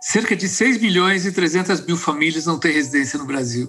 Cerca 0.00 0.36
de 0.36 0.48
6 0.48 0.80
milhões 0.80 1.26
e 1.26 1.32
300 1.32 1.80
mil 1.80 1.96
famílias 1.96 2.46
não 2.46 2.58
têm 2.58 2.72
residência 2.72 3.18
no 3.18 3.24
Brasil. 3.26 3.68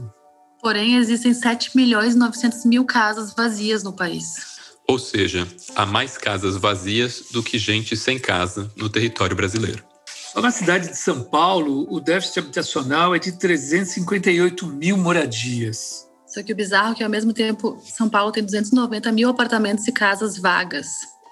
Porém, 0.62 0.97
existem 0.97 1.33
7 1.33 1.75
milhões 1.75 2.13
e 2.13 2.17
900 2.17 2.65
mil 2.65 2.86
casas 2.86 3.33
vazias 3.33 3.81
no 3.81 3.94
país. 3.94 4.60
Ou 4.88 5.00
seja, 5.00 5.47
há 5.76 5.86
mais 5.86 6.18
casas 6.18 6.55
vazias 6.55 7.26
do 7.31 7.42
que 7.42 7.57
gente 7.57 7.96
sem 7.97 8.20
casa 8.20 8.71
no 8.76 8.89
território 8.89 9.36
brasileiro. 9.36 9.84
Só 10.31 10.42
na 10.42 10.52
cidade 10.52 10.89
de 10.89 10.97
São 10.97 11.23
Paulo, 11.23 11.87
o 11.89 11.99
déficit 11.99 12.39
habitacional 12.39 13.15
é 13.15 13.19
de 13.19 13.31
358 13.31 14.67
mil 14.67 14.97
moradias. 14.97 16.07
Só 16.27 16.43
que 16.43 16.53
o 16.53 16.55
bizarro 16.55 16.91
é 16.91 16.95
que, 16.95 17.03
ao 17.03 17.09
mesmo 17.09 17.34
tempo, 17.34 17.81
São 17.84 18.07
Paulo 18.07 18.31
tem 18.31 18.43
290 18.43 19.11
mil 19.11 19.30
apartamentos 19.30 19.88
e 19.88 19.91
casas 19.91 20.38
vagas. 20.38 20.88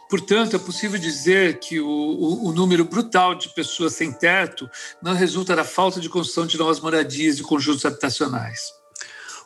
Portanto, 0.09 0.55
é 0.55 0.59
possível 0.59 0.97
dizer 0.97 1.59
que 1.59 1.79
o, 1.81 1.87
o, 1.87 2.47
o, 2.47 2.53
número 2.53 2.85
brutal 2.85 3.35
de 3.35 3.49
pessoas 3.49 3.93
sem 3.93 4.11
teto 4.11 4.69
não 5.01 5.13
resulta 5.13 5.55
da 5.55 5.65
falta 5.65 5.99
de 5.99 6.07
construção 6.07 6.47
de 6.47 6.57
novas 6.57 6.79
moradias 6.79 7.37
e 7.37 7.43
conjuntos 7.43 7.85
habitacionais. 7.85 8.73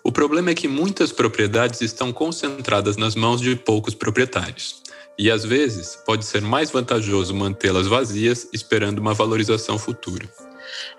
O 0.04 0.12
problema 0.12 0.52
é 0.52 0.56
que 0.56 0.68
muitas 0.68 1.12
propriedades 1.12 1.82
estão 1.82 2.14
concentradas 2.14 2.96
nas 2.96 3.16
mãos 3.16 3.42
de 3.42 3.56
poucos 3.56 3.96
proprietários. 3.96 4.82
E 5.18 5.30
às 5.30 5.44
vezes 5.44 5.96
pode 6.06 6.26
ser 6.26 6.42
mais 6.42 6.72
vantajoso 6.72 7.36
mantê-las 7.36 7.88
vazias 7.88 8.48
esperando 8.54 9.00
uma 9.00 9.14
valorização 9.14 9.78
futura. 9.78 10.28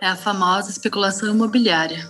É 0.01 0.07
a 0.07 0.17
famosa 0.17 0.71
especulação 0.71 1.29
imobiliária. 1.29 2.07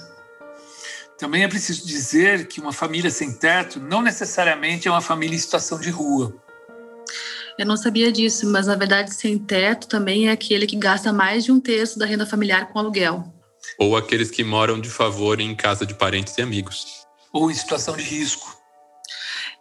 Também 1.18 1.44
é 1.44 1.48
preciso 1.48 1.86
dizer 1.86 2.48
que 2.48 2.60
uma 2.60 2.72
família 2.72 3.10
sem 3.10 3.32
teto 3.32 3.78
não 3.78 4.02
necessariamente 4.02 4.88
é 4.88 4.90
uma 4.90 5.00
família 5.00 5.36
em 5.36 5.38
situação 5.38 5.78
de 5.78 5.88
rua. 5.88 6.34
Eu 7.58 7.66
não 7.66 7.76
sabia 7.76 8.10
disso, 8.10 8.46
mas 8.50 8.66
na 8.66 8.74
verdade, 8.74 9.14
sem 9.14 9.38
teto 9.38 9.86
também 9.86 10.28
é 10.28 10.32
aquele 10.32 10.66
que 10.66 10.76
gasta 10.76 11.12
mais 11.12 11.44
de 11.44 11.52
um 11.52 11.60
terço 11.60 11.98
da 11.98 12.06
renda 12.06 12.26
familiar 12.26 12.68
com 12.72 12.78
aluguel. 12.78 13.24
Ou 13.78 13.96
aqueles 13.96 14.30
que 14.30 14.42
moram 14.42 14.80
de 14.80 14.90
favor 14.90 15.40
em 15.40 15.54
casa 15.54 15.86
de 15.86 15.94
parentes 15.94 16.36
e 16.38 16.42
amigos. 16.42 17.06
Ou 17.32 17.50
em 17.50 17.54
situação 17.54 17.96
de 17.96 18.02
risco. 18.02 18.56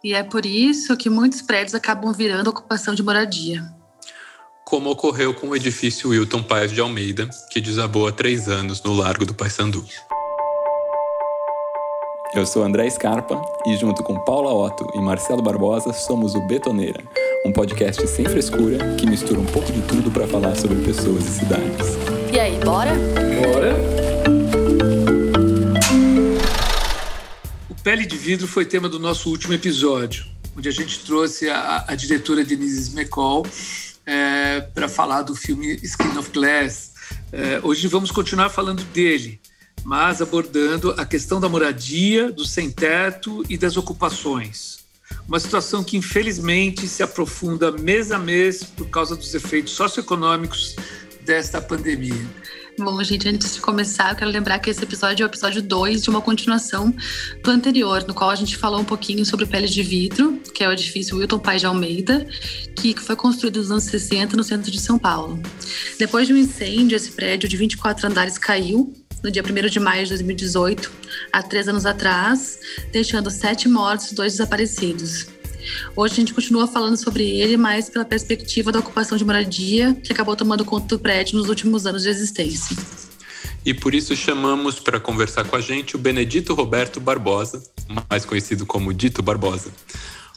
E 0.02 0.14
é 0.14 0.22
por 0.22 0.44
isso 0.44 0.96
que 0.96 1.08
muitos 1.08 1.42
prédios 1.42 1.74
acabam 1.74 2.12
virando 2.12 2.50
ocupação 2.50 2.94
de 2.94 3.02
moradia. 3.02 3.62
Como 4.64 4.90
ocorreu 4.90 5.34
com 5.34 5.48
o 5.48 5.56
edifício 5.56 6.10
Wilton 6.10 6.42
Paes 6.42 6.72
de 6.72 6.80
Almeida, 6.80 7.28
que 7.50 7.60
desabou 7.60 8.08
há 8.08 8.12
três 8.12 8.48
anos 8.48 8.82
no 8.82 8.94
Largo 8.94 9.24
do 9.24 9.34
Paissandu. 9.34 9.86
Eu 12.34 12.46
sou 12.46 12.64
André 12.64 12.88
Scarpa 12.88 13.38
e, 13.66 13.76
junto 13.76 14.02
com 14.02 14.18
Paula 14.24 14.54
Otto 14.54 14.90
e 14.94 15.02
Marcelo 15.02 15.42
Barbosa, 15.42 15.92
somos 15.92 16.34
o 16.34 16.40
Betoneira, 16.40 17.04
um 17.44 17.52
podcast 17.52 18.08
sem 18.08 18.24
frescura 18.24 18.78
que 18.96 19.06
mistura 19.06 19.38
um 19.38 19.44
pouco 19.44 19.70
de 19.70 19.82
tudo 19.82 20.10
para 20.10 20.26
falar 20.26 20.54
sobre 20.54 20.80
pessoas 20.82 21.26
e 21.26 21.40
cidades. 21.40 21.88
E 22.32 22.40
aí, 22.40 22.58
bora? 22.64 22.92
Bora! 22.94 23.76
O 27.68 27.74
Pele 27.82 28.06
de 28.06 28.16
Vidro 28.16 28.48
foi 28.48 28.64
tema 28.64 28.88
do 28.88 28.98
nosso 28.98 29.28
último 29.28 29.52
episódio, 29.52 30.24
onde 30.56 30.70
a 30.70 30.72
gente 30.72 31.04
trouxe 31.04 31.50
a, 31.50 31.84
a 31.86 31.94
diretora 31.94 32.42
Denise 32.42 32.98
McCall 32.98 33.44
é, 34.06 34.62
para 34.72 34.88
falar 34.88 35.20
do 35.20 35.36
filme 35.36 35.78
Skin 35.82 36.16
of 36.16 36.30
Glass. 36.30 36.92
É, 37.30 37.60
hoje 37.62 37.86
vamos 37.88 38.10
continuar 38.10 38.48
falando 38.48 38.82
dele 38.84 39.38
mas 39.84 40.22
abordando 40.22 40.92
a 40.96 41.04
questão 41.04 41.40
da 41.40 41.48
moradia, 41.48 42.30
do 42.30 42.44
sem-teto 42.44 43.44
e 43.48 43.56
das 43.56 43.76
ocupações. 43.76 44.80
Uma 45.26 45.40
situação 45.40 45.84
que, 45.84 45.96
infelizmente, 45.96 46.86
se 46.88 47.02
aprofunda 47.02 47.70
mês 47.70 48.10
a 48.12 48.18
mês 48.18 48.64
por 48.64 48.88
causa 48.88 49.14
dos 49.14 49.34
efeitos 49.34 49.72
socioeconômicos 49.72 50.76
desta 51.24 51.60
pandemia. 51.60 52.26
Bom, 52.78 53.02
gente, 53.04 53.28
antes 53.28 53.54
de 53.54 53.60
começar, 53.60 54.10
eu 54.10 54.16
quero 54.16 54.30
lembrar 54.30 54.58
que 54.58 54.70
esse 54.70 54.82
episódio 54.82 55.22
é 55.22 55.26
o 55.26 55.30
episódio 55.30 55.60
2 55.60 56.02
de 56.02 56.10
uma 56.10 56.22
continuação 56.22 56.92
do 57.42 57.50
anterior, 57.50 58.02
no 58.08 58.14
qual 58.14 58.30
a 58.30 58.34
gente 58.34 58.56
falou 58.56 58.80
um 58.80 58.84
pouquinho 58.84 59.26
sobre 59.26 59.44
Pele 59.44 59.68
de 59.68 59.82
Vidro, 59.82 60.40
que 60.54 60.64
é 60.64 60.68
o 60.68 60.72
edifício 60.72 61.18
Wilton 61.18 61.38
Pai 61.38 61.58
de 61.58 61.66
Almeida, 61.66 62.26
que 62.74 62.98
foi 62.98 63.14
construído 63.14 63.58
nos 63.58 63.70
anos 63.70 63.84
60 63.84 64.36
no 64.36 64.42
centro 64.42 64.70
de 64.70 64.80
São 64.80 64.98
Paulo. 64.98 65.40
Depois 65.98 66.26
de 66.26 66.32
um 66.32 66.36
incêndio, 66.36 66.96
esse 66.96 67.12
prédio 67.12 67.46
de 67.46 67.56
24 67.58 68.06
andares 68.06 68.38
caiu 68.38 68.92
no 69.22 69.30
dia 69.30 69.42
1 69.42 69.68
de 69.68 69.78
maio 69.78 70.04
de 70.04 70.10
2018, 70.10 70.90
há 71.32 71.42
três 71.42 71.68
anos 71.68 71.86
atrás, 71.86 72.58
deixando 72.90 73.30
sete 73.30 73.68
mortos 73.68 74.10
e 74.10 74.14
dois 74.14 74.32
desaparecidos. 74.32 75.26
Hoje 75.94 76.14
a 76.14 76.16
gente 76.16 76.34
continua 76.34 76.66
falando 76.66 76.96
sobre 76.96 77.24
ele, 77.24 77.56
mas 77.56 77.88
pela 77.88 78.04
perspectiva 78.04 78.72
da 78.72 78.80
ocupação 78.80 79.16
de 79.16 79.24
moradia, 79.24 79.94
que 79.94 80.12
acabou 80.12 80.34
tomando 80.34 80.64
conta 80.64 80.88
do 80.88 80.98
prédio 80.98 81.38
nos 81.38 81.48
últimos 81.48 81.86
anos 81.86 82.02
de 82.02 82.08
existência. 82.08 82.76
E 83.64 83.72
por 83.72 83.94
isso 83.94 84.16
chamamos 84.16 84.80
para 84.80 84.98
conversar 84.98 85.44
com 85.44 85.54
a 85.54 85.60
gente 85.60 85.94
o 85.94 85.98
Benedito 85.98 86.52
Roberto 86.52 86.98
Barbosa, 86.98 87.62
mais 88.10 88.24
conhecido 88.24 88.66
como 88.66 88.92
Dito 88.92 89.22
Barbosa. 89.22 89.70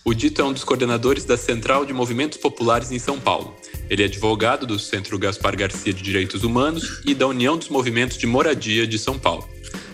O 0.08 0.14
Dito 0.14 0.40
é 0.40 0.46
um 0.46 0.54
dos 0.54 0.64
coordenadores 0.64 1.26
da 1.26 1.36
Central 1.36 1.84
de 1.84 1.92
Movimentos 1.92 2.38
Populares 2.38 2.92
em 2.92 3.00
São 3.00 3.20
Paulo. 3.20 3.56
Ele 3.90 4.04
é 4.04 4.06
advogado 4.06 4.68
do 4.68 4.78
Centro 4.78 5.18
Gaspar 5.18 5.58
Garcia 5.58 5.92
de 5.92 6.04
Direitos 6.04 6.44
Humanos 6.44 7.02
e 7.04 7.16
da 7.16 7.26
União 7.26 7.58
dos 7.58 7.70
Movimentos 7.70 8.16
de 8.16 8.28
Moradia 8.28 8.86
de 8.86 9.00
São 9.00 9.18
Paulo. 9.18 9.50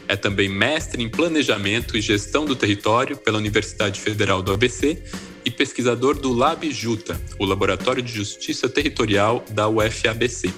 É 0.10 0.18
também 0.18 0.50
mestre 0.50 1.02
em 1.02 1.08
Planejamento 1.08 1.96
e 1.96 2.02
Gestão 2.02 2.44
do 2.44 2.58
Território 2.58 3.16
pela 3.16 3.38
Universidade 3.38 4.02
Federal 4.02 4.42
do 4.42 4.52
ABC 4.52 5.02
e 5.46 5.50
pesquisador 5.50 6.20
do 6.20 6.34
LabJuta, 6.34 7.20
o 7.40 7.46
Laboratório 7.46 8.04
de 8.04 8.12
Justiça 8.12 8.68
Territorial 8.68 9.46
da 9.52 9.70
UFABC. 9.70 10.54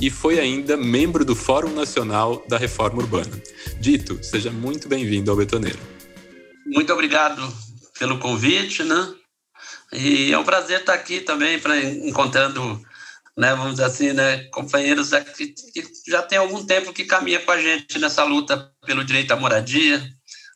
E 0.00 0.08
foi 0.08 0.40
ainda 0.40 0.74
membro 0.74 1.22
do 1.22 1.36
Fórum 1.36 1.74
Nacional 1.74 2.42
da 2.48 2.56
Reforma 2.56 3.02
Urbana. 3.02 3.42
Dito, 3.78 4.18
seja 4.22 4.50
muito 4.50 4.88
bem-vindo 4.88 5.30
ao 5.30 5.36
Betoneiro. 5.36 5.78
Muito 6.64 6.90
obrigado 6.94 7.73
pelo 7.98 8.18
convite, 8.18 8.82
né? 8.82 9.14
E 9.92 10.32
é 10.32 10.38
um 10.38 10.44
prazer 10.44 10.80
estar 10.80 10.94
aqui 10.94 11.20
também, 11.20 11.58
para 11.60 11.78
encontrando, 11.78 12.82
né, 13.36 13.54
vamos 13.54 13.72
dizer 13.72 13.84
assim, 13.84 14.12
né, 14.12 14.44
companheiros 14.44 15.10
que, 15.36 15.48
que 15.48 15.84
já 16.08 16.22
tem 16.22 16.38
algum 16.38 16.64
tempo 16.64 16.92
que 16.92 17.04
caminha 17.04 17.40
com 17.40 17.52
a 17.52 17.60
gente 17.60 17.98
nessa 17.98 18.24
luta 18.24 18.72
pelo 18.84 19.04
direito 19.04 19.32
à 19.32 19.36
moradia 19.36 20.02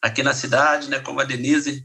aqui 0.03 0.23
na 0.23 0.33
cidade, 0.35 0.89
né, 0.89 0.99
como 1.01 1.21
a 1.21 1.25
Denise. 1.25 1.85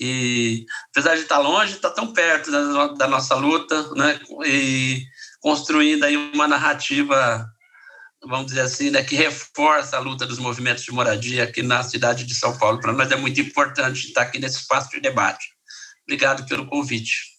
E 0.00 0.64
apesar 0.90 1.14
de 1.14 1.22
estar 1.22 1.38
longe, 1.38 1.74
está 1.74 1.90
tão 1.90 2.12
perto 2.12 2.50
da, 2.50 2.88
da 2.88 3.08
nossa 3.08 3.34
luta, 3.34 3.94
né, 3.94 4.20
e 4.46 5.04
construindo 5.40 6.04
aí 6.04 6.16
uma 6.16 6.48
narrativa 6.48 7.46
vamos 8.28 8.46
dizer 8.46 8.60
assim, 8.60 8.90
né, 8.90 9.02
que 9.02 9.16
reforça 9.16 9.96
a 9.96 10.00
luta 10.00 10.26
dos 10.26 10.38
movimentos 10.38 10.84
de 10.84 10.92
moradia 10.92 11.44
aqui 11.44 11.62
na 11.62 11.82
cidade 11.82 12.24
de 12.24 12.34
São 12.34 12.56
Paulo. 12.56 12.80
Para 12.80 12.92
nós 12.92 13.10
é 13.10 13.16
muito 13.16 13.40
importante 13.40 14.06
estar 14.06 14.22
aqui 14.22 14.38
nesse 14.38 14.58
espaço 14.58 14.90
de 14.90 15.00
debate. 15.00 15.48
Obrigado 16.04 16.46
pelo 16.46 16.66
convite. 16.66 17.38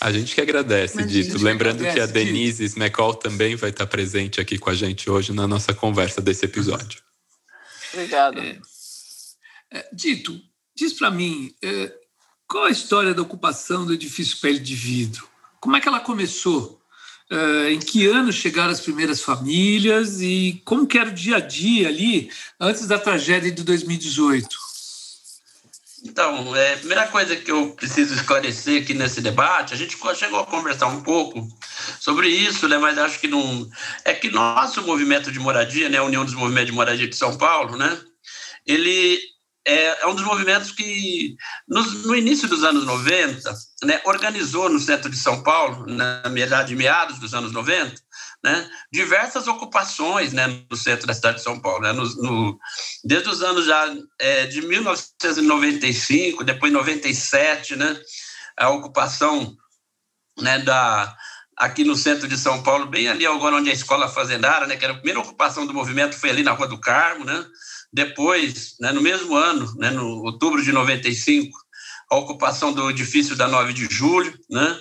A 0.00 0.12
gente 0.12 0.34
que 0.34 0.40
agradece, 0.40 0.96
Mas 0.96 1.10
Dito. 1.10 1.38
Lembrando 1.42 1.78
que, 1.78 1.88
agradece, 1.88 2.12
que 2.12 2.18
a 2.18 2.24
Denise 2.24 2.64
Smecol 2.64 3.14
também 3.14 3.56
vai 3.56 3.70
estar 3.70 3.86
presente 3.86 4.40
aqui 4.40 4.58
com 4.58 4.68
a 4.68 4.74
gente 4.74 5.08
hoje 5.08 5.32
na 5.32 5.46
nossa 5.46 5.72
conversa 5.72 6.20
desse 6.20 6.44
episódio. 6.44 7.00
Obrigado. 7.92 8.40
É, 8.40 8.58
é, 9.72 9.88
Dito, 9.92 10.38
diz 10.76 10.92
para 10.92 11.10
mim, 11.10 11.54
é, 11.62 11.92
qual 12.46 12.64
a 12.64 12.70
história 12.70 13.14
da 13.14 13.22
ocupação 13.22 13.86
do 13.86 13.94
edifício 13.94 14.40
Pele 14.40 14.58
de 14.58 14.74
Vidro? 14.74 15.28
Como 15.60 15.76
é 15.76 15.80
que 15.80 15.88
ela 15.88 16.00
começou? 16.00 16.83
Uh, 17.30 17.68
em 17.70 17.78
que 17.78 18.06
ano 18.06 18.30
chegaram 18.30 18.70
as 18.70 18.80
primeiras 18.80 19.22
famílias 19.22 20.20
e 20.20 20.60
como 20.62 20.86
que 20.86 20.98
era 20.98 21.08
o 21.08 21.14
dia 21.14 21.36
a 21.36 21.40
dia 21.40 21.88
ali 21.88 22.30
antes 22.60 22.86
da 22.86 22.98
tragédia 22.98 23.50
de 23.50 23.62
2018? 23.64 24.64
Então, 26.04 26.54
é, 26.54 26.74
a 26.74 26.76
primeira 26.76 27.06
coisa 27.08 27.34
que 27.34 27.50
eu 27.50 27.70
preciso 27.70 28.14
esclarecer 28.14 28.82
aqui 28.82 28.92
nesse 28.92 29.22
debate, 29.22 29.72
a 29.72 29.76
gente 29.76 29.96
chegou 30.14 30.38
a 30.38 30.46
conversar 30.46 30.86
um 30.88 31.02
pouco 31.02 31.48
sobre 31.98 32.28
isso, 32.28 32.68
né, 32.68 32.76
mas 32.76 32.98
acho 32.98 33.18
que 33.18 33.26
não. 33.26 33.68
É 34.04 34.12
que 34.12 34.30
nosso 34.30 34.82
movimento 34.82 35.32
de 35.32 35.38
moradia, 35.38 35.88
né, 35.88 35.96
a 35.96 36.04
União 36.04 36.24
dos 36.24 36.34
Movimentos 36.34 36.66
de 36.66 36.72
Moradia 36.72 37.08
de 37.08 37.16
São 37.16 37.38
Paulo, 37.38 37.78
né, 37.78 37.98
ele 38.66 39.18
é, 39.66 40.02
é 40.02 40.06
um 40.06 40.14
dos 40.14 40.24
movimentos 40.24 40.70
que, 40.70 41.36
no, 41.66 42.14
início 42.14 42.46
dos 42.46 42.62
anos 42.62 42.84
90, 42.84 43.54
né, 43.84 44.00
organizou 44.04 44.68
no 44.68 44.78
centro 44.78 45.10
de 45.10 45.16
São 45.16 45.42
Paulo, 45.42 45.86
na 45.86 46.28
metade, 46.28 46.76
meados 46.76 47.18
dos 47.18 47.32
anos 47.32 47.50
90, 47.50 47.94
né, 48.42 48.70
diversas 48.92 49.48
ocupações 49.48 50.34
né, 50.34 50.64
no 50.70 50.76
centro 50.76 51.06
da 51.06 51.14
cidade 51.14 51.38
de 51.38 51.42
São 51.42 51.58
Paulo. 51.58 51.82
Né, 51.82 51.92
no, 51.92 52.04
no, 52.16 52.58
desde 53.02 53.30
os 53.30 53.42
anos 53.42 53.64
já 53.64 53.94
é, 54.20 54.46
de 54.46 54.60
1995, 54.60 56.44
depois 56.44 56.70
97, 56.70 57.74
né, 57.76 57.98
a 58.58 58.68
ocupação 58.68 59.56
né, 60.38 60.58
da, 60.58 61.16
aqui 61.56 61.84
no 61.84 61.96
centro 61.96 62.28
de 62.28 62.36
São 62.36 62.62
Paulo, 62.62 62.86
bem 62.86 63.08
ali 63.08 63.24
agora 63.26 63.56
onde 63.56 63.70
a 63.70 63.74
escola 63.74 64.08
fazendária, 64.08 64.66
né, 64.66 64.76
que 64.76 64.84
era 64.84 64.92
a 64.92 64.96
primeira 64.96 65.20
ocupação 65.20 65.66
do 65.66 65.72
movimento, 65.72 66.18
foi 66.18 66.28
ali 66.28 66.42
na 66.42 66.52
Rua 66.52 66.68
do 66.68 66.78
Carmo, 66.78 67.24
né, 67.24 67.46
depois, 67.94 68.74
né, 68.80 68.90
no 68.90 69.00
mesmo 69.00 69.36
ano, 69.36 69.72
né, 69.76 69.88
no 69.88 70.24
outubro 70.24 70.60
de 70.60 70.72
95, 70.72 71.56
a 72.10 72.16
ocupação 72.16 72.72
do 72.72 72.90
edifício 72.90 73.36
da 73.36 73.46
9 73.46 73.72
de 73.72 73.86
julho, 73.88 74.36
né, 74.50 74.80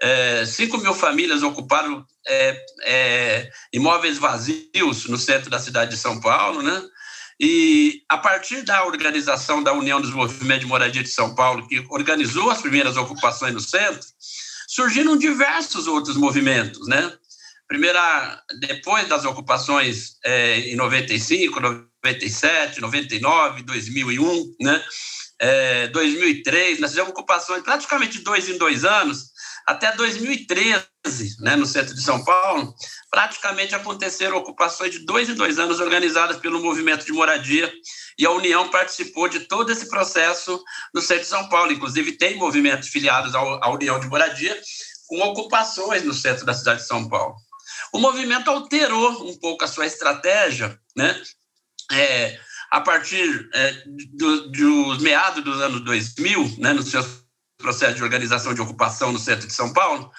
é, 0.00 0.46
5 0.46 0.78
mil 0.78 0.94
famílias 0.94 1.42
ocuparam 1.42 2.04
é, 2.26 2.64
é, 2.84 3.50
imóveis 3.70 4.16
vazios 4.16 5.06
no 5.06 5.18
centro 5.18 5.50
da 5.50 5.58
cidade 5.58 5.90
de 5.90 5.98
São 5.98 6.20
Paulo, 6.20 6.62
né? 6.62 6.82
E 7.38 8.02
a 8.08 8.16
partir 8.16 8.62
da 8.62 8.84
organização 8.84 9.62
da 9.62 9.72
União 9.72 10.00
dos 10.00 10.12
Movimentos 10.12 10.62
de 10.62 10.66
Moradia 10.66 11.02
de 11.02 11.08
São 11.08 11.34
Paulo, 11.34 11.66
que 11.68 11.84
organizou 11.90 12.50
as 12.50 12.62
primeiras 12.62 12.96
ocupações 12.96 13.52
no 13.52 13.60
centro, 13.60 14.06
surgiram 14.68 15.16
diversos 15.16 15.86
outros 15.86 16.16
movimentos, 16.16 16.86
né? 16.88 17.12
Primeira, 17.68 18.42
depois 18.60 19.08
das 19.08 19.24
ocupações 19.24 20.16
é, 20.24 20.60
em 20.60 20.76
95, 20.76 21.60
97, 22.04 22.80
99, 22.80 23.62
2001, 23.62 24.54
né? 24.60 24.84
É, 25.40 25.88
2003, 25.88 26.78
nós 26.78 26.90
fizemos 26.90 27.10
ocupações 27.10 27.62
praticamente 27.62 28.20
dois 28.20 28.48
em 28.48 28.56
dois 28.56 28.84
anos, 28.84 29.32
até 29.66 29.92
2013, 29.92 30.86
né, 31.40 31.56
no 31.56 31.66
centro 31.66 31.94
de 31.94 32.02
São 32.02 32.22
Paulo, 32.22 32.74
praticamente 33.10 33.74
aconteceram 33.74 34.36
ocupações 34.36 34.92
de 34.92 35.00
dois 35.00 35.28
em 35.28 35.34
dois 35.34 35.58
anos 35.58 35.80
organizadas 35.80 36.36
pelo 36.36 36.62
movimento 36.62 37.04
de 37.04 37.12
moradia 37.12 37.72
e 38.18 38.26
a 38.26 38.30
União 38.30 38.68
participou 38.68 39.28
de 39.28 39.40
todo 39.40 39.72
esse 39.72 39.88
processo 39.88 40.62
no 40.94 41.00
centro 41.00 41.24
de 41.24 41.30
São 41.30 41.48
Paulo. 41.48 41.72
Inclusive, 41.72 42.12
tem 42.12 42.36
movimentos 42.36 42.88
filiados 42.88 43.34
à 43.34 43.70
União 43.70 43.98
de 43.98 44.06
Moradia 44.06 44.60
com 45.06 45.20
ocupações 45.20 46.04
no 46.04 46.14
centro 46.14 46.44
da 46.44 46.54
cidade 46.54 46.82
de 46.82 46.86
São 46.86 47.08
Paulo. 47.08 47.34
O 47.92 47.98
movimento 47.98 48.50
alterou 48.50 49.28
um 49.28 49.38
pouco 49.38 49.64
a 49.64 49.68
sua 49.68 49.86
estratégia, 49.86 50.78
né? 50.96 51.20
É, 51.92 52.38
a 52.70 52.80
partir 52.80 53.48
é, 53.54 53.84
do, 54.12 54.50
dos 54.50 54.98
meados 54.98 55.44
dos 55.44 55.60
anos 55.60 55.80
2000, 55.80 56.56
né, 56.58 56.72
nos 56.72 56.90
seus 56.90 57.24
processo 57.56 57.94
de 57.94 58.02
organização 58.02 58.52
de 58.52 58.60
ocupação 58.60 59.12
no 59.12 59.18
centro 59.18 59.46
de 59.46 59.52
São 59.52 59.72
Paulo, 59.72 60.10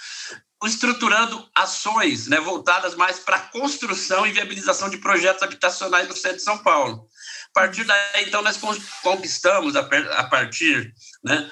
estruturando 0.63 1.47
ações 1.53 2.27
né, 2.27 2.39
voltadas 2.39 2.95
mais 2.95 3.19
para 3.19 3.35
a 3.35 3.41
construção 3.41 4.25
e 4.25 4.31
viabilização 4.31 4.89
de 4.89 4.97
projetos 4.97 5.44
habitacionais 5.44 6.07
no 6.07 6.15
centro 6.15 6.38
de 6.38 6.44
São 6.44 6.57
Paulo. 6.57 7.07
A 7.50 7.59
partir 7.59 7.83
daí, 7.83 8.25
então, 8.27 8.41
nós 8.41 8.57
conquistamos, 9.01 9.75
a 9.75 10.23
partir 10.23 10.94
né, 11.23 11.50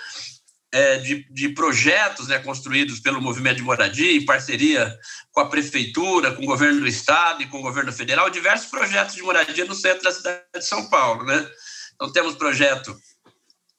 é, 0.74 0.98
de, 0.98 1.24
de, 1.30 1.50
projetos 1.50 2.28
né, 2.28 2.40
construídos 2.40 3.00
pelo 3.00 3.22
movimento 3.22 3.58
de 3.58 3.62
moradia, 3.62 4.12
em 4.12 4.26
parceria 4.26 4.98
com 5.32 5.40
a 5.40 5.48
prefeitura, 5.48 6.32
com 6.32 6.42
o 6.42 6.48
governo 6.48 6.82
do 6.82 6.88
estado 6.88 7.44
e 7.44 7.46
com 7.46 7.60
o 7.60 7.62
governo 7.62 7.94
federal, 7.94 8.28
diversos 8.32 8.72
projetos 8.72 9.14
de 9.14 9.22
moradia 9.22 9.66
no 9.66 9.76
centro 9.76 10.04
da 10.04 10.12
cidade 10.12 10.42
de 10.56 10.66
São 10.66 10.90
Paulo. 10.90 11.26
Né? 11.26 11.48
Então, 11.94 12.12
temos 12.12 12.34
projeto 12.34 12.98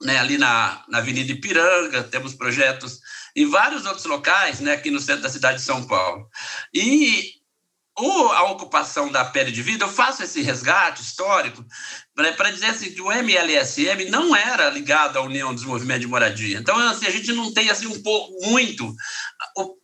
né, 0.00 0.19
ali 0.19 0.38
na, 0.38 0.85
na 0.88 0.99
Avenida 0.99 1.32
Ipiranga, 1.32 2.05
temos 2.05 2.32
projetos 2.32 3.00
em 3.35 3.50
vários 3.50 3.85
outros 3.87 4.05
locais, 4.05 4.61
né, 4.61 4.73
aqui 4.73 4.88
no 4.88 5.00
centro 5.00 5.23
da 5.23 5.31
cidade 5.31 5.58
de 5.58 5.64
São 5.64 5.85
Paulo. 5.88 6.31
E 6.73 7.32
o, 7.99 8.29
a 8.32 8.50
ocupação 8.50 9.11
da 9.11 9.25
pele 9.25 9.52
de 9.52 9.62
vida, 9.62 9.85
eu 9.85 9.88
faço 9.88 10.23
esse 10.23 10.43
resgate 10.43 11.00
histórico 11.00 11.64
né, 12.17 12.32
para 12.32 12.50
dizer 12.50 12.67
assim, 12.67 12.93
que 12.93 13.00
o 13.00 13.11
MLSM 13.11 14.11
não 14.11 14.35
era 14.35 14.69
ligado 14.69 15.17
à 15.17 15.23
União 15.23 15.55
dos 15.55 15.64
Movimentos 15.64 16.02
de 16.02 16.08
Moradia. 16.08 16.58
Então, 16.58 16.76
assim, 16.88 17.06
a 17.06 17.11
gente 17.11 17.32
não 17.32 17.52
tem 17.52 17.70
assim, 17.70 17.87
um 17.87 18.02
pouco, 18.02 18.32
muito 18.49 18.94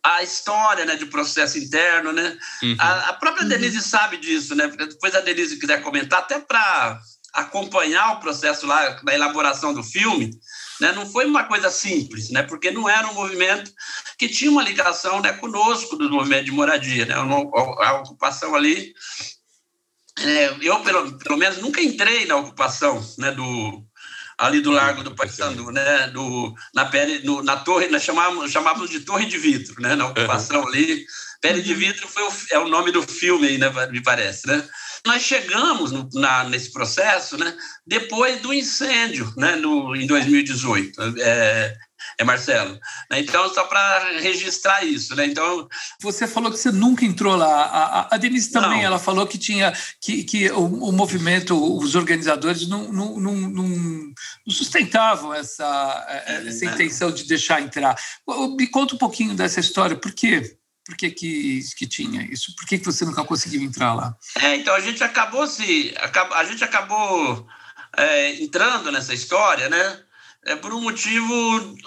a, 0.03 0.15
a 0.15 0.23
história 0.23 0.83
né, 0.83 0.95
de 0.97 1.05
processo 1.05 1.57
interno. 1.57 2.11
Né? 2.11 2.37
Uhum. 2.61 2.75
A, 2.79 3.09
a, 3.09 3.13
própria 3.13 3.45
Denise 3.45 3.81
sabe 3.81 4.17
disso, 4.17 4.55
né? 4.55 4.67
depois 4.67 5.15
a 5.15 5.21
Denise 5.21 5.57
quiser 5.57 5.81
comentar, 5.81 6.19
até 6.19 6.39
para 6.39 6.99
acompanhar 7.33 8.13
o 8.13 8.19
processo 8.19 8.67
lá 8.67 8.89
da 9.03 9.13
elaboração 9.13 9.73
do 9.73 9.83
filme, 9.83 10.31
né, 10.81 10.91
não 10.93 11.05
foi 11.05 11.25
uma 11.25 11.43
coisa 11.43 11.69
simples, 11.69 12.31
né, 12.31 12.41
porque 12.41 12.71
não 12.71 12.89
era 12.89 13.07
um 13.07 13.13
movimento 13.13 13.71
que 14.17 14.27
tinha 14.27 14.49
uma 14.49 14.63
ligação 14.63 15.21
né, 15.21 15.31
conosco 15.33 15.95
do 15.95 16.09
movimento 16.09 16.45
de 16.45 16.51
moradia, 16.51 17.05
né, 17.05 17.13
a 17.13 17.93
ocupação 17.99 18.55
ali. 18.55 18.91
É, 20.19 20.55
eu, 20.59 20.79
pelo, 20.81 21.17
pelo 21.19 21.37
menos, 21.37 21.59
nunca 21.59 21.81
entrei 21.81 22.25
na 22.25 22.35
ocupação 22.35 22.99
né, 23.19 23.31
do, 23.31 23.85
ali 24.39 24.59
do 24.59 24.71
Largo 24.71 25.03
do 25.03 25.15
Paissandu, 25.15 25.71
né, 25.71 26.07
do, 26.07 26.51
na, 26.73 26.85
pele, 26.85 27.23
no, 27.23 27.43
na 27.43 27.57
torre, 27.57 27.87
nós 27.87 28.01
chamávamos, 28.01 28.51
chamávamos 28.51 28.89
de 28.89 29.01
Torre 29.01 29.27
de 29.27 29.37
Vidro, 29.37 29.79
né, 29.79 29.95
na 29.95 30.07
ocupação 30.07 30.61
uhum. 30.61 30.67
ali. 30.67 31.05
Pele 31.39 31.61
de 31.61 31.75
Vidro 31.75 32.07
foi 32.07 32.23
o, 32.23 32.31
é 32.51 32.59
o 32.59 32.67
nome 32.67 32.91
do 32.91 33.03
filme 33.03 33.47
aí, 33.47 33.57
né, 33.59 33.71
me 33.91 34.01
parece, 34.01 34.47
né? 34.47 34.67
Nós 35.05 35.23
chegamos 35.23 35.91
no, 35.91 36.07
na, 36.13 36.43
nesse 36.43 36.71
processo 36.71 37.37
né, 37.37 37.55
depois 37.85 38.39
do 38.41 38.53
incêndio, 38.53 39.31
né, 39.35 39.55
no, 39.55 39.95
em 39.95 40.05
2018. 40.05 41.01
É, 41.19 41.75
é 42.17 42.23
Marcelo. 42.23 42.79
Então, 43.11 43.53
só 43.53 43.63
para 43.63 44.19
registrar 44.19 44.83
isso, 44.83 45.15
né? 45.15 45.25
Então, 45.25 45.67
você 46.01 46.27
falou 46.27 46.51
que 46.51 46.57
você 46.57 46.71
nunca 46.71 47.05
entrou 47.05 47.35
lá. 47.35 47.63
A, 47.63 48.15
a 48.15 48.17
Denise 48.17 48.51
também, 48.51 48.79
não. 48.79 48.85
ela 48.85 48.99
falou 48.99 49.25
que 49.27 49.37
tinha 49.37 49.73
que, 49.99 50.23
que 50.23 50.51
o, 50.51 50.65
o 50.65 50.91
movimento, 50.91 51.55
os 51.77 51.95
organizadores 51.95 52.67
não, 52.67 52.91
não, 52.91 53.19
não, 53.19 53.33
não 53.35 54.13
sustentavam 54.49 55.33
essa, 55.33 56.23
essa 56.25 56.65
é. 56.65 56.69
intenção 56.69 57.11
de 57.11 57.23
deixar 57.25 57.61
entrar. 57.61 57.95
Me 58.57 58.67
conta 58.67 58.95
um 58.95 58.99
pouquinho 58.99 59.33
dessa 59.33 59.59
história, 59.59 59.95
por 59.95 60.11
quê? 60.11 60.57
Por 60.91 60.97
que, 60.97 61.09
que, 61.09 61.61
que 61.77 61.87
tinha 61.87 62.21
isso? 62.23 62.53
Por 62.53 62.67
que, 62.67 62.77
que 62.77 62.85
você 62.85 63.05
nunca 63.05 63.23
conseguiu 63.23 63.61
entrar 63.61 63.93
lá? 63.93 64.13
É, 64.41 64.57
então 64.57 64.75
a 64.75 64.81
gente 64.81 65.01
acabou 65.01 65.47
se. 65.47 65.95
A 66.33 66.43
gente 66.43 66.65
acabou 66.65 67.47
é, 67.95 68.43
entrando 68.43 68.91
nessa 68.91 69.13
história, 69.13 69.69
né? 69.69 69.99
É 70.43 70.53
por 70.57 70.73
um 70.73 70.81
motivo 70.81 71.33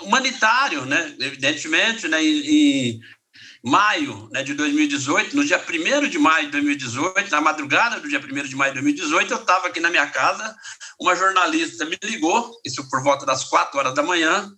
humanitário, 0.00 0.86
né? 0.86 1.14
Evidentemente, 1.20 2.08
né? 2.08 2.24
Em, 2.24 2.98
maio 3.62 4.28
né, 4.30 4.42
de 4.42 4.52
2018, 4.52 5.34
no 5.34 5.42
dia 5.42 5.58
1 5.58 6.08
de 6.08 6.18
maio 6.18 6.46
de 6.46 6.52
2018, 6.52 7.30
na 7.30 7.40
madrugada 7.40 7.98
do 7.98 8.06
dia 8.06 8.20
1 8.20 8.42
de 8.44 8.54
maio 8.54 8.74
de 8.74 8.80
2018, 8.80 9.32
eu 9.32 9.40
estava 9.40 9.68
aqui 9.68 9.80
na 9.80 9.88
minha 9.88 10.06
casa, 10.06 10.54
uma 11.00 11.16
jornalista 11.16 11.86
me 11.86 11.98
ligou, 12.04 12.60
isso 12.62 12.86
por 12.90 13.02
volta 13.02 13.24
das 13.24 13.44
4 13.44 13.78
horas 13.78 13.94
da 13.94 14.02
manhã, 14.02 14.52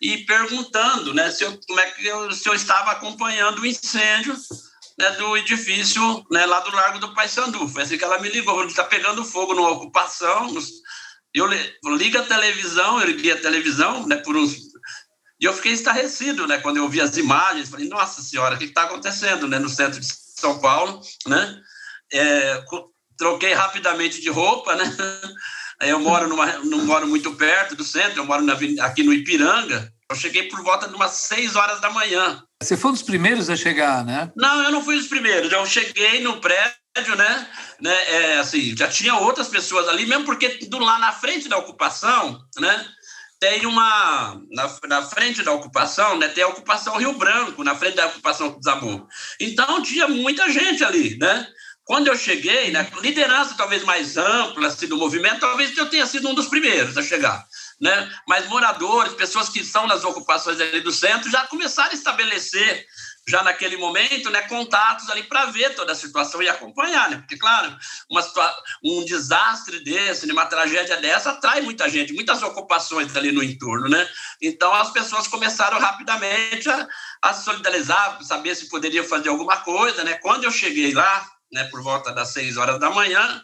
e 0.00 0.18
perguntando 0.24 1.12
né, 1.12 1.30
se, 1.30 1.44
eu, 1.44 1.58
como 1.66 1.78
é 1.78 1.90
que 1.90 2.06
eu, 2.06 2.32
se 2.32 2.48
eu 2.48 2.54
estava 2.54 2.92
acompanhando 2.92 3.60
o 3.60 3.66
incêndio 3.66 4.34
né, 4.98 5.10
do 5.12 5.36
edifício 5.36 6.24
né, 6.30 6.46
lá 6.46 6.60
do 6.60 6.74
Largo 6.74 6.98
do 6.98 7.14
Paissandu. 7.14 7.68
Foi 7.68 7.82
assim 7.82 7.98
que 7.98 8.04
ela 8.04 8.18
me 8.18 8.28
ligou, 8.28 8.64
está 8.64 8.84
pegando 8.84 9.24
fogo 9.24 9.54
numa 9.54 9.70
ocupação. 9.70 10.54
Eu 11.34 11.46
ligo 11.96 12.18
a 12.18 12.22
televisão, 12.22 13.00
eu 13.00 13.06
liguei 13.06 13.32
a 13.32 13.40
televisão 13.40 14.06
né, 14.06 14.16
por 14.16 14.36
uns... 14.36 14.70
E 15.38 15.44
eu 15.44 15.54
fiquei 15.54 15.72
estarrecido 15.72 16.46
né, 16.46 16.58
quando 16.58 16.78
eu 16.78 16.88
vi 16.88 17.00
as 17.00 17.16
imagens. 17.16 17.70
Falei, 17.70 17.88
nossa 17.88 18.22
senhora, 18.22 18.54
o 18.54 18.58
que 18.58 18.64
está 18.64 18.84
acontecendo 18.84 19.48
né, 19.48 19.58
no 19.58 19.68
centro 19.68 19.98
de 19.98 20.06
São 20.06 20.60
Paulo? 20.60 21.00
Né? 21.26 21.62
É, 22.12 22.62
troquei 23.16 23.52
rapidamente 23.52 24.20
de 24.20 24.28
roupa, 24.28 24.74
né? 24.74 24.84
Eu 25.82 25.98
moro 25.98 26.28
numa, 26.28 26.46
não 26.58 26.84
moro 26.84 27.06
muito 27.06 27.34
perto 27.34 27.74
do 27.74 27.84
centro, 27.84 28.20
eu 28.20 28.24
moro 28.26 28.42
na, 28.42 28.54
aqui 28.84 29.02
no 29.02 29.12
Ipiranga. 29.12 29.92
Eu 30.10 30.16
cheguei 30.16 30.44
por 30.44 30.62
volta 30.62 30.88
de 30.88 30.94
umas 30.94 31.12
6 31.12 31.56
horas 31.56 31.80
da 31.80 31.88
manhã. 31.88 32.42
Você 32.62 32.76
foi 32.76 32.90
um 32.90 32.94
dos 32.94 33.02
primeiros 33.02 33.48
a 33.48 33.56
chegar, 33.56 34.04
né? 34.04 34.30
Não, 34.36 34.64
eu 34.64 34.72
não 34.72 34.84
fui 34.84 34.96
um 34.96 34.98
dos 34.98 35.06
primeiros. 35.06 35.50
Eu 35.50 35.64
cheguei 35.64 36.20
no 36.20 36.40
prédio, 36.40 37.16
né? 37.16 37.48
né 37.80 37.94
é, 38.08 38.38
assim, 38.38 38.76
já 38.76 38.88
tinha 38.88 39.14
outras 39.14 39.48
pessoas 39.48 39.88
ali, 39.88 40.06
mesmo 40.06 40.24
porque 40.24 40.48
do 40.66 40.78
lá 40.78 40.98
na 40.98 41.12
frente 41.12 41.48
da 41.48 41.56
ocupação, 41.56 42.44
né? 42.58 42.86
Tem 43.38 43.64
uma. 43.64 44.38
Na, 44.50 44.78
na 44.86 45.02
frente 45.02 45.42
da 45.42 45.52
ocupação, 45.52 46.18
né? 46.18 46.28
Tem 46.28 46.44
a 46.44 46.48
ocupação 46.48 46.98
Rio 46.98 47.14
Branco, 47.14 47.64
na 47.64 47.74
frente 47.74 47.94
da 47.94 48.06
ocupação 48.06 48.58
Desamor. 48.58 49.06
Então 49.40 49.82
tinha 49.82 50.06
muita 50.08 50.50
gente 50.50 50.84
ali, 50.84 51.16
né? 51.18 51.46
Quando 51.90 52.06
eu 52.06 52.16
cheguei, 52.16 52.70
né, 52.70 52.88
liderança 53.02 53.56
talvez 53.56 53.82
mais 53.82 54.16
ampla 54.16 54.68
assim, 54.68 54.86
do 54.86 54.96
movimento, 54.96 55.40
talvez 55.40 55.76
eu 55.76 55.90
tenha 55.90 56.06
sido 56.06 56.28
um 56.28 56.34
dos 56.34 56.46
primeiros 56.46 56.96
a 56.96 57.02
chegar. 57.02 57.44
Né? 57.80 58.08
Mas 58.28 58.46
moradores, 58.46 59.14
pessoas 59.14 59.48
que 59.48 59.58
estão 59.58 59.88
nas 59.88 60.04
ocupações 60.04 60.60
ali 60.60 60.82
do 60.82 60.92
centro, 60.92 61.28
já 61.28 61.48
começaram 61.48 61.90
a 61.90 61.94
estabelecer, 61.94 62.86
já 63.28 63.42
naquele 63.42 63.76
momento, 63.76 64.30
né, 64.30 64.42
contatos 64.42 65.10
ali 65.10 65.24
para 65.24 65.46
ver 65.46 65.74
toda 65.74 65.90
a 65.90 65.96
situação 65.96 66.40
e 66.40 66.48
acompanhar. 66.48 67.10
Né? 67.10 67.16
Porque, 67.16 67.36
claro, 67.36 67.76
uma 68.08 68.24
um 68.84 69.04
desastre 69.04 69.82
desse, 69.82 70.28
né, 70.28 70.32
uma 70.32 70.46
tragédia 70.46 70.96
dessa, 70.98 71.32
atrai 71.32 71.60
muita 71.60 71.88
gente, 71.88 72.12
muitas 72.12 72.40
ocupações 72.40 73.16
ali 73.16 73.32
no 73.32 73.42
entorno. 73.42 73.88
Né? 73.88 74.08
Então, 74.40 74.72
as 74.72 74.92
pessoas 74.92 75.26
começaram 75.26 75.80
rapidamente 75.80 76.70
a, 76.70 76.86
a 77.20 77.34
solidarizar, 77.34 78.22
saber 78.22 78.54
se 78.54 78.68
poderiam 78.68 79.04
fazer 79.04 79.28
alguma 79.28 79.56
coisa. 79.56 80.04
Né? 80.04 80.14
Quando 80.14 80.44
eu 80.44 80.52
cheguei 80.52 80.94
lá, 80.94 81.28
né, 81.52 81.64
por 81.64 81.82
volta 81.82 82.12
das 82.12 82.32
seis 82.32 82.56
horas 82.56 82.78
da 82.78 82.90
manhã, 82.90 83.42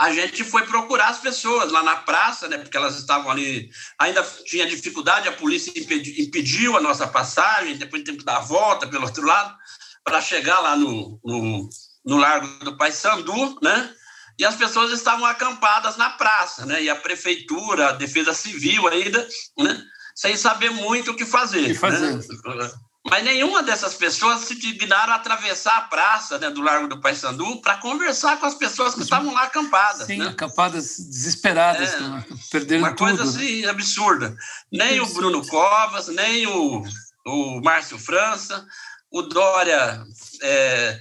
a 0.00 0.12
gente 0.12 0.42
foi 0.44 0.66
procurar 0.66 1.08
as 1.08 1.18
pessoas 1.18 1.70
lá 1.70 1.82
na 1.82 1.96
praça, 1.96 2.48
né, 2.48 2.56
porque 2.56 2.76
elas 2.76 2.96
estavam 2.96 3.30
ali, 3.30 3.70
ainda 3.98 4.22
tinha 4.46 4.66
dificuldade, 4.66 5.28
a 5.28 5.32
polícia 5.32 5.78
impedi, 5.78 6.22
impediu 6.22 6.74
a 6.74 6.80
nossa 6.80 7.06
passagem, 7.06 7.76
depois 7.76 8.02
teve 8.02 8.18
que 8.18 8.24
dar 8.24 8.38
a 8.38 8.40
volta 8.40 8.86
pelo 8.86 9.04
outro 9.04 9.26
lado, 9.26 9.54
para 10.02 10.22
chegar 10.22 10.60
lá 10.60 10.74
no, 10.74 11.20
no, 11.22 11.68
no 12.02 12.16
Largo 12.16 12.46
do 12.64 12.78
Paissandu, 12.78 13.58
né, 13.60 13.94
e 14.38 14.44
as 14.44 14.56
pessoas 14.56 14.90
estavam 14.90 15.26
acampadas 15.26 15.98
na 15.98 16.08
praça, 16.08 16.64
né, 16.64 16.82
e 16.82 16.88
a 16.88 16.96
prefeitura, 16.96 17.90
a 17.90 17.92
defesa 17.92 18.32
civil 18.32 18.88
ainda, 18.88 19.28
né, 19.58 19.84
sem 20.14 20.34
saber 20.34 20.70
muito 20.70 21.10
o 21.10 21.16
que 21.16 21.26
fazer. 21.26 21.64
O 21.64 21.66
que 21.66 21.74
fazer. 21.74 22.16
Né? 22.16 22.70
Mas 23.10 23.24
nenhuma 23.24 23.60
dessas 23.60 23.94
pessoas 23.94 24.42
se 24.42 24.54
dignaram 24.54 25.12
a 25.12 25.16
atravessar 25.16 25.76
a 25.76 25.80
praça 25.82 26.38
né, 26.38 26.48
do 26.48 26.62
Largo 26.62 26.86
do 26.86 27.00
Paissandu 27.00 27.60
para 27.60 27.76
conversar 27.76 28.38
com 28.38 28.46
as 28.46 28.54
pessoas 28.54 28.94
que 28.94 29.02
estavam 29.02 29.34
lá 29.34 29.42
acampadas. 29.42 30.06
Sim, 30.06 30.18
né? 30.18 30.28
acampadas 30.28 30.96
desesperadas, 30.96 31.92
é, 31.94 32.00
né? 32.00 32.24
perderam 32.52 32.82
uma 32.82 32.94
tudo. 32.94 33.08
Uma 33.08 33.16
coisa 33.16 33.28
assim 33.28 33.66
absurda. 33.66 34.36
Nem 34.70 35.00
o 35.00 35.06
Bruno 35.06 35.44
Covas, 35.44 36.06
nem 36.06 36.46
o, 36.46 36.84
o 37.26 37.60
Márcio 37.60 37.98
França, 37.98 38.64
o 39.10 39.22
Dória 39.22 40.04
é, 40.40 41.00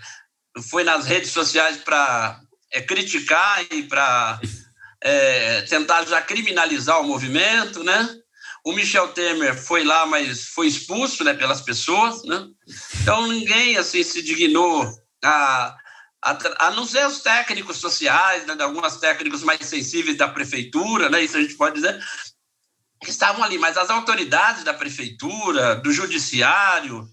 foi 0.70 0.84
nas 0.84 1.06
redes 1.06 1.30
sociais 1.30 1.78
para 1.78 2.42
é, 2.72 2.82
criticar 2.82 3.64
e 3.72 3.84
para 3.84 4.42
é, 5.00 5.62
tentar 5.62 6.06
já 6.06 6.20
criminalizar 6.24 7.00
o 7.00 7.08
movimento, 7.08 7.84
né? 7.84 8.20
O 8.66 8.74
Michel 8.74 9.10
Temer 9.10 9.56
foi 9.56 9.84
lá, 9.84 10.06
mas 10.06 10.48
foi 10.50 10.68
expulso 10.68 11.24
né, 11.24 11.34
pelas 11.34 11.62
pessoas, 11.62 12.24
né? 12.24 12.48
Então 13.02 13.28
ninguém 13.28 13.78
assim 13.78 14.04
se 14.04 14.22
dignou 14.22 14.88
a, 15.24 15.76
a, 16.24 16.68
a 16.68 16.72
não 16.72 16.86
ser 16.86 17.06
os 17.08 17.22
técnicos 17.22 17.78
sociais, 17.78 18.46
né, 18.46 18.56
alguns 18.60 18.98
técnicos 18.98 19.44
mais 19.44 19.66
sensíveis 19.66 20.18
da 20.18 20.28
prefeitura, 20.28 21.10
né? 21.10 21.24
Isso 21.24 21.38
a 21.38 21.42
gente 21.42 21.56
pode 21.56 21.76
dizer 21.76 22.00
que 23.02 23.10
estavam 23.10 23.44
ali, 23.44 23.58
mas 23.58 23.78
as 23.78 23.90
autoridades 23.90 24.64
da 24.64 24.74
prefeitura, 24.74 25.76
do 25.76 25.92
judiciário, 25.92 27.08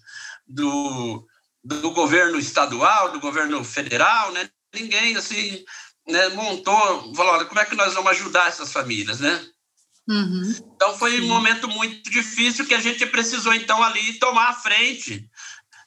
do, 0.47 1.25
do 1.62 1.93
governo 1.93 2.38
estadual, 2.38 3.12
do 3.12 3.21
governo 3.21 3.62
federal, 3.62 4.33
né? 4.33 4.49
Ninguém 4.75 5.17
assim 5.17 5.65
né, 6.07 6.29
montou, 6.31 7.15
falou, 7.15 7.35
olha, 7.35 7.45
como 7.45 7.61
é 7.61 7.65
que 7.65 7.75
nós 7.75 7.95
vamos 7.95 8.11
ajudar 8.12 8.49
essas 8.49 8.73
famílias, 8.73 9.21
né? 9.21 9.45
Uhum. 10.08 10.54
Então 10.75 10.96
foi 10.96 11.12
Sim. 11.12 11.22
um 11.22 11.28
momento 11.28 11.68
muito 11.68 12.08
difícil 12.10 12.66
que 12.66 12.75
a 12.75 12.80
gente 12.80 13.04
precisou 13.06 13.52
então 13.52 13.82
ali 13.82 14.14
tomar 14.14 14.50
a 14.50 14.54
frente, 14.54 15.28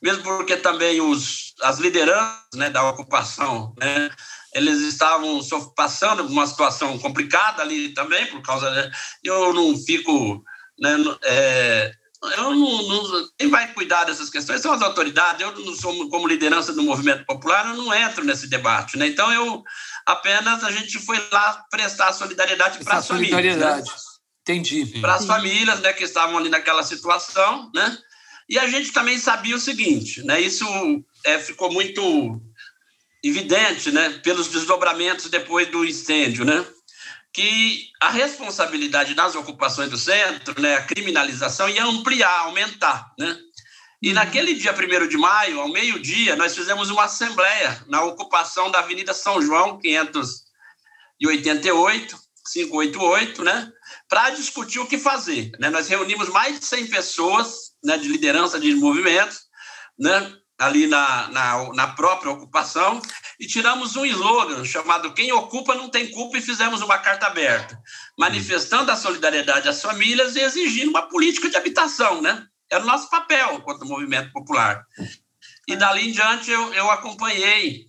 mesmo 0.01 0.23
porque 0.23 0.57
também 0.57 0.99
os 0.99 1.53
as 1.61 1.79
lideranças 1.79 2.39
né, 2.55 2.69
da 2.69 2.87
ocupação, 2.89 3.73
né, 3.77 4.09
eles 4.53 4.79
estavam 4.81 5.39
passando 5.75 6.23
por 6.23 6.31
uma 6.31 6.47
situação 6.47 6.97
complicada 6.99 7.61
ali 7.61 7.93
também 7.93 8.25
por 8.27 8.41
causa 8.41 8.69
de, 8.71 8.91
eu 9.23 9.53
não 9.53 9.77
fico 9.77 10.43
né, 10.79 10.95
é, 11.23 11.91
eu 12.21 12.53
não, 12.53 12.87
não, 12.87 13.29
quem 13.37 13.49
vai 13.49 13.71
cuidar 13.73 14.03
dessas 14.03 14.29
questões 14.29 14.59
são 14.59 14.73
as 14.73 14.81
autoridades. 14.81 15.41
Eu 15.41 15.57
não 15.63 15.73
sou 15.73 16.09
como 16.09 16.27
liderança 16.27 16.73
do 16.73 16.83
movimento 16.83 17.25
popular, 17.25 17.67
eu 17.67 17.77
não 17.77 17.93
entro 17.93 18.25
nesse 18.25 18.47
debate, 18.47 18.97
né? 18.97 19.07
Então 19.07 19.31
eu 19.31 19.63
apenas 20.05 20.63
a 20.63 20.71
gente 20.71 20.99
foi 20.99 21.17
lá 21.31 21.63
prestar 21.71 22.11
solidariedade 22.11 22.83
para 22.83 22.97
as 22.97 23.07
famílias. 23.07 23.55
Né? 23.55 23.83
Entendi. 24.49 24.99
Para 24.99 25.13
as 25.13 25.25
famílias 25.25 25.79
né, 25.81 25.93
que 25.93 26.03
estavam 26.03 26.35
ali 26.37 26.49
naquela 26.49 26.81
situação, 26.81 27.69
né? 27.73 27.97
E 28.49 28.57
a 28.57 28.67
gente 28.67 28.91
também 28.91 29.19
sabia 29.19 29.55
o 29.55 29.59
seguinte, 29.59 30.23
né? 30.23 30.41
Isso 30.41 30.65
é, 31.23 31.37
ficou 31.37 31.71
muito 31.71 32.41
evidente, 33.23 33.91
né? 33.91 34.09
Pelos 34.23 34.47
desdobramentos 34.47 35.29
depois 35.29 35.67
do 35.67 35.85
incêndio, 35.85 36.43
né? 36.43 36.65
Que 37.31 37.89
a 38.01 38.09
responsabilidade 38.09 39.13
nas 39.13 39.35
ocupações 39.35 39.91
do 39.91 39.99
centro, 39.99 40.59
né? 40.59 40.77
A 40.77 40.81
criminalização 40.81 41.69
ia 41.69 41.85
ampliar, 41.85 42.39
aumentar, 42.39 43.13
né? 43.19 43.37
E 44.01 44.13
naquele 44.13 44.55
dia 44.55 44.73
1 44.73 45.07
de 45.07 45.17
maio, 45.17 45.59
ao 45.59 45.69
meio-dia, 45.69 46.35
nós 46.35 46.55
fizemos 46.55 46.89
uma 46.89 47.03
assembleia 47.03 47.83
na 47.87 48.03
ocupação 48.03 48.71
da 48.71 48.79
Avenida 48.79 49.13
São 49.13 49.39
João, 49.41 49.77
588, 49.77 52.17
588, 52.51 53.43
né? 53.43 53.71
Para 54.07 54.31
discutir 54.31 54.79
o 54.79 54.87
que 54.87 54.97
fazer. 54.97 55.51
Né? 55.59 55.69
Nós 55.69 55.87
reunimos 55.87 56.29
mais 56.29 56.59
de 56.59 56.65
100 56.65 56.87
pessoas 56.87 57.71
né, 57.83 57.97
de 57.97 58.07
liderança 58.07 58.59
de 58.59 58.73
movimentos, 58.75 59.41
né, 59.97 60.33
ali 60.57 60.87
na, 60.87 61.27
na, 61.29 61.73
na, 61.73 61.87
própria 61.87 62.31
ocupação, 62.31 63.01
e 63.39 63.47
tiramos 63.47 63.95
um 63.95 64.05
slogan 64.05 64.65
chamado 64.65 65.13
Quem 65.13 65.31
Ocupa 65.31 65.73
Não 65.73 65.89
Tem 65.89 66.11
Culpa, 66.11 66.37
e 66.37 66.41
fizemos 66.41 66.81
uma 66.81 66.97
carta 66.97 67.27
aberta, 67.27 67.79
manifestando 68.17 68.91
a 68.91 68.97
solidariedade 68.97 69.69
às 69.69 69.81
famílias 69.81 70.35
e 70.35 70.41
exigindo 70.41 70.89
uma 70.89 71.07
política 71.07 71.49
de 71.49 71.55
habitação. 71.55 72.21
Né? 72.21 72.45
Era 72.69 72.83
o 72.83 72.87
nosso 72.87 73.09
papel 73.09 73.55
enquanto 73.55 73.85
movimento 73.85 74.31
popular. 74.33 74.85
E 75.67 75.75
dali 75.75 76.09
em 76.09 76.11
diante 76.11 76.51
eu, 76.51 76.73
eu 76.73 76.91
acompanhei 76.91 77.85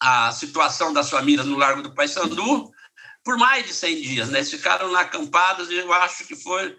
a 0.00 0.30
situação 0.32 0.92
das 0.92 1.10
famílias 1.10 1.46
no 1.46 1.58
Largo 1.58 1.82
do 1.82 1.94
Paissandu, 1.94 2.70
por 3.28 3.36
mais 3.36 3.66
de 3.66 3.74
100 3.74 4.00
dias, 4.00 4.28
né? 4.30 4.38
Eles 4.38 4.50
ficaram 4.50 4.90
lá 4.90 5.02
acampados, 5.02 5.70
eu 5.70 5.92
acho 5.92 6.24
que 6.24 6.34
foi 6.34 6.74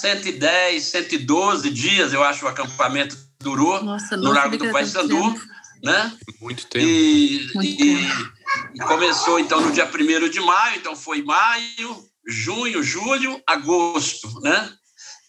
110, 0.00 0.80
112 0.80 1.70
dias, 1.70 2.12
eu 2.12 2.22
acho, 2.22 2.44
o 2.44 2.48
acampamento 2.48 3.18
durou 3.40 3.82
Nossa, 3.82 4.16
no 4.16 4.30
Largo 4.30 4.56
do 4.56 4.70
Paissandu, 4.70 5.34
né? 5.82 6.16
Muito 6.40 6.68
tempo. 6.68 6.86
E, 6.86 7.50
Muito 7.52 7.68
e, 7.68 7.96
tempo. 7.96 8.32
e 8.76 8.78
começou, 8.78 9.40
então, 9.40 9.60
no 9.60 9.72
dia 9.72 9.90
1 9.92 10.28
de 10.28 10.38
maio, 10.38 10.76
então 10.76 10.94
foi 10.94 11.20
maio, 11.24 12.04
junho, 12.28 12.80
julho, 12.80 13.42
agosto, 13.44 14.40
né? 14.40 14.72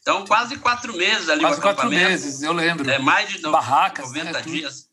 Então, 0.01 0.23
quase 0.23 0.55
quatro 0.57 0.95
meses 0.95 1.29
ali 1.29 1.41
quase 1.41 1.57
o 1.57 1.63
acampamento. 1.63 1.99
quatro 1.99 2.11
meses, 2.11 2.43
eu 2.43 2.53
lembro. 2.53 2.88
É, 2.88 2.99
mais 2.99 3.27
de 3.27 3.39
Barracas, 3.39 4.09
90 4.09 4.31
né, 4.31 4.41
dias. 4.43 4.88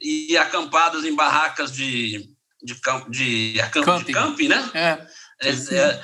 E 0.00 0.38
acampados 0.38 1.04
em 1.04 1.14
barracas 1.14 1.70
de, 1.70 2.30
de, 2.62 2.74
camp, 2.80 3.08
de, 3.08 3.52
de, 3.52 3.70
camping. 3.70 4.04
de 4.04 4.12
camping, 4.12 4.48
né? 4.48 4.70
É. 4.74 5.06
É, 5.40 5.50
é, 5.50 6.00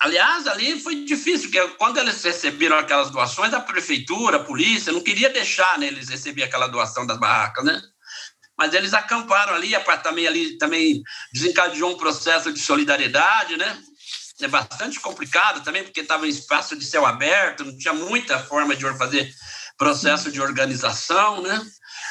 aliás, 0.00 0.46
ali 0.48 0.80
foi 0.80 1.04
difícil, 1.04 1.50
porque 1.50 1.76
quando 1.76 1.98
eles 1.98 2.22
receberam 2.22 2.76
aquelas 2.76 3.10
doações, 3.10 3.54
a 3.54 3.60
prefeitura, 3.60 4.38
a 4.38 4.44
polícia, 4.44 4.92
não 4.92 5.00
queria 5.00 5.30
deixar 5.30 5.78
né, 5.78 5.86
eles 5.86 6.08
receber 6.08 6.42
aquela 6.42 6.66
doação 6.66 7.06
das 7.06 7.18
barracas, 7.18 7.64
né? 7.64 7.80
Mas 8.56 8.74
eles 8.74 8.92
acamparam 8.92 9.54
ali, 9.54 9.76
a 9.76 9.80
também 9.98 10.26
ali 10.26 10.58
também 10.58 11.00
desencadeou 11.32 11.92
um 11.92 11.96
processo 11.96 12.52
de 12.52 12.58
solidariedade, 12.58 13.56
né? 13.56 13.78
É 14.40 14.48
bastante 14.48 14.98
complicado 14.98 15.62
também, 15.62 15.84
porque 15.84 16.00
estava 16.00 16.26
em 16.26 16.30
espaço 16.30 16.76
de 16.76 16.84
céu 16.84 17.06
aberto, 17.06 17.64
não 17.64 17.76
tinha 17.78 17.94
muita 17.94 18.38
forma 18.40 18.74
de 18.74 18.84
fazer 18.96 19.32
processo 19.76 20.30
de 20.32 20.40
organização, 20.40 21.40
né? 21.40 21.64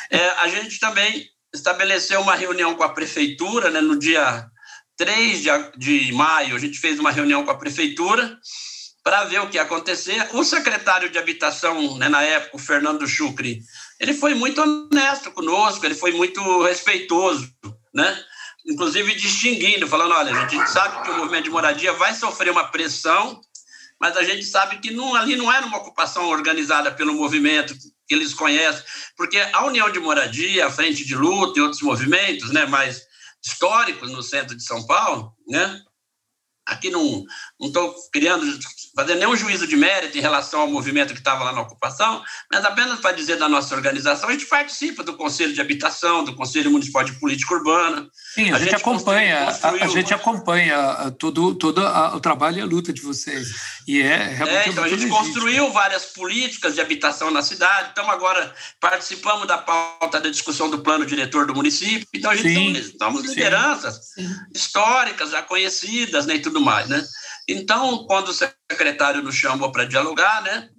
É, 0.09 0.29
a 0.29 0.47
gente 0.47 0.79
também 0.79 1.29
estabeleceu 1.53 2.21
uma 2.21 2.35
reunião 2.35 2.75
com 2.75 2.83
a 2.83 2.89
prefeitura, 2.89 3.69
né, 3.69 3.81
no 3.81 3.97
dia 3.97 4.45
3 4.97 5.41
de, 5.41 5.49
de 5.77 6.11
maio, 6.11 6.55
a 6.55 6.59
gente 6.59 6.79
fez 6.79 6.99
uma 6.99 7.11
reunião 7.11 7.45
com 7.45 7.51
a 7.51 7.57
prefeitura 7.57 8.37
para 9.03 9.23
ver 9.23 9.39
o 9.39 9.49
que 9.49 9.55
ia 9.55 9.63
acontecer. 9.63 10.27
O 10.33 10.43
secretário 10.43 11.09
de 11.09 11.17
Habitação, 11.17 11.97
né, 11.97 12.09
na 12.09 12.21
época, 12.23 12.57
o 12.57 12.59
Fernando 12.59 13.07
Chucri, 13.07 13.61
ele 13.99 14.13
foi 14.13 14.33
muito 14.33 14.61
honesto 14.61 15.31
conosco, 15.31 15.85
ele 15.85 15.95
foi 15.95 16.11
muito 16.11 16.61
respeitoso, 16.63 17.49
né? 17.93 18.23
inclusive 18.67 19.15
distinguindo, 19.15 19.87
falando, 19.87 20.13
olha, 20.13 20.33
a 20.33 20.47
gente 20.47 20.69
sabe 20.69 21.01
que 21.03 21.11
o 21.11 21.17
movimento 21.17 21.45
de 21.45 21.49
moradia 21.49 21.93
vai 21.93 22.13
sofrer 22.13 22.51
uma 22.51 22.67
pressão, 22.67 23.39
mas 23.99 24.17
a 24.17 24.23
gente 24.23 24.43
sabe 24.43 24.79
que 24.79 24.91
não, 24.91 25.15
ali 25.15 25.37
não 25.37 25.51
era 25.51 25.65
uma 25.65 25.77
ocupação 25.77 26.25
organizada 26.25 26.91
pelo 26.91 27.13
movimento 27.13 27.73
que 28.07 28.15
eles 28.15 28.33
conhecem, 28.33 28.83
porque 29.15 29.37
a 29.37 29.65
União 29.65 29.91
de 29.91 29.99
Moradia, 29.99 30.67
a 30.67 30.71
Frente 30.71 31.05
de 31.05 31.15
Luta 31.15 31.59
e 31.59 31.61
outros 31.61 31.81
movimentos, 31.81 32.51
né, 32.51 32.65
mais 32.65 33.05
históricos 33.43 34.11
no 34.11 34.23
centro 34.23 34.55
de 34.55 34.63
São 34.63 34.85
Paulo, 34.85 35.33
né? 35.47 35.81
Aqui 36.65 36.89
não 36.89 37.25
estou 37.61 37.95
criando, 38.11 38.45
fazendo 38.97 39.19
nenhum 39.19 39.35
juízo 39.35 39.67
de 39.67 39.77
mérito 39.77 40.17
em 40.17 40.21
relação 40.21 40.61
ao 40.61 40.67
movimento 40.67 41.13
que 41.13 41.19
estava 41.19 41.43
lá 41.43 41.53
na 41.53 41.61
ocupação, 41.61 42.23
mas 42.51 42.65
apenas 42.65 42.99
para 42.99 43.11
dizer 43.11 43.37
da 43.37 43.47
nossa 43.47 43.75
organização, 43.75 44.27
a 44.27 44.31
gente 44.31 44.47
participa 44.47 45.03
do 45.03 45.13
Conselho 45.13 45.53
de 45.53 45.61
Habitação, 45.61 46.23
do 46.23 46.35
Conselho 46.35 46.71
Municipal 46.71 47.03
de 47.03 47.11
Política 47.13 47.53
Urbana. 47.53 48.09
Sim, 48.33 48.51
a, 48.51 48.55
a 48.55 48.59
gente, 48.59 48.71
gente, 48.71 48.75
acompanha, 48.75 49.45
construiu, 49.45 49.83
a, 49.83 49.85
a, 49.85 49.87
gente 49.87 50.13
acompanha 50.15 51.15
todo, 51.19 51.53
todo 51.53 51.79
o 51.79 52.19
trabalho 52.19 52.57
e 52.57 52.61
a 52.61 52.65
luta 52.65 52.91
de 52.91 53.01
vocês. 53.01 53.49
E 53.87 54.01
é 54.01 54.17
realmente 54.17 54.67
é, 54.67 54.69
então 54.71 54.83
a 54.83 54.87
gente 54.87 55.01
legítimo. 55.01 55.15
construiu 55.15 55.71
várias 55.71 56.05
políticas 56.05 56.73
de 56.73 56.81
habitação 56.81 57.29
na 57.29 57.43
cidade, 57.43 57.89
então 57.91 58.09
agora 58.09 58.51
participamos 58.81 59.47
da 59.47 59.59
pauta 59.59 60.19
da 60.19 60.29
discussão 60.29 60.71
do 60.71 60.79
plano 60.79 61.05
diretor 61.05 61.45
do 61.45 61.53
município, 61.53 62.07
então 62.15 62.31
a 62.31 62.35
gente 62.35 62.81
sim, 62.83 62.97
somos 62.97 63.23
lideranças 63.23 64.13
sim. 64.15 64.27
históricas, 64.55 65.29
já 65.29 65.43
conhecidas, 65.43 66.25
né, 66.25 66.37
e 66.37 66.39
tudo 66.39 66.59
mais, 66.59 66.89
né? 66.89 67.05
Então, 67.47 68.05
quando 68.05 68.29
o 68.29 68.33
secretário 68.33 69.21
nos 69.21 69.35
chamou 69.35 69.71
para 69.71 69.85
dialogar, 69.85 70.41
né, 70.41 70.69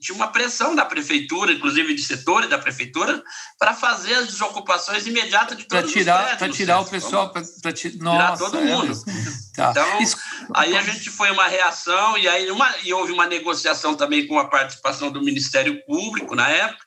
tinha 0.00 0.16
uma 0.16 0.28
pressão 0.28 0.74
da 0.74 0.84
prefeitura, 0.84 1.52
inclusive 1.52 1.94
de 1.94 2.02
setores 2.02 2.48
da 2.48 2.58
prefeitura, 2.58 3.22
para 3.58 3.74
fazer 3.74 4.14
as 4.14 4.26
desocupações 4.26 5.06
imediatas 5.06 5.56
de 5.56 5.64
todos 5.64 5.92
pra 5.92 6.00
tirar, 6.00 6.38
Para 6.38 6.48
tirar 6.48 6.80
o 6.80 6.86
pessoal, 6.86 7.30
para 7.30 7.72
tirar 7.72 8.36
todo 8.36 8.60
mundo. 8.60 8.92
É, 8.92 9.54
tá. 9.54 9.70
Então, 9.70 10.02
Isso... 10.02 10.16
aí 10.54 10.76
a 10.76 10.82
gente 10.82 11.10
foi 11.10 11.30
uma 11.30 11.46
reação 11.46 12.18
e 12.18 12.26
aí 12.28 12.50
uma, 12.50 12.74
e 12.82 12.92
houve 12.92 13.12
uma 13.12 13.26
negociação 13.26 13.94
também 13.94 14.26
com 14.26 14.38
a 14.38 14.48
participação 14.48 15.10
do 15.10 15.22
Ministério 15.22 15.80
Público 15.86 16.34
na 16.34 16.48
época, 16.48 16.84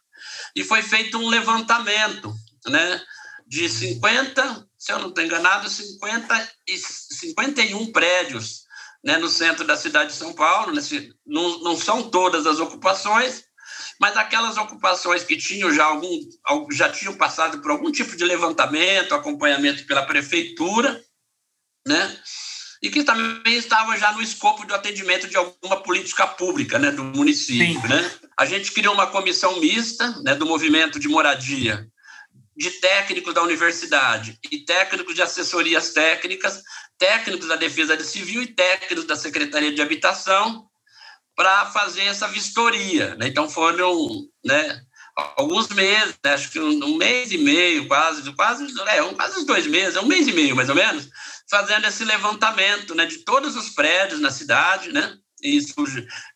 e 0.55 0.63
foi 0.63 0.81
feito 0.81 1.17
um 1.17 1.29
levantamento, 1.29 2.33
né, 2.67 3.01
de 3.47 3.67
50, 3.69 4.67
se 4.77 4.91
eu 4.91 4.99
não 4.99 5.09
estou 5.09 5.23
enganado, 5.23 5.69
50 5.69 6.51
e 6.67 6.77
51 6.77 7.91
prédios 7.91 8.68
né, 9.03 9.17
no 9.17 9.29
centro 9.29 9.65
da 9.65 9.77
cidade 9.77 10.11
de 10.11 10.17
São 10.17 10.33
Paulo. 10.33 10.73
Nesse, 10.73 11.13
não, 11.25 11.59
não 11.59 11.77
são 11.77 12.09
todas 12.09 12.45
as 12.45 12.59
ocupações, 12.59 13.43
mas 13.99 14.15
aquelas 14.17 14.57
ocupações 14.57 15.23
que 15.23 15.37
tinham 15.37 15.73
já 15.73 15.85
algum 15.85 16.19
já 16.71 16.89
tinham 16.89 17.15
passado 17.15 17.61
por 17.61 17.71
algum 17.71 17.91
tipo 17.91 18.15
de 18.15 18.23
levantamento, 18.23 19.13
acompanhamento 19.13 19.85
pela 19.85 20.05
prefeitura, 20.05 21.01
né? 21.87 22.17
E 22.81 22.89
que 22.89 23.03
também 23.03 23.57
estavam 23.57 23.97
já 23.97 24.13
no 24.13 24.21
escopo 24.21 24.65
do 24.65 24.73
atendimento 24.73 25.27
de 25.27 25.35
alguma 25.35 25.83
política 25.83 26.25
pública, 26.25 26.79
né, 26.79 26.91
do 26.91 27.03
município, 27.03 27.81
Sim. 27.81 27.87
né? 27.89 28.11
A 28.37 28.45
gente 28.45 28.71
criou 28.71 28.93
uma 28.93 29.07
comissão 29.07 29.59
mista, 29.59 30.09
né, 30.23 30.33
do 30.33 30.45
movimento 30.45 30.97
de 30.97 31.09
moradia, 31.09 31.85
de 32.55 32.71
técnicos 32.71 33.33
da 33.33 33.43
universidade 33.43 34.39
e 34.49 34.59
técnicos 34.59 35.13
de 35.13 35.21
assessorias 35.21 35.91
técnicas, 35.91 36.63
técnicos 36.99 37.47
da 37.47 37.55
Defesa 37.55 38.01
Civil 38.03 38.43
e 38.43 38.47
técnicos 38.47 39.05
da 39.05 39.15
Secretaria 39.15 39.73
de 39.73 39.81
Habitação, 39.81 40.69
para 41.39 41.67
fazer 41.67 42.03
essa 42.03 42.27
vistoria. 42.27 43.15
Né? 43.15 43.27
Então 43.27 43.49
foram 43.49 44.27
né, 44.43 44.81
alguns 45.37 45.69
meses, 45.69 46.13
né? 46.21 46.33
acho 46.33 46.51
que 46.51 46.59
um, 46.59 46.97
mês 46.97 47.31
e 47.31 47.37
meio, 47.37 47.87
quase, 47.87 48.29
quase, 48.33 48.67
é, 48.89 49.01
um, 49.01 49.13
quase 49.13 49.45
dois 49.45 49.65
meses, 49.65 49.95
um 49.95 50.05
mês 50.05 50.27
e 50.27 50.33
meio 50.33 50.53
mais 50.53 50.67
ou 50.67 50.75
menos, 50.75 51.07
fazendo 51.49 51.87
esse 51.87 52.03
levantamento 52.03 52.93
né, 52.93 53.05
de 53.05 53.19
todos 53.19 53.55
os 53.55 53.69
prédios 53.69 54.19
na 54.19 54.29
cidade, 54.29 54.91
né? 54.91 55.15
Isso 55.41 55.73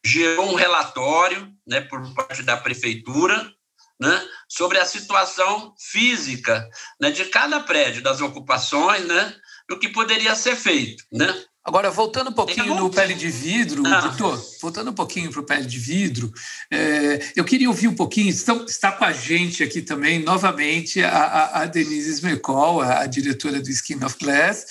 gerou 0.02 0.54
um 0.54 0.56
relatório, 0.56 1.52
né, 1.68 1.82
por 1.82 2.02
parte 2.14 2.42
da 2.42 2.56
prefeitura, 2.56 3.52
né, 4.00 4.26
sobre 4.48 4.80
a 4.80 4.86
situação 4.86 5.74
física, 5.78 6.66
né, 7.00 7.12
de 7.12 7.26
cada 7.26 7.60
prédio, 7.60 8.02
das 8.02 8.22
ocupações, 8.22 9.06
né, 9.06 9.36
o 9.72 9.80
que 9.80 9.90
poderia 9.90 10.36
ser 10.36 10.56
feito, 10.56 11.04
né? 11.12 11.34
Agora, 11.66 11.90
voltando 11.90 12.30
um 12.30 12.34
pouquinho 12.34 12.76
no 12.76 12.90
pele 12.90 13.14
de 13.14 13.30
vidro, 13.30 13.84
ah. 13.88 14.10
Vitor, 14.10 14.38
voltando 14.62 14.92
um 14.92 14.94
pouquinho 14.94 15.32
para 15.32 15.40
o 15.40 15.46
pele 15.46 15.66
de 15.66 15.80
vidro, 15.80 16.30
é, 16.70 17.32
eu 17.38 17.46
queria 17.46 17.70
ouvir 17.70 17.88
um 17.88 17.96
pouquinho, 17.96 18.30
está, 18.30 18.54
está 18.68 18.92
com 18.92 19.06
a 19.06 19.14
gente 19.14 19.64
aqui 19.64 19.82
também, 19.82 20.20
novamente, 20.20 21.02
a, 21.02 21.62
a 21.62 21.66
Denise 21.66 22.16
Smecol, 22.16 22.82
a, 22.82 23.00
a 23.00 23.06
diretora 23.06 23.62
do 23.62 23.70
Skin 23.70 24.04
of 24.04 24.18
Glass, 24.20 24.66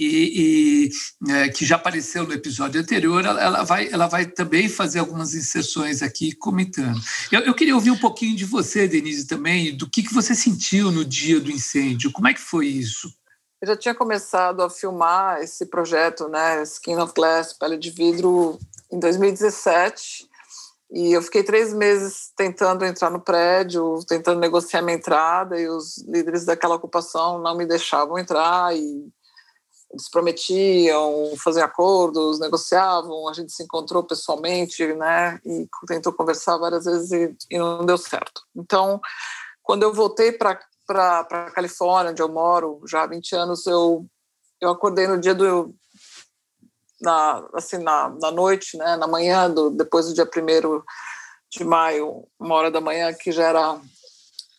e, 0.00 0.88
e 1.26 1.32
é, 1.32 1.48
que 1.50 1.66
já 1.66 1.76
apareceu 1.76 2.26
no 2.26 2.32
episódio 2.32 2.80
anterior, 2.80 3.22
ela, 3.26 3.42
ela, 3.42 3.64
vai, 3.64 3.88
ela 3.92 4.06
vai 4.06 4.24
também 4.24 4.70
fazer 4.70 5.00
algumas 5.00 5.34
inserções 5.34 6.02
aqui 6.02 6.32
comentando. 6.32 6.98
Eu, 7.30 7.40
eu, 7.40 7.54
queria 7.54 7.74
ouvir 7.74 7.90
um 7.90 7.98
pouquinho 7.98 8.34
de 8.34 8.46
você, 8.46 8.88
Denise, 8.88 9.26
também, 9.26 9.76
do 9.76 9.90
que, 9.90 10.02
que 10.02 10.14
você 10.14 10.34
sentiu 10.34 10.90
no 10.90 11.04
dia 11.04 11.38
do 11.38 11.50
incêndio, 11.50 12.10
como 12.10 12.28
é 12.28 12.32
que 12.32 12.40
foi 12.40 12.68
isso? 12.68 13.12
Eu 13.60 13.66
já 13.66 13.76
tinha 13.76 13.94
começado 13.94 14.62
a 14.62 14.70
filmar 14.70 15.40
esse 15.40 15.66
projeto, 15.66 16.28
né, 16.28 16.62
Skin 16.62 16.96
of 16.98 17.12
Glass, 17.12 17.52
Pele 17.52 17.76
de 17.76 17.90
Vidro, 17.90 18.56
em 18.90 19.00
2017. 19.00 20.28
E 20.92 21.12
eu 21.12 21.20
fiquei 21.20 21.42
três 21.42 21.74
meses 21.74 22.32
tentando 22.36 22.84
entrar 22.84 23.10
no 23.10 23.20
prédio, 23.20 23.98
tentando 24.06 24.38
negociar 24.38 24.80
minha 24.80 24.96
entrada, 24.96 25.60
e 25.60 25.68
os 25.68 25.98
líderes 26.06 26.44
daquela 26.44 26.76
ocupação 26.76 27.40
não 27.40 27.56
me 27.56 27.66
deixavam 27.66 28.16
entrar, 28.16 28.76
e 28.76 29.12
eles 29.90 30.08
prometiam 30.08 31.34
fazer 31.42 31.62
acordos, 31.62 32.38
negociavam, 32.38 33.28
a 33.28 33.32
gente 33.32 33.52
se 33.52 33.64
encontrou 33.64 34.04
pessoalmente, 34.04 34.86
né, 34.94 35.40
e 35.44 35.68
tentou 35.86 36.12
conversar 36.12 36.58
várias 36.58 36.84
vezes 36.84 37.10
e, 37.10 37.36
e 37.50 37.58
não 37.58 37.84
deu 37.84 37.98
certo. 37.98 38.42
Então, 38.54 39.00
quando 39.64 39.82
eu 39.82 39.92
voltei 39.92 40.30
para 40.30 40.60
para 40.88 41.20
a 41.20 41.50
Califórnia, 41.50 42.12
onde 42.12 42.22
eu 42.22 42.28
moro 42.30 42.80
já 42.88 43.02
há 43.02 43.06
20 43.06 43.36
anos, 43.36 43.66
eu, 43.66 44.06
eu 44.58 44.70
acordei 44.70 45.06
no 45.06 45.20
dia 45.20 45.34
do. 45.34 45.74
Na, 47.00 47.46
assim, 47.54 47.78
na, 47.78 48.08
na 48.20 48.30
noite, 48.32 48.76
né, 48.76 48.96
na 48.96 49.06
manhã, 49.06 49.48
do, 49.48 49.70
depois 49.70 50.06
do 50.06 50.14
dia 50.14 50.24
1 50.24 50.82
de 51.50 51.64
maio, 51.64 52.26
uma 52.40 52.54
hora 52.56 52.70
da 52.70 52.80
manhã, 52.80 53.12
que 53.12 53.30
já 53.30 53.44
era 53.44 53.78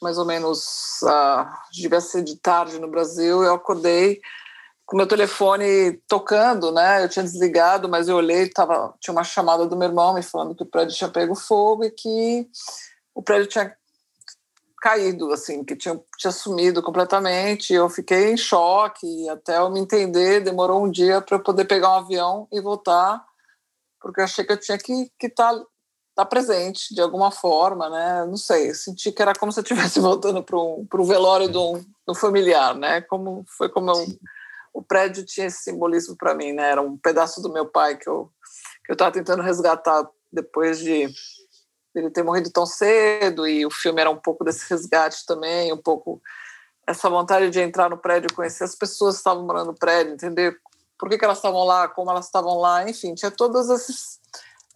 mais 0.01 0.17
ou 0.17 0.25
menos. 0.25 1.01
Uh, 1.03 1.45
devia 1.73 1.99
ser 1.99 2.23
de 2.23 2.37
tarde 2.37 2.79
no 2.79 2.87
Brasil, 2.87 3.43
eu 3.43 3.55
acordei 3.55 4.21
com 4.85 4.97
meu 4.97 5.07
telefone 5.07 6.01
tocando, 6.07 6.71
né? 6.71 7.03
Eu 7.03 7.09
tinha 7.09 7.23
desligado, 7.23 7.89
mas 7.89 8.07
eu 8.07 8.15
olhei, 8.15 8.49
tava, 8.49 8.93
tinha 8.99 9.11
uma 9.11 9.23
chamada 9.23 9.67
do 9.67 9.75
meu 9.75 9.87
irmão 9.87 10.13
me 10.13 10.23
falando 10.23 10.55
que 10.55 10.63
o 10.63 10.69
prédio 10.69 10.95
tinha 10.95 11.09
pego 11.09 11.35
fogo 11.35 11.83
e 11.83 11.91
que 11.91 12.47
o 13.13 13.21
prédio 13.21 13.47
tinha 13.47 13.75
caído, 14.79 15.31
assim, 15.31 15.63
que 15.63 15.75
tinha, 15.75 15.99
tinha 16.17 16.31
sumido 16.31 16.81
completamente. 16.81 17.73
Eu 17.73 17.89
fiquei 17.89 18.31
em 18.31 18.37
choque, 18.37 19.27
até 19.29 19.57
eu 19.57 19.69
me 19.69 19.79
entender, 19.79 20.41
demorou 20.41 20.83
um 20.83 20.91
dia 20.91 21.21
para 21.21 21.37
eu 21.37 21.43
poder 21.43 21.65
pegar 21.65 21.89
um 21.89 21.99
avião 21.99 22.47
e 22.51 22.61
voltar, 22.61 23.23
porque 24.01 24.21
eu 24.21 24.25
achei 24.25 24.45
que 24.45 24.53
eu 24.53 24.59
tinha 24.59 24.77
que 24.77 25.11
estar 25.21 25.53
tá, 25.53 25.65
tá 26.15 26.25
presente 26.25 26.93
de 26.93 27.01
alguma 27.01 27.31
forma, 27.31 27.89
né? 27.89 28.25
Não 28.25 28.37
sei, 28.37 28.73
senti 28.73 29.11
que 29.11 29.21
era 29.21 29.33
como 29.33 29.51
se 29.51 29.59
eu 29.59 29.63
estivesse 29.63 29.99
voltando 30.01 30.43
para 30.43 30.57
o 30.57 31.05
velório 31.05 31.49
de 31.49 31.57
um, 31.57 31.79
de 31.79 31.85
um, 32.09 32.15
familiar, 32.15 32.75
né? 32.75 33.01
Como 33.01 33.43
foi 33.47 33.69
como 33.69 33.91
eu, 33.91 34.07
o 34.73 34.81
prédio 34.81 35.25
tinha 35.25 35.47
esse 35.47 35.63
simbolismo 35.63 36.15
para 36.17 36.33
mim, 36.33 36.53
né? 36.53 36.71
Era 36.71 36.81
um 36.81 36.97
pedaço 36.97 37.41
do 37.41 37.51
meu 37.51 37.65
pai 37.65 37.97
que 37.97 38.07
eu 38.07 38.31
que 38.85 38.91
eu 38.91 38.95
estava 38.95 39.11
tentando 39.11 39.43
resgatar 39.43 40.09
depois 40.31 40.79
de 40.79 41.07
ele 41.99 42.09
ter 42.09 42.23
morrido 42.23 42.49
tão 42.51 42.65
cedo 42.65 43.47
e 43.47 43.65
o 43.65 43.71
filme 43.71 44.01
era 44.01 44.09
um 44.09 44.17
pouco 44.17 44.43
desse 44.43 44.69
resgate 44.69 45.25
também, 45.25 45.71
um 45.73 45.77
pouco 45.77 46.21
essa 46.87 47.09
vontade 47.09 47.49
de 47.49 47.59
entrar 47.59 47.89
no 47.89 47.97
prédio, 47.97 48.33
conhecer 48.33 48.63
as 48.63 48.75
pessoas 48.75 49.15
que 49.15 49.19
estavam 49.19 49.45
morando 49.45 49.67
no 49.67 49.75
prédio, 49.75 50.13
entender 50.13 50.57
por 50.97 51.07
que, 51.07 51.17
que 51.17 51.23
elas 51.23 51.37
estavam 51.37 51.63
lá, 51.63 51.87
como 51.87 52.09
elas 52.11 52.25
estavam 52.25 52.57
lá, 52.57 52.89
enfim, 52.89 53.13
tinha 53.13 53.31
todas 53.31 53.69
esses, 53.69 54.19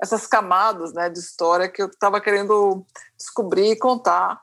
essas 0.02 0.28
camadas 0.28 0.94
né, 0.94 1.10
de 1.10 1.20
história 1.20 1.68
que 1.68 1.82
eu 1.82 1.88
estava 1.88 2.22
querendo 2.22 2.86
descobrir 3.18 3.72
e 3.72 3.76
contar 3.76 4.42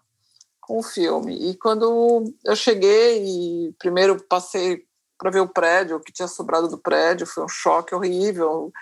com 0.61 0.79
o 0.79 0.83
filme. 0.83 1.51
E 1.51 1.57
quando 1.57 2.25
eu 2.45 2.57
cheguei 2.57 3.25
e 3.25 3.73
primeiro 3.79 4.23
passei 4.25 4.85
para 5.17 5.31
ver 5.31 5.41
o 5.41 5.49
prédio, 5.49 5.97
o 5.97 6.01
que 6.01 6.13
tinha 6.13 6.29
sobrado 6.29 6.69
do 6.69 6.79
prédio, 6.79 7.27
foi 7.27 7.45
um 7.45 7.49
choque 7.49 7.95
horrível. 7.95 8.73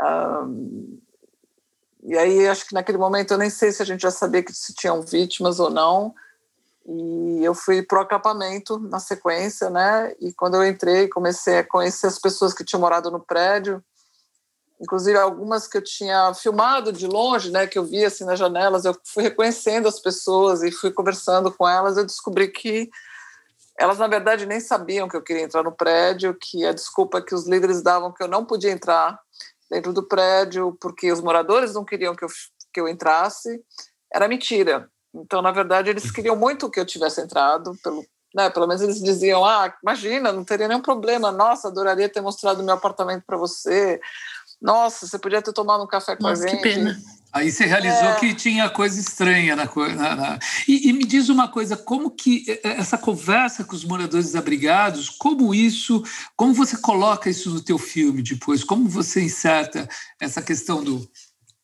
Um, 0.00 1.00
e 2.10 2.18
aí, 2.18 2.48
acho 2.48 2.66
que 2.66 2.74
naquele 2.74 2.98
momento, 2.98 3.30
eu 3.30 3.38
nem 3.38 3.48
sei 3.48 3.70
se 3.70 3.80
a 3.80 3.86
gente 3.86 4.00
já 4.00 4.10
sabia 4.10 4.42
que 4.42 4.52
se 4.52 4.74
tinham 4.74 5.00
vítimas 5.00 5.60
ou 5.60 5.70
não. 5.70 6.12
E 6.84 7.44
eu 7.44 7.54
fui 7.54 7.82
pro 7.82 8.00
acampamento 8.00 8.80
na 8.80 8.98
sequência, 8.98 9.70
né? 9.70 10.12
E 10.20 10.32
quando 10.32 10.56
eu 10.56 10.66
entrei, 10.66 11.06
comecei 11.06 11.58
a 11.58 11.64
conhecer 11.64 12.08
as 12.08 12.18
pessoas 12.18 12.52
que 12.52 12.64
tinham 12.64 12.80
morado 12.80 13.12
no 13.12 13.20
prédio, 13.20 13.80
inclusive 14.80 15.16
algumas 15.16 15.68
que 15.68 15.78
eu 15.78 15.84
tinha 15.84 16.34
filmado 16.34 16.92
de 16.92 17.06
longe, 17.06 17.48
né? 17.52 17.68
Que 17.68 17.78
eu 17.78 17.84
via 17.84 18.08
assim 18.08 18.24
nas 18.24 18.40
janelas. 18.40 18.84
Eu 18.84 18.96
fui 19.04 19.22
reconhecendo 19.22 19.86
as 19.86 20.00
pessoas 20.00 20.64
e 20.64 20.72
fui 20.72 20.90
conversando 20.90 21.52
com 21.52 21.68
elas. 21.68 21.96
Eu 21.96 22.04
descobri 22.04 22.48
que 22.48 22.90
elas, 23.78 23.98
na 23.98 24.08
verdade, 24.08 24.46
nem 24.46 24.58
sabiam 24.58 25.08
que 25.08 25.16
eu 25.16 25.22
queria 25.22 25.44
entrar 25.44 25.62
no 25.62 25.70
prédio, 25.70 26.34
que 26.34 26.66
a 26.66 26.72
desculpa 26.72 27.22
que 27.22 27.36
os 27.36 27.46
líderes 27.46 27.82
davam 27.82 28.12
que 28.12 28.20
eu 28.20 28.26
não 28.26 28.44
podia 28.44 28.72
entrar 28.72 29.16
dentro 29.70 29.92
do 29.92 30.06
prédio 30.06 30.76
porque 30.80 31.12
os 31.12 31.20
moradores 31.20 31.74
não 31.74 31.84
queriam 31.84 32.14
que 32.14 32.24
eu, 32.24 32.28
que 32.72 32.80
eu 32.80 32.88
entrasse, 32.88 33.62
era 34.12 34.28
mentira. 34.28 34.90
Então, 35.14 35.40
na 35.42 35.50
verdade, 35.50 35.90
eles 35.90 36.10
queriam 36.10 36.36
muito 36.36 36.70
que 36.70 36.80
eu 36.80 36.86
tivesse 36.86 37.20
entrado, 37.20 37.76
pelo, 37.82 38.04
né, 38.34 38.48
pelo 38.50 38.66
menos 38.66 38.82
eles 38.82 39.00
diziam: 39.02 39.44
ah, 39.44 39.72
imagina, 39.82 40.32
não 40.32 40.44
teria 40.44 40.68
nenhum 40.68 40.82
problema, 40.82 41.32
nossa, 41.32 41.68
adoraria 41.68 42.08
ter 42.08 42.20
mostrado 42.20 42.62
meu 42.62 42.74
apartamento 42.74 43.24
para 43.26 43.36
você, 43.36 44.00
nossa, 44.60 45.06
você 45.06 45.18
podia 45.18 45.40
ter 45.40 45.52
tomado 45.52 45.82
um 45.82 45.86
café 45.86 46.16
com 46.16 46.24
nossa, 46.24 46.44
a 46.44 46.48
gente. 46.48 46.56
Que 46.58 46.62
pena. 46.62 47.00
Aí 47.32 47.50
você 47.50 47.64
realizou 47.64 48.08
é. 48.08 48.14
que 48.16 48.34
tinha 48.34 48.68
coisa 48.68 48.98
estranha 48.98 49.54
na 49.54 49.66
coisa. 49.66 50.38
E, 50.66 50.88
e, 50.88 50.92
me 50.92 51.04
diz 51.04 51.28
uma 51.28 51.46
coisa, 51.46 51.76
como 51.76 52.10
que 52.10 52.44
essa 52.64 52.98
conversa 52.98 53.62
com 53.62 53.74
os 53.74 53.84
moradores 53.84 54.26
desabrigados, 54.26 55.08
como 55.08 55.54
isso, 55.54 56.02
como 56.36 56.52
você 56.52 56.76
coloca 56.76 57.30
isso 57.30 57.50
no 57.50 57.60
teu 57.60 57.78
filme 57.78 58.22
depois? 58.22 58.64
Como 58.64 58.88
você 58.88 59.22
inserta 59.22 59.88
essa 60.20 60.42
questão 60.42 60.82
do, 60.82 61.08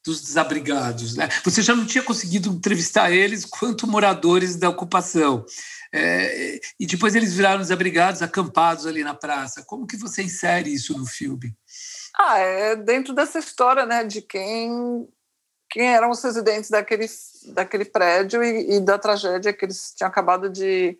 dos 0.04 0.20
desabrigados? 0.20 1.16
Né? 1.16 1.28
Você 1.44 1.60
já 1.62 1.74
não 1.74 1.84
tinha 1.84 2.04
conseguido 2.04 2.48
entrevistar 2.48 3.10
eles 3.10 3.44
quanto 3.44 3.88
moradores 3.88 4.54
da 4.54 4.68
ocupação. 4.68 5.44
É, 5.92 6.60
e 6.78 6.86
depois 6.86 7.16
eles 7.16 7.34
viraram 7.34 7.60
desabrigados, 7.60 8.22
acampados 8.22 8.86
ali 8.86 9.02
na 9.02 9.14
praça. 9.14 9.64
Como 9.66 9.86
que 9.86 9.96
você 9.96 10.22
insere 10.22 10.72
isso 10.72 10.96
no 10.96 11.06
filme? 11.06 11.56
Ah, 12.18 12.38
é 12.38 12.76
dentro 12.76 13.14
dessa 13.14 13.38
história, 13.38 13.84
né, 13.84 14.04
de 14.04 14.22
quem 14.22 15.06
quem 15.68 15.92
eram 15.92 16.10
os 16.10 16.22
residentes 16.22 16.70
daquele, 16.70 17.06
daquele 17.48 17.84
prédio 17.84 18.42
e, 18.42 18.76
e, 18.76 18.80
da 18.80 18.98
tragédia 18.98 19.52
que 19.52 19.64
eles 19.64 19.92
tinham 19.94 20.08
acabado 20.08 20.48
de, 20.48 20.98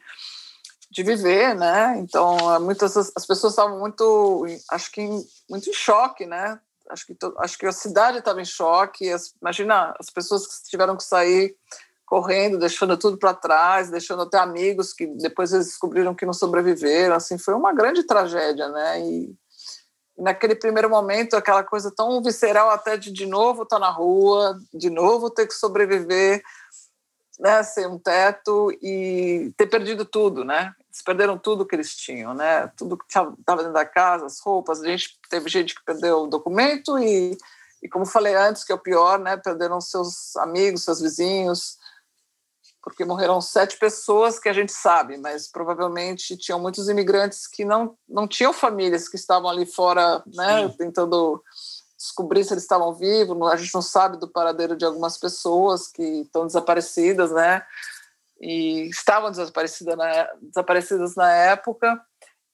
de 0.90 1.02
viver, 1.02 1.54
né? 1.54 1.96
Então, 1.98 2.60
muitas 2.60 2.96
as 2.96 3.26
pessoas 3.26 3.52
estavam 3.52 3.78
muito, 3.78 4.44
acho 4.70 4.90
que 4.90 5.08
muito 5.48 5.70
em 5.70 5.72
choque, 5.72 6.26
né? 6.26 6.60
Acho 6.90 7.06
que 7.06 7.16
acho 7.38 7.58
que 7.58 7.66
a 7.66 7.72
cidade 7.72 8.18
estava 8.18 8.40
em 8.40 8.44
choque. 8.44 9.10
As, 9.10 9.34
imagina 9.40 9.94
as 9.98 10.10
pessoas 10.10 10.46
que 10.46 10.68
tiveram 10.68 10.96
que 10.96 11.04
sair 11.04 11.56
correndo, 12.04 12.58
deixando 12.58 12.96
tudo 12.96 13.18
para 13.18 13.34
trás, 13.34 13.90
deixando 13.90 14.22
até 14.22 14.38
amigos 14.38 14.92
que 14.92 15.06
depois 15.06 15.52
eles 15.52 15.66
descobriram 15.66 16.14
que 16.14 16.26
não 16.26 16.32
sobreviveram. 16.32 17.16
Assim, 17.16 17.38
foi 17.38 17.54
uma 17.54 17.72
grande 17.72 18.04
tragédia, 18.04 18.68
né? 18.68 19.00
E 19.00 19.34
naquele 20.18 20.54
primeiro 20.54 20.88
momento, 20.88 21.36
aquela 21.36 21.62
coisa 21.62 21.92
tão 21.94 22.22
visceral 22.22 22.70
até 22.70 22.96
de 22.96 23.12
de 23.12 23.26
novo 23.26 23.62
estar 23.62 23.76
tá 23.76 23.80
na 23.80 23.90
rua, 23.90 24.58
de 24.72 24.88
novo 24.90 25.30
ter 25.30 25.46
que 25.46 25.54
sobreviver, 25.54 26.42
né, 27.38 27.62
sem 27.62 27.86
um 27.86 27.98
teto 27.98 28.70
e 28.82 29.52
ter 29.56 29.66
perdido 29.66 30.04
tudo, 30.04 30.44
né? 30.44 30.72
Eles 30.88 31.02
perderam 31.02 31.36
tudo 31.36 31.66
que 31.66 31.74
eles 31.74 31.94
tinham, 31.94 32.32
né? 32.32 32.70
Tudo 32.76 32.96
que 32.96 33.04
estava 33.06 33.58
dentro 33.58 33.74
da 33.74 33.84
casa, 33.84 34.24
as 34.24 34.40
roupas. 34.40 34.80
A 34.80 34.86
gente 34.86 35.18
teve 35.28 35.48
gente 35.50 35.74
que 35.74 35.84
perdeu 35.84 36.22
o 36.22 36.26
documento 36.26 36.98
e, 36.98 37.36
e 37.82 37.88
como 37.88 38.06
falei 38.06 38.34
antes, 38.34 38.64
que 38.64 38.72
é 38.72 38.74
o 38.74 38.80
pior, 38.80 39.18
né? 39.18 39.36
Perderam 39.36 39.80
seus 39.80 40.34
amigos, 40.36 40.84
seus 40.84 41.00
vizinhos, 41.00 41.76
porque 42.86 43.04
morreram 43.04 43.40
sete 43.40 43.76
pessoas 43.76 44.38
que 44.38 44.48
a 44.48 44.52
gente 44.52 44.70
sabe, 44.70 45.18
mas 45.18 45.48
provavelmente 45.48 46.36
tinham 46.36 46.60
muitos 46.60 46.88
imigrantes 46.88 47.48
que 47.48 47.64
não, 47.64 47.98
não 48.08 48.28
tinham 48.28 48.52
famílias 48.52 49.08
que 49.08 49.16
estavam 49.16 49.50
ali 49.50 49.66
fora, 49.66 50.22
né, 50.32 50.68
tentando 50.78 51.42
descobrir 51.98 52.44
se 52.44 52.52
eles 52.52 52.62
estavam 52.62 52.94
vivos. 52.94 53.36
A 53.50 53.56
gente 53.56 53.74
não 53.74 53.82
sabe 53.82 54.20
do 54.20 54.28
paradeiro 54.28 54.76
de 54.76 54.84
algumas 54.84 55.18
pessoas 55.18 55.88
que 55.88 56.20
estão 56.20 56.46
desaparecidas, 56.46 57.32
né, 57.32 57.60
e 58.40 58.88
estavam 58.88 59.32
desaparecidas 59.32 59.96
na, 59.96 60.28
desaparecidas 60.40 61.16
na 61.16 61.32
época. 61.32 62.00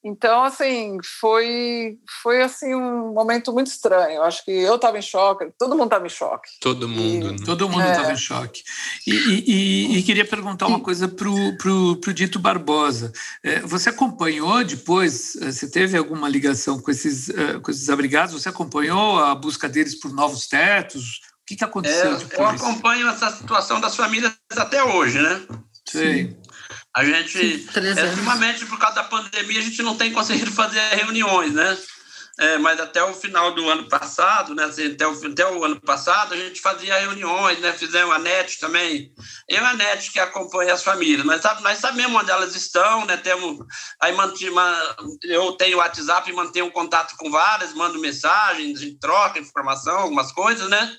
Então, 0.05 0.43
assim, 0.43 0.99
foi, 1.21 1.97
foi 2.23 2.43
assim 2.43 2.75
um 2.75 3.13
momento 3.13 3.53
muito 3.53 3.69
estranho. 3.69 4.17
Eu 4.17 4.23
acho 4.25 4.45
que 4.45 4.51
eu 4.51 4.75
estava 4.75 4.99
em 4.99 5.03
choque, 5.03 5.47
todo 5.57 5.77
mundo 5.77 5.85
estava 5.85 6.07
em 6.07 6.11
choque. 6.11 6.51
Todo 6.61 6.89
mundo. 6.89 7.29
E, 7.29 7.31
né? 7.33 7.37
Todo 7.45 7.69
mundo 7.69 7.85
estava 7.85 8.11
é. 8.11 8.15
em 8.15 8.17
choque. 8.17 8.65
E, 9.07 9.13
e, 9.13 9.99
e, 9.99 10.03
queria 10.03 10.25
perguntar 10.25 10.67
uma 10.67 10.81
coisa 10.81 11.07
para 11.07 11.31
o 11.31 11.57
pro, 11.57 11.97
pro 11.97 12.13
Dito 12.13 12.41
Barbosa. 12.41 13.13
É, 13.45 13.61
você 13.61 13.91
acompanhou 13.91 14.65
depois, 14.65 15.37
é, 15.37 15.53
você 15.53 15.71
teve 15.71 15.97
alguma 15.97 16.29
ligação 16.29 16.81
com 16.81 16.91
esses, 16.91 17.29
é, 17.31 17.61
com 17.61 17.71
esses 17.71 17.89
abrigados? 17.89 18.35
Você 18.35 18.49
acompanhou 18.49 19.21
a 19.21 19.33
busca 19.37 19.69
deles 19.69 19.95
por 19.95 20.13
novos 20.13 20.49
tetos? 20.49 21.21
O 21.43 21.47
que, 21.47 21.57
que 21.57 21.65
aconteceu 21.65 22.15
é, 22.15 22.17
depois? 22.17 22.61
Eu 22.61 22.69
acompanho 22.69 23.09
essa 23.09 23.31
situação 23.31 23.81
das 23.81 23.95
famílias 23.95 24.33
até 24.57 24.83
hoje, 24.83 25.23
né? 25.23 25.43
Sim. 25.85 26.37
A 26.95 27.05
gente, 27.05 27.67
é, 27.75 28.05
ultimamente, 28.11 28.67
por 28.67 28.79
causa 28.79 28.97
da 28.97 29.05
pandemia, 29.05 29.61
a 29.61 29.63
gente 29.63 29.83
não 29.83 29.97
tem 29.97 30.13
conseguido 30.13 30.53
fazer 30.53 30.81
reuniões, 30.95 31.53
né? 31.53 31.79
É, 32.39 32.57
mas 32.59 32.81
até 32.81 33.03
o 33.05 33.13
final 33.13 33.53
do 33.53 33.69
ano 33.69 33.89
passado, 33.89 34.55
né, 34.55 34.65
assim, 34.65 34.93
até, 34.93 35.07
o, 35.07 35.13
até 35.13 35.47
o 35.51 35.65
ano 35.65 35.79
passado, 35.81 36.33
a 36.33 36.37
gente 36.37 36.63
fazia 36.63 36.99
reuniões, 36.99 37.59
né, 37.61 37.75
fizemos 37.75 38.15
a 38.15 38.19
NET 38.19 38.59
também, 38.59 39.13
eu 39.47 39.63
e 39.63 39.67
a 39.67 39.75
NET 39.75 40.11
que 40.11 40.19
acompanha 40.19 40.73
as 40.73 40.83
famílias, 40.83 41.27
nós, 41.27 41.43
sabe, 41.43 41.63
nós 41.63 41.79
sabemos 41.79 42.23
onde 42.23 42.31
elas 42.31 42.57
estão, 42.57 43.05
né, 43.05 43.19
temos, 43.19 43.59
aí 44.01 44.15
uma 44.15 44.97
eu 45.25 45.53
tenho 45.53 45.77
o 45.77 45.81
WhatsApp 45.81 46.31
e 46.31 46.33
mantenho 46.33 46.67
um 46.67 46.71
contato 46.71 47.15
com 47.19 47.31
várias, 47.31 47.75
mando 47.75 48.01
mensagens, 48.01 48.79
a 48.79 48.83
gente 48.83 48.99
troca 48.99 49.39
informação, 49.39 49.99
algumas 49.99 50.33
coisas, 50.33 50.71
né, 50.71 50.97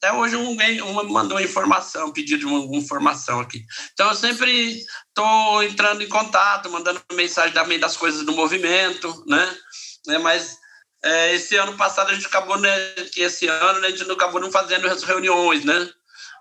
até 0.00 0.10
hoje 0.14 0.34
um, 0.34 0.56
uma 0.90 1.04
mandou 1.04 1.38
informação, 1.38 2.10
pedido 2.10 2.48
uma 2.48 2.76
informação 2.76 3.38
aqui. 3.38 3.66
Então 3.92 4.08
eu 4.08 4.14
sempre 4.14 4.82
estou 5.08 5.62
entrando 5.62 6.02
em 6.02 6.08
contato, 6.08 6.70
mandando 6.70 7.02
mensagem 7.12 7.52
também 7.52 7.78
das 7.78 7.98
coisas 7.98 8.24
do 8.24 8.32
movimento, 8.32 9.22
né? 9.26 9.56
né? 10.06 10.16
Mas 10.16 10.56
é, 11.04 11.34
esse 11.34 11.54
ano 11.56 11.76
passado 11.76 12.10
a 12.10 12.14
gente 12.14 12.26
acabou, 12.26 12.58
né, 12.58 12.92
que 13.12 13.20
esse 13.20 13.46
ano 13.46 13.80
né, 13.80 13.88
a 13.88 13.90
gente 13.90 14.04
não 14.04 14.14
acabou 14.14 14.40
não 14.40 14.50
fazendo 14.50 14.86
as 14.88 15.02
reuniões, 15.02 15.64
né? 15.66 15.90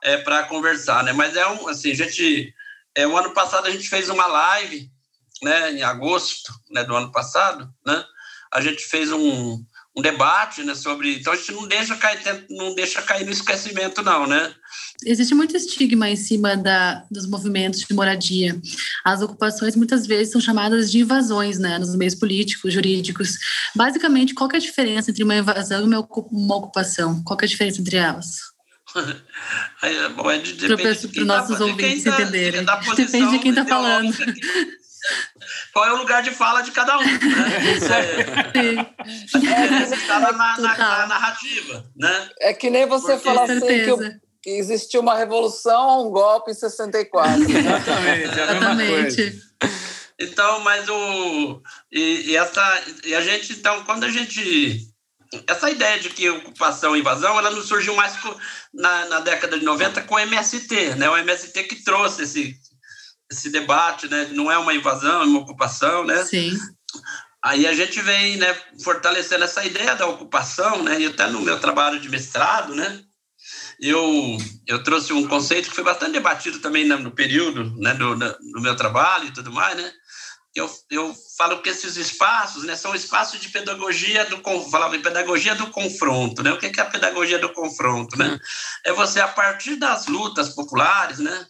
É, 0.02 0.16
para 0.16 0.44
conversar, 0.44 1.04
né? 1.04 1.12
Mas 1.12 1.36
é 1.36 1.46
um, 1.46 1.68
assim, 1.68 1.92
a 1.92 1.96
gente, 1.96 2.54
é, 2.96 3.06
o 3.06 3.18
ano 3.18 3.34
passado 3.34 3.68
a 3.68 3.72
gente 3.72 3.90
fez 3.90 4.08
uma 4.08 4.26
live, 4.26 4.90
né, 5.44 5.74
em 5.74 5.84
agosto, 5.84 6.54
né, 6.72 6.86
do 6.86 6.96
ano 6.96 7.12
passado, 7.12 7.70
né? 7.86 8.06
A 8.54 8.62
gente 8.62 8.82
fez 8.86 9.12
um, 9.12 9.62
um 9.96 10.02
debate 10.02 10.64
né, 10.64 10.76
sobre. 10.76 11.16
Então 11.16 11.34
a 11.34 11.36
gente 11.36 11.52
não 11.52 11.68
deixa 11.68 11.96
cair, 11.96 12.46
não 12.50 12.76
deixa 12.76 13.02
cair 13.02 13.26
no 13.26 13.32
esquecimento, 13.32 14.02
não, 14.02 14.28
né? 14.28 14.54
Existe 15.04 15.34
muito 15.34 15.56
estigma 15.56 16.10
em 16.10 16.16
cima 16.16 16.56
da, 16.56 17.04
dos 17.10 17.28
movimentos 17.28 17.82
de 17.82 17.94
moradia. 17.94 18.60
As 19.06 19.22
ocupações 19.22 19.76
muitas 19.76 20.06
vezes 20.06 20.32
são 20.32 20.42
chamadas 20.42 20.92
de 20.92 21.00
invasões, 21.00 21.58
né, 21.58 21.80
nos 21.80 21.96
meios 21.96 22.16
políticos, 22.16 22.74
jurídicos. 22.74 23.38
Basicamente, 23.76 24.34
qual 24.34 24.50
é 24.54 24.58
a 24.58 24.60
diferença 24.60 25.12
entre 25.12 25.24
uma 25.24 25.36
invasão 25.36 25.82
e 25.82 25.86
uma 25.86 26.56
ocupação? 26.56 27.24
Qual 27.24 27.38
é 27.42 27.46
a 27.46 27.48
diferença 27.48 27.82
entre 27.82 27.98
elas? 27.98 28.50
bom, 30.16 30.32
é 30.32 30.40
de, 30.40 30.54
para 30.54 30.92
os 30.92 31.02
tá 31.02 31.26
nossos 31.26 31.60
ouvintes 31.60 32.04
tá, 32.04 32.22
entenderem. 32.22 32.66
Depende 32.96 33.32
de 33.32 33.40
quem 33.40 33.52
está 33.52 33.66
falando. 33.66 34.14
Qual 35.74 35.86
é 35.86 35.94
o 35.94 35.98
lugar 35.98 36.22
de 36.22 36.32
fala 36.32 36.62
de 36.62 36.72
cada 36.72 36.98
um. 36.98 37.04
Né? 37.04 37.18
Isso 37.76 39.38
é, 39.38 39.96
está 39.96 40.20
na, 40.20 40.32
na, 40.32 40.58
na, 40.58 41.08
narrativa. 41.08 41.86
Né? 41.96 42.30
É 42.40 42.54
que 42.54 42.70
nem 42.70 42.86
você 42.86 43.14
Porque, 43.14 43.24
falar 43.24 43.44
assim 43.44 43.60
que, 43.60 44.20
que, 44.44 44.50
existiu 44.52 45.02
uma 45.02 45.16
revolução 45.16 46.08
um 46.08 46.12
golpe 46.12 46.52
em 46.52 46.56
64. 46.56 47.42
Exatamente, 47.42 48.40
é 48.40 48.44
a 48.44 48.54
mesma 48.54 48.76
coisa. 48.76 49.50
Então, 50.20 50.60
mas 50.60 50.88
o. 50.90 51.62
E, 51.92 52.32
e, 52.32 52.36
essa, 52.36 52.84
e 53.06 53.16
a 53.16 53.22
gente, 53.22 53.54
então, 53.54 53.84
quando 53.86 54.04
a 54.04 54.10
gente. 54.10 54.88
Essa 55.48 55.70
ideia 55.70 56.00
de 56.00 56.10
que 56.10 56.28
ocupação 56.28 56.96
e 56.96 57.00
invasão, 57.00 57.38
ela 57.38 57.52
não 57.52 57.62
surgiu 57.62 57.96
mais 57.96 58.18
na, 58.74 59.06
na 59.06 59.20
década 59.20 59.60
de 59.60 59.64
90 59.64 60.02
com 60.02 60.16
o 60.16 60.20
MST, 60.20 60.96
né? 60.96 61.08
O 61.08 61.16
MST 61.16 61.64
que 61.66 61.84
trouxe 61.84 62.24
esse, 62.24 62.60
esse 63.32 63.50
debate, 63.50 64.08
né? 64.08 64.30
Não 64.32 64.52
é 64.52 64.58
uma 64.58 64.74
invasão, 64.74 65.22
é 65.22 65.26
uma 65.26 65.40
ocupação, 65.40 66.04
né? 66.04 66.24
Sim. 66.26 66.58
Aí 67.44 67.66
a 67.68 67.74
gente 67.74 68.02
vem, 68.02 68.38
né, 68.38 68.54
fortalecendo 68.84 69.46
essa 69.46 69.64
ideia 69.64 69.96
da 69.96 70.08
ocupação, 70.08 70.84
né? 70.84 71.00
E 71.00 71.06
até 71.06 71.28
no 71.28 71.42
meu 71.42 71.60
trabalho 71.60 72.00
de 72.00 72.10
mestrado, 72.10 72.76
né? 72.76 73.02
Eu, 73.80 74.38
eu 74.68 74.84
trouxe 74.84 75.14
um 75.14 75.26
conceito 75.26 75.70
que 75.70 75.76
foi 75.76 75.84
bastante 75.84 76.12
debatido 76.12 76.60
também 76.60 76.86
no 76.86 77.12
período, 77.12 77.74
né, 77.78 77.94
do, 77.94 78.14
do 78.16 78.62
meu 78.62 78.76
trabalho 78.76 79.28
e 79.28 79.34
tudo 79.34 79.52
mais, 79.52 79.78
né? 79.78 79.92
Eu, 80.54 80.70
eu 80.92 81.16
falo 81.38 81.62
que 81.62 81.70
esses 81.70 81.96
espaços, 81.96 82.64
né, 82.64 82.76
são 82.76 82.94
espaços 82.94 83.40
de 83.40 83.48
pedagogia 83.50 84.26
do 84.26 84.42
falava 84.70 84.98
em 84.98 85.02
pedagogia 85.02 85.56
do 85.56 85.68
confronto, 85.68 86.44
né? 86.44 86.52
O 86.52 86.58
que 86.58 86.78
é 86.78 86.84
a 86.84 86.90
pedagogia 86.90 87.40
do 87.40 87.54
confronto, 87.54 88.18
né? 88.18 88.32
Hum. 88.32 88.40
É 88.86 88.92
você 88.92 89.22
a 89.22 89.28
partir 89.28 89.78
das 89.78 90.08
lutas 90.08 90.50
populares, 90.50 91.20
né? 91.20 91.48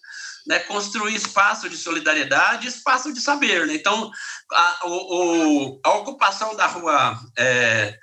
Né, 0.49 0.57
construir 0.61 1.13
espaço 1.13 1.69
de 1.69 1.77
solidariedade, 1.77 2.67
espaço 2.67 3.13
de 3.13 3.21
saber. 3.21 3.67
Né? 3.67 3.75
Então, 3.75 4.11
a, 4.51 4.79
o, 4.87 5.79
a 5.85 5.91
ocupação 5.91 6.55
da 6.55 6.65
rua 6.65 7.19
é, 7.37 7.95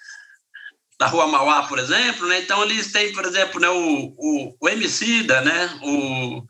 da 0.96 1.09
rua 1.09 1.26
Mauá, 1.26 1.64
por 1.64 1.78
exemplo, 1.78 2.26
né? 2.28 2.40
Então 2.40 2.62
eles 2.62 2.92
têm, 2.92 3.12
por 3.12 3.24
exemplo, 3.26 3.61
né, 3.61 3.68
o, 3.68 4.14
o, 4.16 4.56
o 4.59 4.68
Emicida, 4.68 5.40
né? 5.42 5.78
O, 5.82 5.88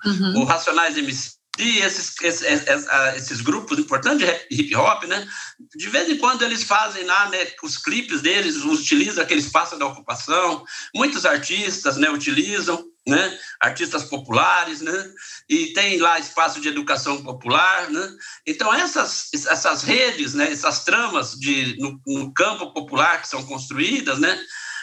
uhum. 0.04 0.40
o 0.40 0.44
Racionais 0.44 0.96
MC, 0.96 1.32
esses, 1.58 2.14
esses, 2.20 2.42
esses, 2.42 2.86
esses, 3.16 3.40
grupos 3.40 3.78
importantes 3.78 4.24
de 4.24 4.46
hip 4.50 4.76
hop, 4.76 5.04
né? 5.04 5.26
De 5.74 5.88
vez 5.88 6.08
em 6.10 6.18
quando 6.18 6.42
eles 6.42 6.62
fazem 6.62 7.04
lá, 7.04 7.28
né? 7.30 7.38
Os 7.62 7.78
clipes 7.78 8.20
deles 8.20 8.56
utilizam 8.56 9.24
aquele 9.24 9.40
espaço 9.40 9.76
da 9.78 9.86
ocupação. 9.86 10.64
Muitos 10.94 11.24
artistas, 11.24 11.96
né? 11.96 12.08
Utilizam 12.10 12.84
né? 13.06 13.38
artistas 13.60 14.04
populares, 14.04 14.80
né? 14.80 15.10
e 15.48 15.72
tem 15.72 15.98
lá 15.98 16.18
espaço 16.18 16.60
de 16.60 16.68
educação 16.68 17.22
popular. 17.22 17.88
Né? 17.90 18.08
Então, 18.46 18.72
essas, 18.74 19.30
essas 19.32 19.82
redes, 19.82 20.34
né? 20.34 20.50
essas 20.50 20.84
tramas 20.84 21.32
de, 21.32 21.76
no, 21.78 22.00
no 22.06 22.34
campo 22.34 22.72
popular 22.72 23.22
que 23.22 23.28
são 23.28 23.44
construídas, 23.46 24.18
né? 24.18 24.38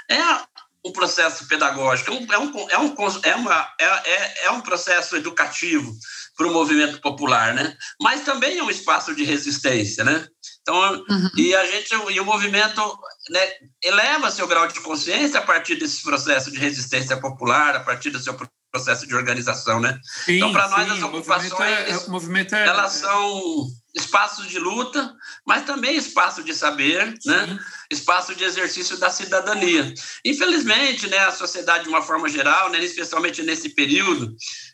é 0.10 0.54
um 0.86 0.92
processo 0.92 1.48
pedagógico, 1.48 2.12
é 2.12 2.14
um, 2.14 2.34
é 2.34 2.38
um, 2.80 2.90
é, 3.24 3.30
é, 3.30 3.36
uma, 3.36 3.74
é, 3.80 3.86
é, 3.86 4.46
é 4.46 4.52
um 4.52 4.62
processo 4.62 5.16
educativo 5.16 5.94
para 6.36 6.48
o 6.48 6.54
movimento 6.54 7.00
popular, 7.00 7.54
né? 7.54 7.76
mas 8.02 8.22
também 8.22 8.58
é 8.58 8.64
um 8.64 8.70
espaço 8.70 9.14
de 9.16 9.24
resistência. 9.24 10.04
Né? 10.04 10.28
Então, 10.64 11.06
uhum. 11.10 11.30
e 11.36 11.54
a 11.54 11.66
gente, 11.68 11.94
e 12.12 12.20
o 12.22 12.26
movimento 12.26 12.82
né, 13.30 13.48
eleva 13.84 14.32
seu 14.32 14.48
grau 14.48 14.66
de 14.66 14.80
consciência 14.80 15.40
a 15.40 15.44
partir 15.44 15.76
desse 15.76 16.02
processo 16.02 16.50
de 16.50 16.58
resistência 16.58 17.18
popular, 17.18 17.76
a 17.76 17.82
partir 17.82 18.10
do 18.10 18.20
seu 18.20 18.34
processo 18.72 19.06
de 19.06 19.14
organização, 19.14 19.80
né? 19.80 20.00
Sim, 20.26 20.38
então, 20.38 20.54
para 20.54 20.70
nós, 20.70 20.92
as 20.92 21.04
ocupações, 21.04 21.62
é, 21.62 22.08
movimento 22.08 22.56
é, 22.56 22.66
elas 22.66 22.94
são 22.94 23.68
espaços 23.94 24.48
de 24.48 24.58
luta, 24.58 25.14
mas 25.46 25.64
também 25.66 25.96
espaço 25.96 26.44
de 26.44 26.56
saber, 26.56 27.14
né? 27.26 27.60
Espaço 27.92 28.34
de 28.34 28.44
exercício 28.44 28.98
da 28.98 29.12
cidadania. 29.12 29.94
Infelizmente, 30.26 31.08
né, 31.08 31.20
a 31.20 31.32
sociedade 31.32 31.84
de 31.84 31.90
uma 31.90 32.02
forma 32.02 32.28
geral, 32.28 32.72
né, 32.72 32.80
especialmente 32.80 33.44
nesse 33.44 33.70
período 33.70 34.34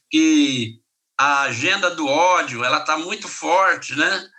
que 0.10 0.80
a 1.18 1.42
agenda 1.42 1.90
do 1.90 2.08
ódio, 2.08 2.64
ela 2.64 2.78
está 2.78 2.98
muito 2.98 3.28
forte, 3.28 3.94
né? 3.96 4.30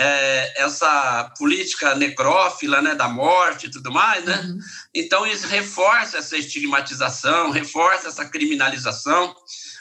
É, 0.00 0.62
essa 0.62 1.32
política 1.36 1.96
necrófila, 1.96 2.80
né, 2.80 2.94
da 2.94 3.08
morte 3.08 3.66
e 3.66 3.70
tudo 3.70 3.90
mais, 3.90 4.24
né? 4.24 4.36
Uhum. 4.36 4.58
Então 4.94 5.26
isso 5.26 5.48
reforça 5.48 6.18
essa 6.18 6.36
estigmatização, 6.36 7.50
reforça 7.50 8.06
essa 8.06 8.24
criminalização. 8.24 9.34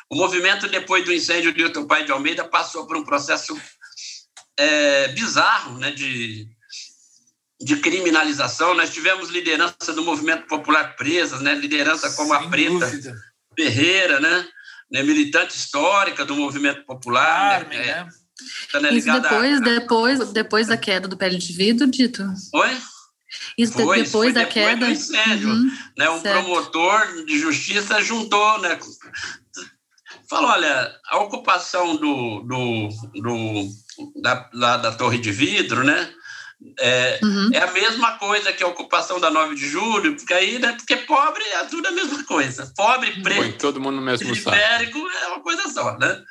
O 0.09 0.15
movimento 0.15 0.67
depois 0.67 1.05
do 1.05 1.13
incêndio 1.13 1.53
de 1.53 1.61
Hilton 1.61 1.85
Pai 1.85 2.03
de 2.03 2.11
Almeida 2.11 2.43
passou 2.43 2.87
por 2.87 2.97
um 2.97 3.03
processo 3.03 3.55
é, 4.57 5.09
bizarro, 5.09 5.77
né, 5.77 5.91
de 5.91 6.47
de 7.59 7.75
criminalização. 7.77 8.75
Nós 8.75 8.93
tivemos 8.93 9.29
liderança 9.29 9.91
do 9.91 10.03
movimento 10.03 10.45
popular 10.45 10.95
presas, 10.95 11.41
né? 11.41 11.55
liderança 11.55 12.11
como 12.11 12.35
Sem 12.35 12.45
a 12.45 12.49
Preta 12.51 12.69
dúvida. 12.71 13.15
Ferreira, 13.55 14.19
né? 14.19 14.47
né? 14.91 15.01
militante 15.01 15.57
histórica 15.57 16.23
do 16.23 16.35
movimento 16.35 16.85
popular. 16.85 17.61
Carmen, 17.61 17.79
né? 17.79 18.03
né? 18.03 18.09
Tá, 18.71 18.79
né, 18.79 18.93
Isso 18.93 19.11
depois, 19.11 19.57
a... 19.57 19.63
depois, 19.63 20.31
depois 20.31 20.67
da 20.67 20.77
queda 20.77 21.07
do 21.07 21.17
pele 21.17 21.37
de 21.37 21.53
vidro, 21.53 21.87
Dito? 21.87 22.23
Oi? 22.53 22.77
Isso 23.57 23.73
foi, 23.73 24.03
depois 24.03 24.11
foi 24.11 24.33
da 24.33 24.43
depois 24.43 24.53
queda. 24.53 24.85
Do 24.85 24.91
incêndio. 24.91 25.49
Uhum, 25.49 25.71
né? 25.97 26.09
Um 26.09 26.21
certo. 26.21 26.43
promotor 26.43 27.25
de 27.25 27.39
justiça 27.39 28.01
juntou, 28.01 28.59
né? 28.59 28.79
Falou: 30.29 30.51
olha, 30.51 30.95
a 31.09 31.17
ocupação 31.19 31.95
do, 31.95 32.41
do, 32.41 32.89
do, 33.21 34.21
da, 34.21 34.49
lá 34.53 34.77
da 34.77 34.91
Torre 34.91 35.17
de 35.17 35.31
Vidro, 35.31 35.83
né? 35.83 36.13
É, 36.79 37.19
uhum. 37.23 37.51
é 37.53 37.59
a 37.59 37.71
mesma 37.71 38.17
coisa 38.17 38.51
que 38.51 38.63
a 38.63 38.67
ocupação 38.67 39.19
da 39.19 39.29
9 39.29 39.55
de 39.55 39.67
julho, 39.67 40.15
porque 40.15 40.33
aí, 40.33 40.57
né, 40.57 40.73
porque 40.73 40.95
pobre 40.97 41.43
é 41.43 41.63
tudo 41.65 41.87
a 41.87 41.91
mesma 41.91 42.23
coisa. 42.23 42.71
Pobre, 42.75 43.21
preto, 43.21 43.41
Põe 43.41 43.51
todo 43.53 43.79
mundo 43.79 43.97
no 43.97 44.01
mesmo 44.01 44.25
periférico 44.25 44.97
é 44.97 45.27
uma 45.27 45.41
coisa 45.41 45.69
só, 45.69 45.95
né? 45.99 46.23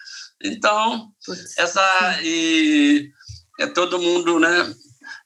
Então, 0.42 1.10
essa 1.58 2.18
e 2.22 3.10
é 3.58 3.66
todo 3.66 4.00
mundo, 4.00 4.38
né? 4.38 4.74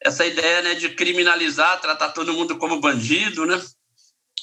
Essa 0.02 0.26
ideia 0.26 0.62
né, 0.62 0.74
de 0.74 0.90
criminalizar, 0.90 1.80
tratar 1.80 2.10
todo 2.10 2.32
mundo 2.32 2.56
como 2.56 2.80
bandido, 2.80 3.44
né? 3.44 3.60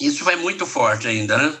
Isso 0.00 0.24
vai 0.24 0.36
muito 0.36 0.66
forte 0.66 1.08
ainda, 1.08 1.36
né? 1.36 1.60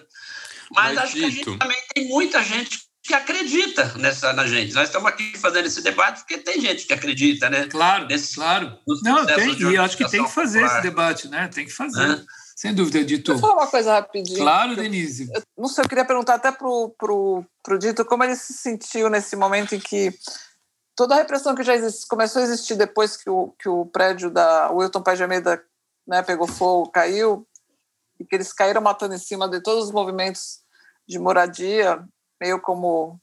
Mas, 0.70 0.94
Mas 0.94 0.98
acho 0.98 1.14
dito. 1.14 1.20
que 1.20 1.26
a 1.26 1.30
gente 1.30 1.58
também 1.58 1.82
tem 1.94 2.08
muita 2.08 2.42
gente 2.42 2.88
que 3.02 3.14
acredita 3.14 3.94
nessa 3.96 4.32
na 4.34 4.46
gente. 4.46 4.74
Nós 4.74 4.88
estamos 4.88 5.08
aqui 5.08 5.36
fazendo 5.38 5.66
esse 5.66 5.82
debate 5.82 6.20
porque 6.20 6.38
tem 6.38 6.60
gente 6.60 6.86
que 6.86 6.92
acredita, 6.92 7.48
né? 7.48 7.66
Claro, 7.66 8.06
Nesse, 8.06 8.34
claro. 8.34 8.78
Não, 9.02 9.24
tem, 9.24 9.58
e 9.58 9.78
acho 9.78 9.96
que 9.96 10.08
tem 10.10 10.22
que 10.22 10.30
fazer 10.30 10.60
popular. 10.60 10.78
esse 10.78 10.88
debate, 10.88 11.28
né? 11.28 11.48
Tem 11.48 11.64
que 11.64 11.72
fazer. 11.72 12.10
É. 12.10 12.24
Sem 12.58 12.74
dúvida, 12.74 13.04
Dito. 13.04 13.30
Deixa 13.30 13.46
eu 13.46 13.48
falar 13.48 13.62
uma 13.62 13.70
coisa 13.70 13.92
rapidinho. 13.92 14.40
Claro, 14.40 14.74
Denise. 14.74 15.30
Eu, 15.32 15.42
não 15.56 15.68
sei, 15.68 15.84
eu 15.84 15.88
queria 15.88 16.04
perguntar 16.04 16.34
até 16.34 16.50
pro, 16.50 16.92
pro, 16.98 17.44
pro 17.62 17.78
Dito 17.78 18.04
como 18.04 18.24
ele 18.24 18.34
se 18.34 18.52
sentiu 18.52 19.08
nesse 19.08 19.36
momento 19.36 19.76
em 19.76 19.78
que 19.78 20.12
toda 20.96 21.14
a 21.14 21.18
repressão 21.18 21.54
que 21.54 21.62
já 21.62 21.76
existe, 21.76 22.08
começou 22.08 22.42
a 22.42 22.44
existir 22.44 22.74
depois 22.74 23.16
que 23.16 23.30
o, 23.30 23.54
que 23.60 23.68
o 23.68 23.86
prédio 23.86 24.28
da 24.28 24.72
Wilton 24.72 25.00
Paz 25.04 25.16
de 25.16 25.22
Almeida 25.22 25.64
né, 26.04 26.20
pegou 26.20 26.48
fogo, 26.48 26.90
caiu, 26.90 27.46
e 28.18 28.24
que 28.24 28.34
eles 28.34 28.52
caíram 28.52 28.80
matando 28.80 29.14
em 29.14 29.18
cima 29.18 29.48
de 29.48 29.62
todos 29.62 29.84
os 29.84 29.92
movimentos 29.92 30.58
de 31.06 31.16
moradia, 31.16 32.04
meio 32.40 32.60
como, 32.60 33.20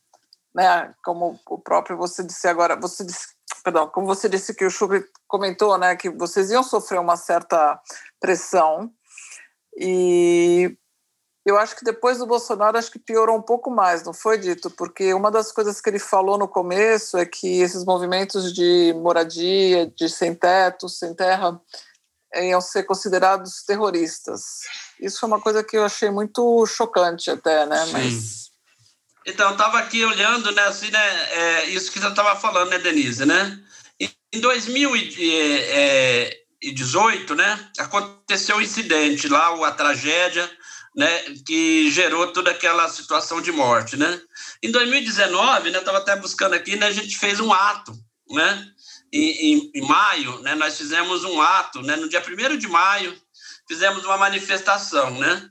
né, 0.55 0.93
como 1.03 1.37
o 1.49 1.59
próprio 1.59 1.97
você 1.97 2.23
disse 2.23 2.47
agora, 2.47 2.77
você 2.77 3.03
disse, 3.03 3.35
perdão, 3.65 3.89
como 3.89 4.07
você 4.07 4.29
disse 4.29 4.55
que 4.55 4.63
o 4.63 4.71
Chugri 4.71 5.03
comentou, 5.27 5.77
né, 5.77 5.93
que 5.97 6.09
vocês 6.09 6.51
iam 6.51 6.63
sofrer 6.63 7.01
uma 7.01 7.17
certa 7.17 7.77
pressão 8.17 8.94
e 9.77 10.77
eu 11.45 11.57
acho 11.57 11.75
que 11.75 11.83
depois 11.83 12.17
do 12.17 12.25
Bolsonaro 12.25 12.77
acho 12.77 12.91
que 12.91 12.97
piorou 12.97 13.37
um 13.37 13.41
pouco 13.41 13.69
mais, 13.69 14.03
não 14.03 14.13
foi 14.13 14.37
dito? 14.37 14.71
Porque 14.71 15.13
uma 15.13 15.29
das 15.29 15.51
coisas 15.51 15.79
que 15.79 15.89
ele 15.89 15.99
falou 15.99 16.37
no 16.37 16.47
começo 16.47 17.17
é 17.17 17.25
que 17.25 17.61
esses 17.61 17.85
movimentos 17.85 18.51
de 18.51 18.93
moradia, 18.97 19.85
de 19.95 20.09
sem 20.09 20.33
teto, 20.33 20.89
sem 20.89 21.13
terra, 21.13 21.59
iam 22.35 22.59
ser 22.59 22.83
considerados 22.83 23.63
terroristas. 23.63 24.61
Isso 24.99 25.19
foi 25.19 25.27
uma 25.27 25.39
coisa 25.39 25.63
que 25.63 25.77
eu 25.77 25.85
achei 25.85 26.09
muito 26.09 26.65
chocante 26.65 27.29
até, 27.29 27.65
né? 27.65 27.85
Sim. 27.85 27.91
Mas 27.91 28.45
então, 29.25 29.47
eu 29.47 29.53
estava 29.53 29.79
aqui 29.79 30.05
olhando, 30.05 30.51
né, 30.51 30.61
assim, 30.63 30.91
né, 30.91 31.33
é, 31.33 31.65
isso 31.65 31.91
que 31.91 31.99
você 31.99 32.07
estava 32.07 32.39
falando, 32.39 32.69
né, 32.69 32.77
Denise, 32.77 33.25
né? 33.25 33.59
Em 33.99 34.39
2018, 36.65 37.35
né, 37.35 37.69
aconteceu 37.77 38.57
um 38.57 38.61
incidente 38.61 39.27
lá, 39.27 39.67
a 39.67 39.71
tragédia, 39.71 40.49
né, 40.95 41.21
que 41.45 41.91
gerou 41.91 42.31
toda 42.31 42.51
aquela 42.51 42.87
situação 42.89 43.41
de 43.41 43.51
morte, 43.51 43.97
né? 43.97 44.21
Em 44.63 44.71
2019, 44.71 45.69
né, 45.69 45.79
estava 45.79 45.97
até 45.97 46.15
buscando 46.15 46.53
aqui, 46.53 46.75
né, 46.75 46.87
a 46.87 46.91
gente 46.91 47.17
fez 47.17 47.39
um 47.39 47.53
ato, 47.53 47.93
né? 48.29 48.65
Em, 49.11 49.53
em, 49.53 49.71
em 49.75 49.81
maio, 49.81 50.39
né, 50.39 50.55
nós 50.55 50.77
fizemos 50.77 51.23
um 51.23 51.41
ato, 51.41 51.81
né, 51.81 51.95
no 51.95 52.09
dia 52.09 52.23
1 52.23 52.57
de 52.57 52.67
maio, 52.67 53.15
fizemos 53.67 54.03
uma 54.05 54.17
manifestação, 54.17 55.11
né? 55.19 55.49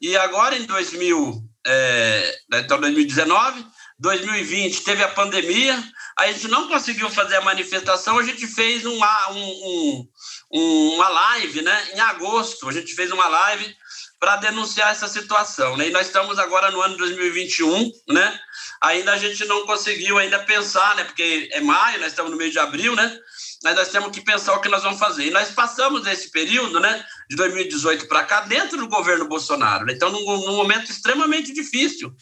E 0.00 0.16
agora 0.16 0.56
em 0.56 0.64
2000 0.64 1.44
é, 1.66 2.40
então 2.54 2.80
2019, 2.80 3.66
2020 3.98 4.84
teve 4.84 5.02
a 5.02 5.08
pandemia, 5.08 5.76
a 6.18 6.26
gente 6.32 6.48
não 6.48 6.66
conseguiu 6.66 7.08
fazer 7.08 7.36
a 7.36 7.40
manifestação, 7.40 8.18
a 8.18 8.24
gente 8.24 8.44
fez 8.48 8.84
uma, 8.84 9.30
um, 9.30 10.08
um, 10.52 10.94
uma 10.94 11.08
live, 11.08 11.62
né? 11.62 11.90
Em 11.94 12.00
agosto, 12.00 12.68
a 12.68 12.72
gente 12.72 12.92
fez 12.92 13.12
uma 13.12 13.28
live 13.28 13.76
para 14.18 14.34
denunciar 14.34 14.90
essa 14.90 15.06
situação, 15.06 15.76
né? 15.76 15.86
E 15.86 15.90
nós 15.92 16.08
estamos 16.08 16.36
agora 16.40 16.72
no 16.72 16.82
ano 16.82 16.96
2021, 16.96 17.92
né? 18.08 18.36
Ainda 18.80 19.12
a 19.12 19.16
gente 19.16 19.44
não 19.44 19.64
conseguiu 19.64 20.18
ainda 20.18 20.40
pensar, 20.40 20.96
né? 20.96 21.04
Porque 21.04 21.48
é 21.52 21.60
maio, 21.60 22.00
nós 22.00 22.08
estamos 22.08 22.32
no 22.32 22.36
mês 22.36 22.50
de 22.50 22.58
abril, 22.58 22.96
né? 22.96 23.16
Mas 23.62 23.76
nós 23.76 23.88
temos 23.88 24.10
que 24.10 24.20
pensar 24.20 24.54
o 24.54 24.60
que 24.60 24.68
nós 24.68 24.82
vamos 24.82 24.98
fazer. 24.98 25.24
E 25.24 25.30
nós 25.30 25.52
passamos 25.52 26.04
esse 26.04 26.32
período, 26.32 26.80
né? 26.80 27.04
De 27.30 27.36
2018 27.36 28.08
para 28.08 28.24
cá, 28.24 28.40
dentro 28.40 28.76
do 28.76 28.88
governo 28.88 29.28
Bolsonaro. 29.28 29.84
Né? 29.84 29.92
Então, 29.92 30.10
num, 30.10 30.24
num 30.24 30.56
momento 30.56 30.90
extremamente 30.90 31.52
difícil 31.52 32.12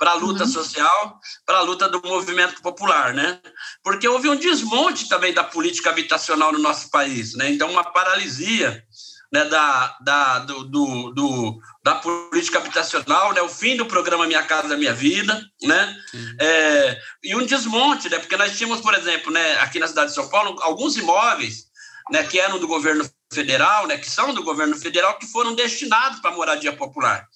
para 0.00 0.12
a 0.12 0.14
luta 0.14 0.44
uhum. 0.44 0.50
social, 0.50 1.20
para 1.44 1.58
a 1.58 1.60
luta 1.60 1.86
do 1.86 2.00
movimento 2.02 2.62
popular, 2.62 3.12
né? 3.12 3.38
Porque 3.84 4.08
houve 4.08 4.30
um 4.30 4.34
desmonte 4.34 5.06
também 5.10 5.34
da 5.34 5.44
política 5.44 5.90
habitacional 5.90 6.50
no 6.54 6.58
nosso 6.58 6.90
país, 6.90 7.34
né? 7.34 7.50
Então, 7.50 7.70
uma 7.70 7.84
paralisia 7.84 8.82
né, 9.30 9.44
da, 9.44 9.98
da, 10.00 10.38
do, 10.38 10.64
do, 10.64 11.10
do, 11.10 11.60
da 11.84 11.96
política 11.96 12.58
habitacional, 12.58 13.34
né, 13.34 13.42
o 13.42 13.48
fim 13.48 13.76
do 13.76 13.86
programa 13.86 14.26
Minha 14.26 14.42
Casa 14.42 14.76
Minha 14.76 14.92
Vida, 14.92 15.40
né, 15.62 15.96
é, 16.40 16.98
e 17.22 17.36
um 17.36 17.46
desmonte, 17.46 18.08
né, 18.08 18.18
porque 18.18 18.36
nós 18.36 18.58
tínhamos, 18.58 18.80
por 18.80 18.92
exemplo, 18.92 19.30
né, 19.30 19.52
aqui 19.60 19.78
na 19.78 19.86
cidade 19.86 20.08
de 20.08 20.16
São 20.16 20.28
Paulo, 20.28 20.58
alguns 20.62 20.96
imóveis 20.96 21.66
né, 22.10 22.24
que 22.24 22.40
eram 22.40 22.58
do 22.58 22.66
governo 22.66 23.08
federal, 23.32 23.86
né, 23.86 23.98
que 23.98 24.10
são 24.10 24.34
do 24.34 24.42
governo 24.42 24.76
federal, 24.76 25.16
que 25.16 25.26
foram 25.26 25.54
destinados 25.54 26.18
para 26.18 26.32
moradia 26.32 26.72
popular. 26.72 27.28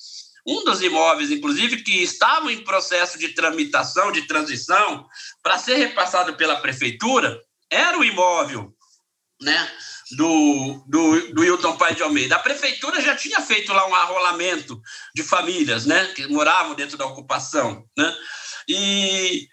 Um 0.47 0.65
dos 0.65 0.83
imóveis, 0.83 1.31
inclusive, 1.31 1.83
que 1.83 2.03
estavam 2.03 2.51
em 2.51 2.65
processo 2.65 3.19
de 3.19 3.29
tramitação, 3.31 4.13
de 4.13 4.27
transição, 4.27 5.07
para 5.43 5.59
ser 5.59 5.77
repassado 5.77 6.37
pela 6.37 6.61
prefeitura, 6.61 7.41
era 7.71 7.99
o 7.99 8.05
imóvel 8.05 8.75
né, 9.41 9.73
do, 10.13 10.85
do, 10.87 11.33
do 11.33 11.45
Hilton 11.45 11.77
Pai 11.77 11.95
de 11.95 12.03
Almeida. 12.03 12.37
A 12.37 12.41
prefeitura 12.41 13.01
já 13.01 13.17
tinha 13.17 13.41
feito 13.41 13.73
lá 13.73 13.87
um 13.87 13.95
arrolamento 13.95 14.81
de 15.15 15.23
famílias, 15.23 15.87
né, 15.87 16.07
que 16.15 16.27
moravam 16.27 16.75
dentro 16.75 16.97
da 16.97 17.07
ocupação, 17.07 17.85
né? 17.97 18.15
E 18.67 19.47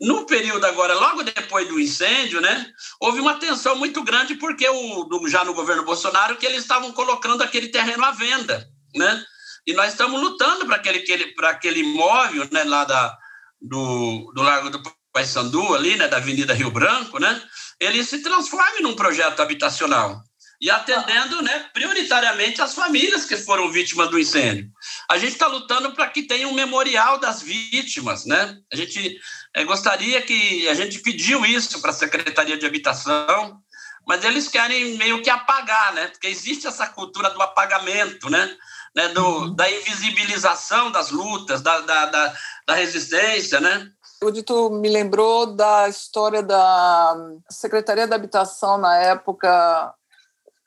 no 0.00 0.26
período 0.26 0.66
agora, 0.66 0.92
logo 0.92 1.22
depois 1.22 1.66
do 1.66 1.80
incêndio, 1.80 2.42
né, 2.42 2.66
houve 3.00 3.18
uma 3.18 3.38
tensão 3.38 3.74
muito 3.76 4.02
grande 4.02 4.34
porque 4.34 4.68
o, 4.68 5.28
já 5.28 5.44
no 5.44 5.54
governo 5.54 5.82
Bolsonaro 5.82 6.36
que 6.36 6.44
eles 6.44 6.60
estavam 6.60 6.92
colocando 6.92 7.42
aquele 7.42 7.68
terreno 7.68 8.04
à 8.04 8.10
venda, 8.10 8.68
né? 8.94 9.24
E 9.66 9.72
nós 9.72 9.92
estamos 9.92 10.20
lutando 10.20 10.66
para 10.66 10.76
aquele, 10.76 10.98
aquele, 10.98 11.34
aquele 11.42 11.80
imóvel, 11.80 12.48
né, 12.50 12.64
lá 12.64 12.84
da, 12.84 13.16
do, 13.60 14.32
do 14.34 14.42
Largo 14.42 14.70
do 14.70 14.82
Paissandu, 15.12 15.74
ali, 15.74 15.96
né, 15.96 16.08
da 16.08 16.16
Avenida 16.16 16.54
Rio 16.54 16.70
Branco, 16.70 17.18
né? 17.18 17.42
ele 17.80 18.04
se 18.04 18.18
transforme 18.22 18.80
num 18.80 18.94
projeto 18.94 19.40
habitacional 19.40 20.22
e 20.60 20.70
atendendo 20.70 21.40
né, 21.40 21.70
prioritariamente 21.72 22.60
as 22.60 22.74
famílias 22.74 23.24
que 23.24 23.38
foram 23.38 23.72
vítimas 23.72 24.10
do 24.10 24.18
incêndio. 24.18 24.70
A 25.10 25.16
gente 25.16 25.32
está 25.32 25.46
lutando 25.46 25.92
para 25.92 26.06
que 26.08 26.24
tenha 26.24 26.46
um 26.46 26.52
memorial 26.52 27.18
das 27.18 27.40
vítimas. 27.40 28.26
Né? 28.26 28.58
A 28.70 28.76
gente 28.76 29.18
é, 29.54 29.64
gostaria 29.64 30.20
que 30.20 30.68
a 30.68 30.74
gente 30.74 30.98
pediu 30.98 31.46
isso 31.46 31.80
para 31.80 31.90
a 31.90 31.94
Secretaria 31.94 32.58
de 32.58 32.66
Habitação, 32.66 33.58
mas 34.06 34.22
eles 34.22 34.48
querem 34.48 34.98
meio 34.98 35.22
que 35.22 35.30
apagar, 35.30 35.94
né? 35.94 36.08
porque 36.08 36.26
existe 36.26 36.66
essa 36.66 36.86
cultura 36.86 37.30
do 37.30 37.40
apagamento, 37.40 38.28
né? 38.28 38.54
Né 38.94 39.08
do, 39.08 39.24
uhum. 39.24 39.54
da 39.54 39.70
invisibilização 39.70 40.90
das 40.90 41.10
lutas, 41.10 41.62
da, 41.62 41.80
da, 41.80 42.06
da, 42.06 42.34
da 42.66 42.74
resistência, 42.74 43.60
né? 43.60 43.90
O 44.22 44.30
Dito 44.30 44.70
me 44.70 44.88
lembrou 44.88 45.46
da 45.46 45.88
história 45.88 46.42
da 46.42 47.16
Secretaria 47.48 48.06
da 48.06 48.16
Habitação 48.16 48.76
na 48.76 48.96
época, 48.98 49.94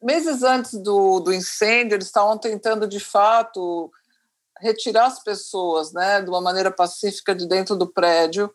meses 0.02 0.42
antes 0.42 0.74
do, 0.74 1.20
do 1.20 1.32
incêndio, 1.32 1.96
eles 1.96 2.08
estavam 2.08 2.38
tentando 2.38 2.88
de 2.88 3.00
fato 3.00 3.92
retirar 4.60 5.06
as 5.06 5.22
pessoas, 5.22 5.92
né, 5.92 6.22
de 6.22 6.30
uma 6.30 6.42
maneira 6.42 6.72
pacífica 6.72 7.36
de 7.36 7.46
dentro 7.48 7.76
do 7.76 7.86
prédio 7.86 8.52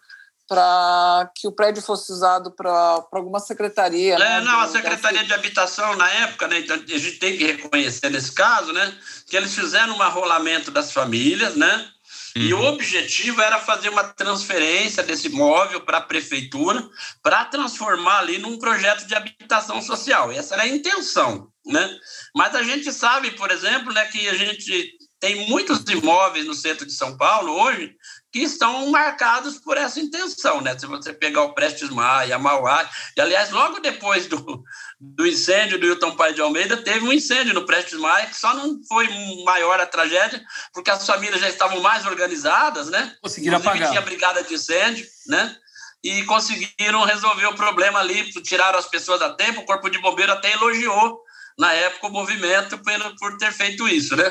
para 0.49 1.31
que 1.37 1.47
o 1.47 1.53
prédio 1.53 1.83
fosse 1.83 2.11
usado 2.11 2.51
para 2.51 3.05
alguma 3.13 3.39
secretaria. 3.39 4.15
É, 4.15 4.19
né, 4.19 4.41
não, 4.41 4.61
a 4.61 4.69
Secretaria 4.69 5.23
de 5.23 5.35
Habitação, 5.35 5.95
na 5.97 6.11
época, 6.11 6.49
né, 6.49 6.61
então, 6.61 6.77
a 6.77 6.99
gente 6.99 7.19
tem 7.19 7.37
que 7.37 7.45
reconhecer 7.45 8.09
nesse 8.09 8.33
caso, 8.33 8.73
né, 8.73 8.95
que 9.27 9.37
eles 9.37 9.55
fizeram 9.55 9.97
um 9.97 10.03
arrolamento 10.03 10.71
das 10.71 10.91
famílias, 10.91 11.55
né, 11.55 11.89
Uhum. 12.37 12.43
E 12.43 12.55
o 12.55 12.63
objetivo 12.65 13.41
era 13.41 13.59
fazer 13.59 13.89
uma 13.89 14.05
transferência 14.05 15.03
desse 15.03 15.29
imóvel 15.29 15.81
para 15.81 15.99
a 15.99 16.03
prefeitura 16.03 16.89
para 17.23 17.45
transformar 17.47 18.21
ali 18.21 18.39
num 18.39 18.59
projeto 18.59 19.07
de 19.07 19.15
habitação 19.15 19.83
social. 19.83 20.31
Essa 20.31 20.55
era 20.55 20.65
a 20.65 20.69
intenção, 20.69 21.51
né? 21.67 21.99
Mas 22.35 22.55
a 22.55 22.63
gente 22.63 22.93
sabe, 22.93 23.33
por 23.33 23.51
exemplo, 23.51 23.93
né, 23.93 24.05
que 24.07 24.29
a 24.29 24.35
gente 24.35 24.97
tem 25.21 25.49
muitos 25.49 25.81
imóveis 25.89 26.47
no 26.47 26.55
centro 26.55 26.87
de 26.87 26.93
São 26.93 27.17
Paulo 27.17 27.53
hoje 27.61 27.97
que 28.31 28.41
estão 28.41 28.91
marcados 28.91 29.59
por 29.59 29.79
essa 29.79 29.99
intenção, 29.99 30.61
né? 30.61 30.79
Se 30.79 30.87
você 30.87 31.13
pegar 31.13 31.43
o 31.43 31.55
Prestes 31.55 31.89
Maia, 31.89 32.39
Mauá, 32.39 32.89
e 33.17 33.21
aliás, 33.21 33.51
logo 33.51 33.81
depois 33.81 34.27
do, 34.27 34.63
do 35.01 35.27
incêndio 35.27 35.79
do 35.79 35.87
Hilton 35.87 36.15
Pai 36.15 36.35
de 36.35 36.41
Almeida, 36.41 36.77
teve 36.77 37.07
um 37.07 37.13
incêndio 37.13 37.55
no 37.55 37.65
Prestes 37.65 37.99
Maia, 37.99 38.27
que 38.27 38.37
só 38.37 38.55
não 38.55 38.81
foi 38.87 39.09
maior 39.45 39.81
a 39.81 39.87
tragédia, 39.87 40.43
porque 40.75 40.91
as 40.91 41.07
famílias 41.07 41.41
já 41.41 41.49
estavam 41.49 41.81
mais 41.81 42.05
organizadas, 42.05 42.89
né? 42.89 43.15
Conseguiram 43.23 43.59
Inclusive, 43.59 43.85
apagar. 43.85 43.91
tinha 43.91 44.03
brigada 44.03 44.43
de 44.43 44.55
incêndio, 44.55 45.07
né? 45.27 45.57
E 46.05 46.23
conseguiram 46.25 47.05
resolver 47.05 47.47
o 47.47 47.57
problema 47.57 47.99
ali, 47.99 48.31
tiraram 48.43 48.79
as 48.79 48.87
pessoas 48.87 49.23
a 49.23 49.31
tempo, 49.31 49.63
o 49.63 49.65
Corpo 49.65 49.89
de 49.89 49.99
Bombeiro 49.99 50.33
até 50.33 50.53
elogiou 50.53 51.19
na 51.59 51.73
época, 51.73 52.07
o 52.07 52.13
movimento 52.13 52.79
por, 52.79 53.17
por 53.19 53.37
ter 53.37 53.53
feito 53.53 53.89
isso. 53.89 54.15
Né? 54.15 54.31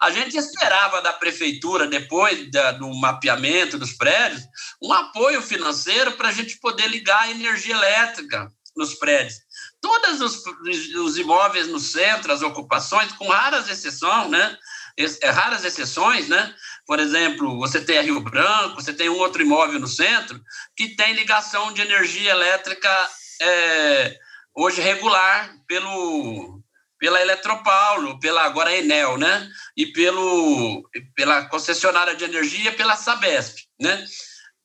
A 0.00 0.10
gente 0.10 0.36
esperava 0.36 1.02
da 1.02 1.12
prefeitura, 1.12 1.86
depois 1.86 2.50
da, 2.50 2.72
do 2.72 2.88
mapeamento 2.94 3.78
dos 3.78 3.92
prédios, 3.92 4.42
um 4.82 4.92
apoio 4.92 5.42
financeiro 5.42 6.12
para 6.12 6.28
a 6.28 6.32
gente 6.32 6.58
poder 6.58 6.88
ligar 6.88 7.22
a 7.22 7.30
energia 7.30 7.74
elétrica 7.74 8.50
nos 8.74 8.94
prédios. 8.94 9.34
Todos 9.82 10.20
os, 10.20 10.42
os 10.96 11.18
imóveis 11.18 11.68
no 11.68 11.78
centro, 11.78 12.32
as 12.32 12.40
ocupações, 12.40 13.12
com 13.12 13.28
raras 13.28 13.68
exceções, 13.68 14.30
né? 14.30 14.56
É, 15.22 15.30
raras 15.30 15.64
exceções, 15.64 16.28
né? 16.28 16.54
Por 16.86 16.98
exemplo, 16.98 17.58
você 17.58 17.80
tem 17.80 17.98
a 17.98 18.02
Rio 18.02 18.20
Branco, 18.20 18.76
você 18.76 18.92
tem 18.92 19.08
um 19.08 19.18
outro 19.18 19.42
imóvel 19.42 19.78
no 19.78 19.88
centro 19.88 20.40
que 20.76 20.96
tem 20.96 21.14
ligação 21.14 21.72
de 21.72 21.82
energia 21.82 22.30
elétrica 22.30 22.88
é, 23.40 24.16
hoje 24.54 24.80
regular 24.80 25.54
pelo 25.66 26.61
pela 27.02 27.20
Eletropaulo, 27.20 28.20
pela 28.20 28.44
agora 28.44 28.72
Enel, 28.72 29.18
né? 29.18 29.50
E 29.76 29.86
pelo 29.86 30.88
pela 31.16 31.46
concessionária 31.46 32.14
de 32.14 32.22
energia, 32.22 32.70
pela 32.70 32.94
Sabesp, 32.94 33.66
né? 33.80 34.04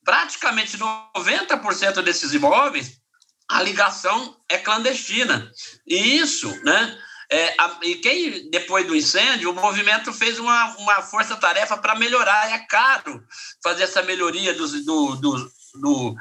Praticamente 0.05 0.77
90% 0.77 2.03
desses 2.03 2.35
imóveis 2.35 3.01
a 3.49 3.63
ligação 3.63 4.37
é 4.47 4.59
clandestina. 4.59 5.51
E 5.87 5.95
isso, 6.19 6.47
né? 6.63 7.01
É, 7.31 7.55
a, 7.57 7.79
e 7.81 7.95
quem, 7.95 8.51
depois 8.51 8.85
do 8.85 8.95
incêndio, 8.95 9.49
o 9.49 9.55
movimento 9.55 10.13
fez 10.13 10.37
uma, 10.37 10.77
uma 10.77 11.01
força-tarefa 11.01 11.75
para 11.77 11.95
melhorar. 11.95 12.51
É 12.51 12.59
caro 12.59 13.19
fazer 13.63 13.85
essa 13.85 14.03
melhoria 14.03 14.53
dos, 14.53 14.85
do, 14.85 15.15
do, 15.15 15.51
do, 15.79 16.15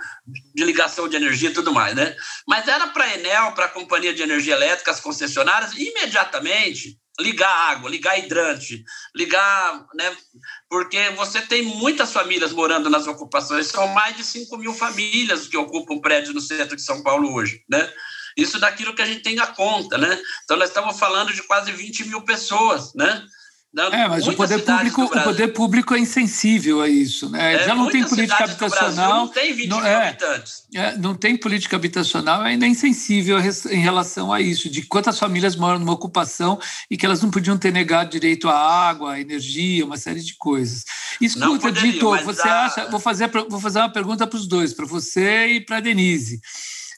de 0.55 0.65
ligação 0.65 1.09
de 1.09 1.17
energia 1.17 1.51
e 1.51 1.53
tudo 1.53 1.73
mais, 1.73 1.95
né? 1.95 2.15
Mas 2.47 2.69
era 2.69 2.87
para 2.89 3.05
a 3.05 3.15
Enel, 3.15 3.53
para 3.53 3.67
a 3.67 3.71
Companhia 3.71 4.15
de 4.15 4.23
Energia 4.23 4.55
Elétrica, 4.55 4.91
as 4.91 5.01
concessionárias, 5.01 5.75
imediatamente 5.75 6.99
ligar 7.19 7.51
água, 7.71 7.89
ligar 7.89 8.19
hidrante, 8.19 8.85
ligar, 9.15 9.87
né? 9.95 10.17
Porque 10.69 11.11
você 11.11 11.41
tem 11.41 11.63
muitas 11.63 12.13
famílias 12.13 12.53
morando 12.53 12.91
nas 12.91 13.07
ocupações, 13.07 13.69
são 13.69 13.89
mais 13.89 14.17
de 14.17 14.25
5 14.25 14.57
mil 14.59 14.75
famílias 14.75 15.49
que 15.49 15.57
ocupam 15.57 15.99
prédios 15.99 16.35
no 16.35 16.41
centro 16.41 16.77
de 16.77 16.83
São 16.83 17.03
Paulo 17.03 17.33
hoje, 17.33 17.63
né? 17.69 17.91
Isso 18.37 18.61
daquilo 18.61 18.95
que 18.95 19.01
a 19.01 19.07
gente 19.07 19.23
tem 19.23 19.39
a 19.39 19.47
conta, 19.47 19.97
né? 19.97 20.21
Então, 20.45 20.59
nós 20.59 20.69
estamos 20.69 20.99
falando 20.99 21.33
de 21.33 21.43
quase 21.43 21.73
20 21.73 22.05
mil 22.09 22.23
pessoas, 22.23 22.93
né? 22.95 23.25
Não, 23.77 23.93
é, 23.93 24.09
mas 24.09 24.27
o 24.27 24.33
poder, 24.33 24.65
público, 24.65 25.03
o 25.03 25.23
poder 25.23 25.49
público 25.49 25.95
é 25.95 25.99
insensível 25.99 26.81
a 26.81 26.89
isso. 26.89 27.29
Né? 27.29 27.57
É, 27.57 27.67
Já 27.67 27.75
não 27.75 27.91
tem 27.91 28.03
política 28.09 28.45
habitacional. 28.45 29.17
não 29.17 29.29
tem 29.29 29.53
20 29.53 29.69
não, 29.69 29.85
é, 29.85 30.09
habitantes. 30.09 30.63
É, 30.75 30.97
não 30.97 31.15
tem 31.15 31.37
política 31.37 31.77
habitacional, 31.77 32.41
ainda 32.41 32.65
é 32.65 32.71
insensível 32.71 33.37
em 33.39 33.81
relação 33.81 34.33
a 34.33 34.41
isso, 34.41 34.71
de 34.71 34.81
quantas 34.81 35.19
famílias 35.19 35.57
moram 35.57 35.79
numa 35.79 35.93
ocupação 35.93 36.59
e 36.91 36.97
que 36.97 37.05
elas 37.05 37.21
não 37.21 37.31
podiam 37.31 37.59
ter 37.59 37.71
negado 37.71 38.09
direito 38.09 38.49
à 38.49 38.57
água, 38.59 39.13
à 39.13 39.21
energia, 39.21 39.85
uma 39.85 39.99
série 39.99 40.23
de 40.23 40.35
coisas. 40.37 40.87
Escuta, 41.21 41.71
Dito, 41.71 42.17
você 42.25 42.49
a... 42.49 42.65
acha. 42.65 42.87
Vou 42.87 42.99
fazer, 42.99 43.31
vou 43.47 43.61
fazer 43.61 43.81
uma 43.81 43.93
pergunta 43.93 44.27
para 44.27 44.39
os 44.39 44.49
dois, 44.49 44.73
para 44.73 44.87
você 44.87 45.49
e 45.49 45.61
para 45.61 45.77
a 45.77 45.81
Denise. 45.81 46.41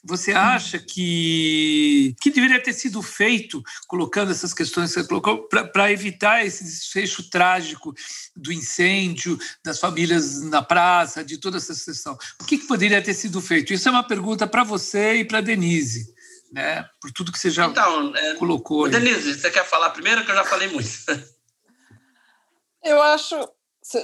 Você 0.04 0.32
acha 0.32 0.78
que, 0.78 2.14
que 2.20 2.30
deveria 2.30 2.62
ter 2.62 2.72
sido 2.72 3.02
feito, 3.02 3.62
colocando 3.86 4.30
essas 4.30 4.54
questões 4.54 4.92
que 4.92 5.00
você 5.00 5.06
colocou, 5.06 5.48
para 5.48 5.92
evitar 5.92 6.44
esse 6.44 6.64
desfecho 6.64 7.28
trágico 7.28 7.92
do 8.36 8.52
incêndio, 8.52 9.38
das 9.64 9.80
famílias 9.80 10.42
na 10.42 10.62
praça, 10.62 11.24
de 11.24 11.38
toda 11.38 11.56
essa 11.56 11.74
sessão? 11.74 12.16
O 12.40 12.44
que, 12.44 12.58
que 12.58 12.66
poderia 12.66 13.02
ter 13.02 13.14
sido 13.14 13.40
feito? 13.40 13.72
Isso 13.72 13.88
é 13.88 13.92
uma 13.92 14.06
pergunta 14.06 14.46
para 14.46 14.64
você 14.64 15.16
e 15.16 15.24
para 15.24 15.40
Denise. 15.40 16.14
Né? 16.52 16.84
Por 17.00 17.12
tudo 17.12 17.32
que 17.32 17.38
você 17.38 17.50
já 17.50 17.66
então, 17.66 18.14
é, 18.16 18.34
colocou. 18.34 18.88
Denise, 18.88 19.34
você 19.34 19.50
quer 19.50 19.64
falar 19.66 19.90
primeiro 19.90 20.24
que 20.24 20.30
eu 20.30 20.36
já 20.36 20.44
falei 20.44 20.68
muito? 20.68 20.88
Eu 22.82 23.02
acho 23.02 23.36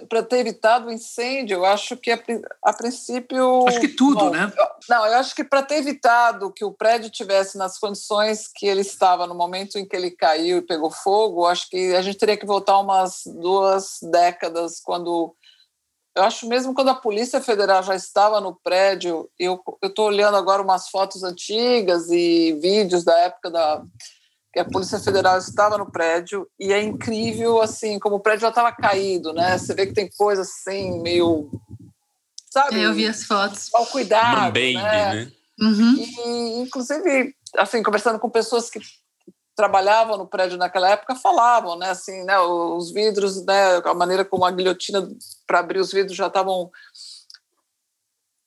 para 0.09 0.23
ter 0.23 0.39
evitado 0.39 0.89
o 0.89 0.93
incêndio, 0.93 1.57
eu 1.57 1.65
acho 1.65 1.97
que 1.97 2.11
a, 2.11 2.19
a 2.63 2.73
princípio. 2.73 3.67
Acho 3.69 3.81
que 3.81 3.89
tudo, 3.89 4.27
bom, 4.27 4.31
né? 4.31 4.53
Eu, 4.57 4.67
não, 4.89 5.07
eu 5.07 5.15
acho 5.19 5.35
que 5.35 5.45
para 5.45 5.63
ter 5.63 5.77
evitado 5.77 6.53
que 6.53 6.65
o 6.65 6.73
prédio 6.73 7.11
tivesse 7.11 7.59
nas 7.59 7.79
condições 7.79 8.49
que 8.49 8.67
ele 8.67 8.81
estava 8.81 9.27
no 9.27 9.35
momento 9.35 9.79
em 9.79 9.87
que 9.87 9.95
ele 9.95 10.11
caiu 10.11 10.59
e 10.59 10.63
pegou 10.63 10.91
fogo, 10.91 11.47
acho 11.47 11.69
que 11.69 11.95
a 11.95 12.03
gente 12.03 12.19
teria 12.19 12.37
que 12.37 12.47
voltar 12.47 12.79
umas 12.79 13.23
duas 13.27 13.99
décadas, 14.03 14.81
quando. 14.81 15.35
Eu 16.17 16.23
acho 16.23 16.47
mesmo 16.47 16.73
quando 16.73 16.91
a 16.91 16.95
Polícia 16.95 17.41
Federal 17.41 17.83
já 17.83 17.97
estava 17.97 18.41
no 18.41 18.55
prédio, 18.55 19.29
eu 19.39 19.61
estou 19.83 20.07
olhando 20.07 20.37
agora 20.37 20.63
umas 20.63 20.89
fotos 20.89 21.25
antigas 21.25 22.09
e 22.09 22.53
vídeos 22.63 23.03
da 23.03 23.19
época 23.19 23.51
da 23.51 23.83
que 24.55 24.61
a 24.61 24.65
Polícia 24.65 25.01
Federal 25.01 25.37
estava 25.37 25.77
no 25.77 25.91
prédio 25.91 26.49
e 26.61 26.73
é 26.73 26.81
incrível, 26.81 27.61
assim, 27.61 27.99
como 27.99 28.17
o 28.17 28.21
prédio 28.21 28.43
já 28.43 28.51
estava 28.51 28.71
caído, 28.71 29.33
né? 29.33 29.59
Você 29.59 29.75
vê 29.75 29.85
que 29.85 29.93
tem 29.93 30.09
coisas 30.17 30.49
assim, 30.49 31.03
meio. 31.03 31.51
Sabe? 32.53 32.79
É, 32.79 32.87
eu 32.87 32.95
vi 32.95 33.05
as 33.05 33.25
fotos. 33.25 33.69
Mal 33.73 33.85
cuidado. 33.87 34.53
Band, 34.53 34.81
né? 34.81 35.15
né? 35.15 35.33
Uhum. 35.61 35.97
E, 35.99 36.61
inclusive, 36.61 37.35
assim, 37.59 37.83
conversando 37.83 38.21
com 38.21 38.31
pessoas 38.31 38.71
que 38.71 38.79
trabalhavam 39.57 40.19
no 40.19 40.27
prédio 40.27 40.57
naquela 40.57 40.89
época 40.91 41.17
falavam, 41.17 41.77
né, 41.77 41.91
assim, 41.91 42.25
né, 42.25 42.39
os 42.39 42.93
vidros, 42.93 43.45
né, 43.45 43.77
a 43.85 43.95
maneira 43.95 44.25
como 44.25 44.45
a 44.45 44.51
guilhotina 44.51 45.09
para 45.47 45.61
abrir 45.61 45.79
os 45.79 45.93
vidros 45.93 46.17
já 46.17 46.27
estavam 46.27 46.71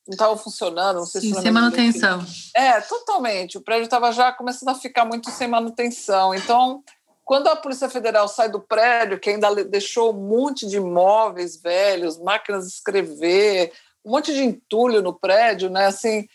não 0.07 0.13
estavam 0.13 0.37
funcionando, 0.37 0.97
não 0.97 1.05
sei 1.05 1.21
Sim, 1.21 1.33
se 1.33 1.41
sem 1.41 1.51
manutenção. 1.51 2.25
É, 2.55 2.79
totalmente. 2.81 3.57
O 3.57 3.61
prédio 3.61 3.83
estava 3.83 4.11
já 4.11 4.31
começando 4.31 4.69
a 4.69 4.75
ficar 4.75 5.05
muito 5.05 5.29
sem 5.29 5.47
manutenção. 5.47 6.33
Então, 6.33 6.81
quando 7.25 7.47
a 7.47 7.55
Polícia 7.57 7.89
Federal 7.89 8.27
sai 8.27 8.49
do 8.49 8.61
prédio, 8.61 9.19
que 9.19 9.29
ainda 9.29 9.53
deixou 9.65 10.13
um 10.13 10.27
monte 10.27 10.65
de 10.65 10.77
imóveis 10.77 11.61
velhos, 11.61 12.17
máquinas 12.17 12.65
de 12.65 12.73
escrever, 12.73 13.73
um 14.05 14.11
monte 14.11 14.33
de 14.33 14.43
entulho 14.43 15.01
no 15.01 15.13
prédio, 15.13 15.69
né? 15.69 15.87
Assim, 15.87 16.25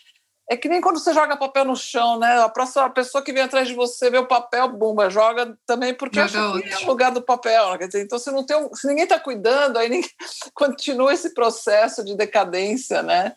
é 0.47 0.55
que 0.55 0.69
nem 0.69 0.79
quando 0.79 0.99
você 0.99 1.11
joga 1.13 1.35
papel 1.35 1.65
no 1.65 1.75
chão, 1.75 2.19
né? 2.19 2.39
A 2.41 2.49
próxima 2.49 2.87
pessoa 2.91 3.23
que 3.23 3.33
vem 3.33 3.41
atrás 3.41 3.67
de 3.67 3.73
você 3.73 4.11
vê 4.11 4.19
o 4.19 4.27
papel, 4.27 4.67
bumba, 4.69 5.09
joga 5.09 5.57
também 5.65 5.95
porque 5.95 6.27
joga 6.27 6.63
é 6.63 6.77
o 6.77 6.85
lugar 6.85 7.11
do 7.11 7.23
papel. 7.23 7.71
Né? 7.71 7.77
Quer 7.79 7.87
dizer, 7.87 8.03
então, 8.03 8.19
se, 8.19 8.29
não 8.29 8.45
tem 8.45 8.57
um, 8.57 8.73
se 8.75 8.87
ninguém 8.87 9.05
está 9.05 9.19
cuidando, 9.19 9.77
aí 9.77 9.89
ninguém, 9.89 10.09
continua 10.53 11.13
esse 11.13 11.33
processo 11.33 12.03
de 12.03 12.15
decadência, 12.15 13.01
né? 13.01 13.33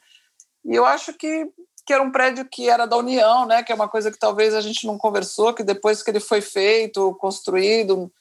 E 0.66 0.74
eu 0.74 0.84
acho 0.84 1.12
que, 1.14 1.48
que 1.86 1.92
era 1.92 2.02
um 2.02 2.10
prédio 2.10 2.44
que 2.44 2.68
era 2.68 2.86
da 2.86 2.96
União, 2.96 3.46
né, 3.46 3.62
que 3.62 3.70
é 3.70 3.74
uma 3.74 3.88
coisa 3.88 4.10
que 4.10 4.18
talvez 4.18 4.52
a 4.52 4.60
gente 4.60 4.84
não 4.86 4.98
conversou, 4.98 5.54
que 5.54 5.62
depois 5.62 6.02
que 6.02 6.10
ele 6.10 6.18
foi 6.18 6.40
feito, 6.40 7.14
construído, 7.14 8.12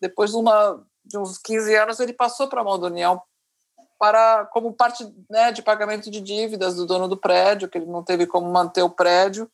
depois 0.00 0.30
de, 0.30 0.36
uma, 0.36 0.80
de 1.04 1.18
uns 1.18 1.38
15 1.38 1.74
anos, 1.74 2.00
ele 2.00 2.12
passou 2.12 2.46
para 2.46 2.60
a 2.60 2.64
mão 2.64 2.78
da 2.78 2.86
União 2.86 3.20
para 3.98 4.44
como 4.52 4.72
parte 4.72 5.12
né, 5.28 5.50
de 5.50 5.60
pagamento 5.60 6.08
de 6.08 6.20
dívidas 6.20 6.76
do 6.76 6.86
dono 6.86 7.08
do 7.08 7.16
prédio, 7.16 7.68
que 7.68 7.78
ele 7.78 7.86
não 7.86 8.04
teve 8.04 8.26
como 8.26 8.48
manter 8.48 8.82
o 8.82 8.90
prédio 8.90 9.50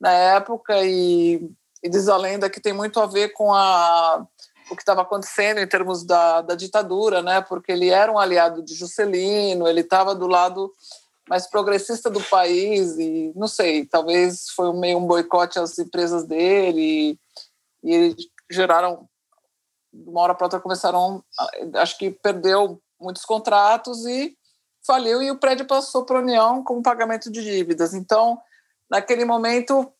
na 0.00 0.10
época, 0.10 0.82
e, 0.82 1.50
e 1.82 1.88
diz 1.88 2.08
a 2.08 2.16
lenda 2.16 2.48
que 2.48 2.60
tem 2.60 2.72
muito 2.72 2.98
a 3.00 3.06
ver 3.06 3.30
com 3.34 3.52
a, 3.52 4.26
o 4.70 4.76
que 4.76 4.80
estava 4.82 5.02
acontecendo 5.02 5.58
em 5.58 5.66
termos 5.66 6.04
da, 6.04 6.40
da 6.40 6.54
ditadura, 6.54 7.22
né, 7.22 7.42
porque 7.42 7.70
ele 7.70 7.90
era 7.90 8.10
um 8.10 8.18
aliado 8.18 8.62
de 8.62 8.74
Juscelino, 8.74 9.68
ele 9.68 9.82
estava 9.82 10.14
do 10.14 10.26
lado 10.26 10.72
mais 11.28 11.46
progressista 11.46 12.08
do 12.08 12.22
país 12.22 12.98
e 12.98 13.32
não 13.34 13.48
sei, 13.48 13.84
talvez 13.84 14.48
foi 14.50 14.72
meio 14.72 14.98
um 14.98 15.06
boicote 15.06 15.58
às 15.58 15.78
empresas 15.78 16.24
dele 16.24 17.18
e, 17.82 18.10
e 18.10 18.16
geraram 18.50 19.08
de 19.92 20.08
uma 20.08 20.20
hora 20.20 20.34
para 20.34 20.46
outra 20.46 20.60
começaram, 20.60 21.24
acho 21.74 21.98
que 21.98 22.10
perdeu 22.10 22.80
muitos 23.00 23.24
contratos 23.24 24.06
e 24.06 24.36
faliu 24.86 25.22
e 25.22 25.30
o 25.30 25.38
prédio 25.38 25.66
passou 25.66 26.04
para 26.04 26.18
a 26.18 26.22
União 26.22 26.62
com 26.62 26.82
pagamento 26.82 27.30
de 27.30 27.42
dívidas. 27.42 27.92
Então, 27.92 28.40
naquele 28.88 29.24
momento, 29.24 29.92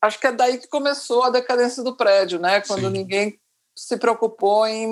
acho 0.00 0.18
que 0.20 0.26
é 0.26 0.32
daí 0.32 0.58
que 0.58 0.68
começou 0.68 1.24
a 1.24 1.30
decadência 1.30 1.82
do 1.82 1.96
prédio, 1.96 2.38
né? 2.38 2.60
Quando 2.60 2.82
Sim. 2.82 2.90
ninguém 2.90 3.40
se 3.74 3.96
preocupou 3.96 4.66
em 4.66 4.88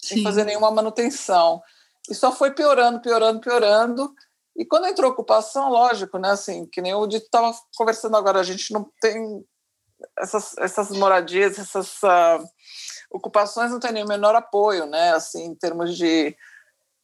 sem 0.00 0.22
fazer 0.22 0.44
nenhuma 0.44 0.70
manutenção. 0.70 1.62
E 2.08 2.14
só 2.14 2.32
foi 2.32 2.50
piorando, 2.52 3.00
piorando, 3.00 3.40
piorando. 3.40 4.14
E 4.56 4.64
quando 4.64 4.86
entrou 4.86 5.10
ocupação, 5.10 5.70
lógico, 5.70 6.18
né? 6.18 6.30
Assim, 6.30 6.66
que 6.66 6.82
nem 6.82 6.94
o 6.94 7.06
Dito 7.06 7.26
estava 7.26 7.54
conversando 7.76 8.16
agora, 8.16 8.40
a 8.40 8.44
gente 8.44 8.72
não 8.72 8.90
tem 9.00 9.44
essas, 10.18 10.56
essas 10.58 10.90
moradias, 10.90 11.58
essas 11.58 12.02
uh, 12.02 12.44
ocupações 13.10 13.70
não 13.70 13.80
tem 13.80 13.92
nem 13.92 14.04
o 14.04 14.08
menor 14.08 14.34
apoio, 14.34 14.86
né? 14.86 15.12
Assim, 15.12 15.44
em 15.46 15.54
termos 15.54 15.96
de 15.96 16.36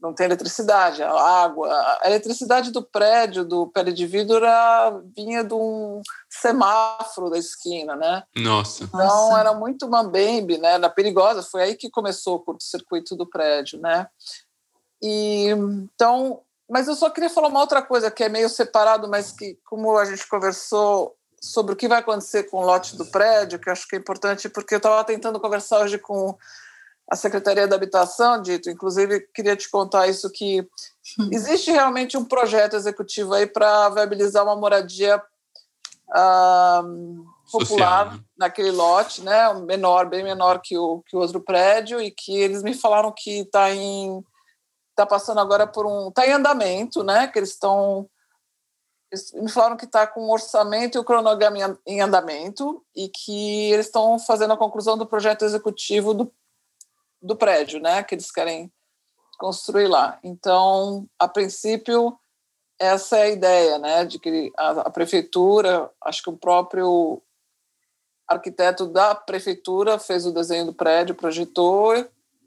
não 0.01 0.12
tem 0.12 0.26
eletricidade, 0.26 1.03
água, 1.03 1.68
a 2.03 2.07
eletricidade 2.07 2.70
do 2.70 2.82
prédio 2.82 3.44
do 3.44 3.66
pele 3.68 3.92
de 3.92 4.07
vidro 4.07 4.36
era, 4.36 4.90
vinha 5.16 5.42
de 5.42 5.55
um 5.55 6.03
semáforo 6.28 7.30
da 7.30 7.38
esquina, 7.38 7.97
né? 7.97 8.22
Nossa. 8.36 8.84
Então 8.84 9.01
Nossa. 9.01 9.40
era 9.40 9.55
muito 9.55 9.88
mambembe, 9.88 10.59
né? 10.59 10.74
Era 10.74 10.90
perigosa, 10.90 11.42
foi 11.42 11.62
aí 11.62 11.76
que 11.76 11.90
começou 11.90 12.36
o 12.36 12.40
curto-circuito 12.40 13.16
do 13.16 13.26
prédio, 13.26 13.80
né? 13.80 14.07
E 15.03 15.49
então, 15.49 16.42
mas 16.69 16.89
eu 16.89 16.95
só 16.95 17.09
queria 17.11 17.31
falar 17.31 17.49
uma 17.49 17.61
outra 17.61 17.81
coisa 17.81 18.11
que 18.11 18.25
é 18.25 18.29
meio 18.29 18.49
separado, 18.49 19.09
mas 19.09 19.33
que 19.33 19.59
como 19.64 19.97
a 19.97 20.05
gente 20.05 20.27
conversou 20.29 21.17
sobre 21.41 21.73
o 21.73 21.77
que 21.77 21.89
vai 21.89 22.01
acontecer 22.01 22.45
com 22.45 22.59
o 22.59 22.64
lote 22.64 22.97
do 22.97 23.07
prédio, 23.07 23.59
que 23.59 23.69
eu 23.69 23.73
acho 23.73 23.87
que 23.87 23.95
é 23.95 23.99
importante, 23.99 24.49
porque 24.49 24.75
eu 24.75 24.79
estava 24.79 25.05
tentando 25.05 25.39
conversar 25.39 25.81
hoje 25.81 25.99
com 25.99 26.37
a 27.09 27.14
Secretaria 27.14 27.69
da 27.69 27.77
Habitação, 27.77 28.43
Dito, 28.43 28.69
inclusive 28.69 29.29
queria 29.33 29.55
te 29.55 29.71
contar 29.71 30.09
isso 30.09 30.29
que 30.31 30.62
hum. 31.19 31.31
existe 31.33 31.71
realmente 31.71 32.17
um 32.17 32.25
projeto 32.25 32.75
executivo 32.75 33.35
aí 33.35 33.47
para 33.47 33.89
viabilizar 33.91 34.43
uma 34.43 34.57
moradia 34.57 35.23
uh, 36.09 37.25
popular 37.53 38.07
Social, 38.07 38.12
né? 38.12 38.21
naquele 38.37 38.73
lote, 38.73 39.23
né, 39.23 39.55
menor, 39.55 40.09
bem 40.09 40.25
menor 40.25 40.61
que 40.61 40.77
o, 40.77 41.03
que 41.07 41.17
o 41.17 41.21
outro 41.21 41.41
prédio, 41.41 42.01
e 42.01 42.11
que 42.11 42.37
eles 42.37 42.62
me 42.62 42.75
falaram 42.75 43.14
que 43.17 43.41
está 43.41 43.71
em 43.71 44.25
está 44.97 45.07
passando 45.07 45.40
agora 45.40 45.66
por 45.66 45.86
um 45.86 46.09
está 46.09 46.26
em 46.26 46.32
andamento, 46.32 47.05
né, 47.05 47.28
que 47.28 47.38
eles 47.38 47.51
estão 47.51 48.09
me 49.34 49.49
falaram 49.49 49.76
que 49.76 49.84
está 49.84 50.07
com 50.07 50.22
o 50.22 50.32
orçamento 50.32 50.97
e 50.97 50.99
o 50.99 51.05
cronograma 51.05 51.78
em 51.86 52.01
andamento 52.01 52.84
e 52.94 53.09
que 53.09 53.70
eles 53.70 53.86
estão 53.86 54.18
fazendo 54.18 54.53
a 54.53 54.57
conclusão 54.57 54.99
do 54.99 55.07
projeto 55.07 55.44
executivo 55.44 56.12
do 56.12 56.32
do 57.20 57.36
prédio, 57.36 57.80
né, 57.80 58.03
que 58.03 58.14
eles 58.14 58.30
querem 58.30 58.72
construir 59.38 59.88
lá. 59.88 60.18
Então, 60.22 61.09
a 61.18 61.28
princípio, 61.28 62.18
essa 62.78 63.18
é 63.18 63.22
a 63.22 63.28
ideia, 63.28 63.78
né, 63.78 64.05
de 64.05 64.18
que 64.18 64.53
a, 64.57 64.70
a 64.82 64.90
prefeitura, 64.90 65.90
acho 66.01 66.22
que 66.22 66.30
o 66.30 66.36
próprio 66.36 67.22
arquiteto 68.28 68.86
da 68.86 69.14
prefeitura 69.14 69.99
fez 69.99 70.26
o 70.26 70.32
desenho 70.32 70.66
do 70.66 70.74
prédio, 70.74 71.14
projetou, 71.14 71.94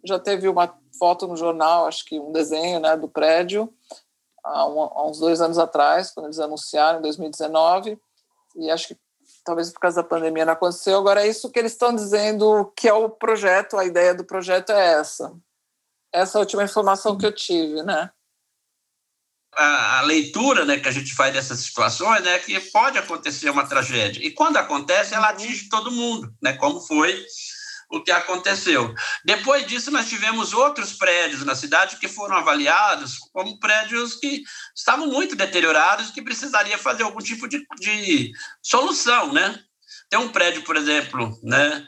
já 0.04 0.20
teve 0.20 0.48
uma 0.48 0.78
foto 0.98 1.28
no 1.28 1.36
jornal, 1.38 1.88
acho 1.88 2.06
que 2.06 2.20
um 2.20 2.32
desenho, 2.32 2.80
né, 2.80 2.96
do 2.98 3.08
prédio 3.08 3.74
há, 4.44 4.68
um, 4.68 4.82
há 4.82 5.08
uns 5.08 5.20
dois 5.20 5.42
anos 5.42 5.58
atrás, 5.58 6.12
quando 6.12 6.28
eles 6.28 6.40
anunciaram 6.40 7.00
em 7.00 7.02
2019, 7.02 7.98
e 8.56 8.70
acho 8.70 8.90
que 8.90 8.98
talvez 9.44 9.72
por 9.72 9.80
causa 9.80 10.02
da 10.02 10.08
pandemia 10.08 10.46
não 10.46 10.54
aconteceu. 10.54 10.98
Agora, 10.98 11.24
é 11.24 11.28
isso 11.28 11.50
que 11.50 11.60
eles 11.60 11.72
estão 11.72 11.94
dizendo 11.94 12.72
que 12.76 12.88
é 12.88 12.94
o 12.94 13.10
projeto, 13.10 13.78
a 13.78 13.86
ideia 13.86 14.14
do 14.14 14.24
projeto 14.24 14.72
é 14.72 14.94
essa. 14.94 15.34
Essa 16.12 16.38
é 16.38 16.40
a 16.40 16.42
última 16.42 16.64
informação 16.64 17.18
que 17.18 17.26
eu 17.26 17.32
tive, 17.32 17.84
né? 17.84 18.12
A, 19.56 20.00
a, 20.00 20.02
leitura 20.02 20.64
né, 20.64 20.80
que 20.80 20.88
a 20.88 20.92
gente 20.92 21.14
faz 21.14 21.34
dessas 21.34 21.60
situações 21.60 22.26
é 22.26 22.38
que 22.38 22.60
pode 22.72 22.98
acontecer 22.98 23.50
uma 23.50 23.68
tragédia. 23.68 24.24
E 24.24 24.32
quando 24.32 24.58
acontece, 24.58 25.14
ela 25.14 25.30
atinge 25.30 25.70
todo 25.70 25.92
mundo, 25.92 26.32
né, 26.42 26.54
como 26.54 26.80
foi 26.80 27.26
o 27.90 28.04
que 28.04 28.12
aconteceu. 28.12 28.94
Depois 29.26 29.66
disso, 29.66 29.90
nós 29.90 30.08
tivemos 30.08 30.54
outros 30.54 30.94
prédios 30.94 31.44
na 31.44 31.56
cidade 31.56 31.98
que 31.98 32.08
foram 32.08 32.38
avaliados 32.38 33.18
como 33.34 33.60
prédios 33.60 34.16
que 34.16 34.44
estavam 34.76 35.08
muito 35.08 35.36
deteriorados, 35.36 36.12
que 36.12 36.22
precisaria 36.22 36.78
fazer 36.78 37.04
algum 37.04 37.20
tipo 37.20 37.48
de, 37.48 37.66
de 37.80 38.32
solução, 38.62 39.34
né? 39.34 39.60
Tem 40.10 40.20
um 40.20 40.30
prédio, 40.30 40.64
por 40.64 40.76
exemplo, 40.76 41.38
né, 41.44 41.88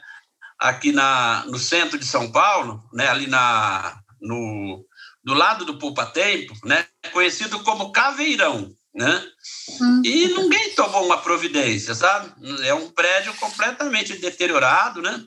aqui 0.58 0.92
na, 0.92 1.44
no 1.46 1.58
centro 1.58 1.98
de 1.98 2.04
São 2.04 2.30
Paulo, 2.30 2.82
né, 2.92 3.08
ali 3.08 3.26
na, 3.26 3.96
no, 4.20 4.84
do 5.22 5.34
lado 5.34 5.64
do 5.64 5.78
Poupa 5.78 6.06
Tempo, 6.06 6.54
né, 6.64 6.86
conhecido 7.12 7.60
como 7.64 7.92
Caveirão, 7.92 8.72
né? 8.94 9.24
Hum. 9.80 10.02
E 10.04 10.28
ninguém 10.28 10.74
tomou 10.74 11.06
uma 11.06 11.18
providência, 11.18 11.94
sabe? 11.94 12.32
É 12.66 12.74
um 12.74 12.90
prédio 12.90 13.34
completamente 13.34 14.16
deteriorado, 14.18 15.00
né? 15.00 15.24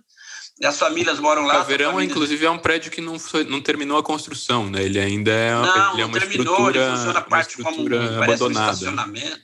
As 0.63 0.79
famílias 0.79 1.19
moram 1.19 1.43
lá. 1.43 1.55
Caveirão, 1.55 1.91
famílias... 1.91 2.11
inclusive, 2.11 2.45
é 2.45 2.49
um 2.49 2.57
prédio 2.57 2.91
que 2.91 3.01
não, 3.01 3.19
foi, 3.19 3.43
não 3.43 3.61
terminou 3.61 3.97
a 3.97 4.03
construção, 4.03 4.69
né? 4.69 4.83
Ele 4.83 4.99
ainda 4.99 5.31
é, 5.31 5.53
não, 5.53 5.93
ele 5.93 6.01
é 6.01 6.05
uma 6.05 6.19
terminou, 6.19 6.53
estrutura, 6.53 6.79
ele 6.79 6.97
funciona 6.97 7.21
parte 7.21 7.57
como 7.61 7.81
abandonada. 7.85 8.45
Um 8.45 8.73
estacionamento. 8.73 9.41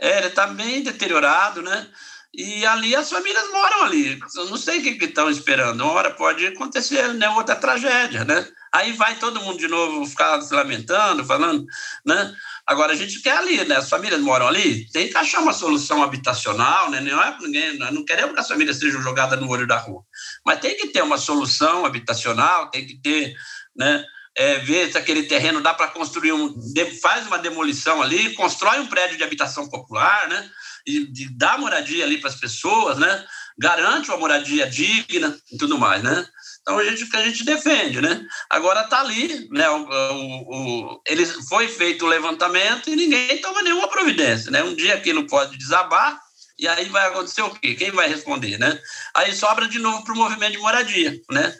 É, 0.00 0.18
ele 0.18 0.26
está 0.28 0.46
bem 0.46 0.82
deteriorado, 0.82 1.60
né? 1.62 1.88
E 2.36 2.66
ali 2.66 2.96
as 2.96 3.08
famílias 3.08 3.48
moram 3.52 3.84
ali. 3.84 4.18
Eu 4.36 4.46
não 4.46 4.56
sei 4.56 4.80
o 4.80 4.82
que 4.82 5.04
estão 5.04 5.30
esperando. 5.30 5.80
Uma 5.82 5.92
hora 5.92 6.10
pode 6.10 6.44
acontecer 6.46 7.14
né, 7.14 7.28
outra 7.30 7.54
tragédia, 7.54 8.24
né? 8.24 8.46
Aí 8.72 8.90
vai 8.92 9.14
todo 9.14 9.40
mundo 9.40 9.56
de 9.56 9.68
novo 9.68 10.04
ficar 10.04 10.40
se 10.40 10.52
lamentando, 10.52 11.24
falando, 11.24 11.64
né? 12.04 12.34
Agora 12.66 12.92
a 12.92 12.96
gente 12.96 13.22
quer 13.22 13.36
ali, 13.36 13.64
né? 13.64 13.76
As 13.76 13.88
famílias 13.88 14.20
moram 14.20 14.48
ali, 14.48 14.90
tem 14.90 15.08
que 15.08 15.16
achar 15.16 15.40
uma 15.40 15.52
solução 15.52 16.02
habitacional, 16.02 16.90
né? 16.90 17.00
Não 17.00 17.22
é 17.22 17.36
ninguém, 17.40 17.78
não 17.78 18.04
queremos 18.04 18.34
que 18.34 18.40
as 18.40 18.48
famílias 18.48 18.78
sejam 18.78 19.00
jogadas 19.00 19.40
no 19.40 19.48
olho 19.48 19.66
da 19.66 19.78
rua, 19.78 20.02
mas 20.44 20.60
tem 20.60 20.76
que 20.76 20.88
ter 20.88 21.02
uma 21.02 21.18
solução 21.18 21.86
habitacional, 21.86 22.70
tem 22.70 22.86
que 22.86 23.00
ter, 23.00 23.34
né? 23.74 24.04
É, 24.36 24.58
ver 24.58 24.90
se 24.90 24.98
aquele 24.98 25.22
terreno 25.22 25.60
dá 25.60 25.72
para 25.72 25.86
construir 25.86 26.32
um, 26.32 26.52
faz 27.00 27.24
uma 27.24 27.38
demolição 27.38 28.02
ali, 28.02 28.34
constrói 28.34 28.80
um 28.80 28.88
prédio 28.88 29.16
de 29.16 29.22
habitação 29.22 29.68
popular, 29.68 30.28
né? 30.28 30.50
E, 30.84 31.08
e 31.16 31.28
dá 31.36 31.56
moradia 31.56 32.04
ali 32.04 32.18
para 32.18 32.30
as 32.30 32.36
pessoas, 32.36 32.98
né? 32.98 33.24
Garante 33.56 34.08
uma 34.08 34.18
moradia 34.18 34.66
digna 34.68 35.38
e 35.52 35.56
tudo 35.56 35.78
mais, 35.78 36.02
né? 36.02 36.26
Então, 36.60 36.78
a 36.78 36.84
gente, 36.84 37.06
que 37.06 37.16
a 37.16 37.22
gente 37.22 37.44
defende, 37.44 38.00
né? 38.00 38.26
Agora 38.50 38.80
está 38.80 39.00
ali, 39.00 39.48
né? 39.50 39.70
O, 39.70 39.84
o, 39.84 40.94
o, 40.96 41.02
ele 41.06 41.24
foi 41.26 41.68
feito 41.68 42.04
o 42.04 42.08
levantamento 42.08 42.90
e 42.90 42.96
ninguém 42.96 43.40
toma 43.40 43.62
nenhuma 43.62 43.86
providência, 43.86 44.50
né? 44.50 44.64
Um 44.64 44.74
dia 44.74 44.94
aquilo 44.94 45.28
pode 45.28 45.56
desabar 45.56 46.23
e 46.58 46.68
aí 46.68 46.88
vai 46.88 47.08
acontecer 47.08 47.42
o 47.42 47.50
quê? 47.50 47.74
Quem 47.74 47.90
vai 47.90 48.08
responder, 48.08 48.58
né? 48.58 48.78
Aí 49.14 49.34
sobra 49.34 49.68
de 49.68 49.78
novo 49.78 50.04
para 50.04 50.14
o 50.14 50.16
movimento 50.16 50.52
de 50.52 50.58
moradia, 50.58 51.20
né? 51.30 51.54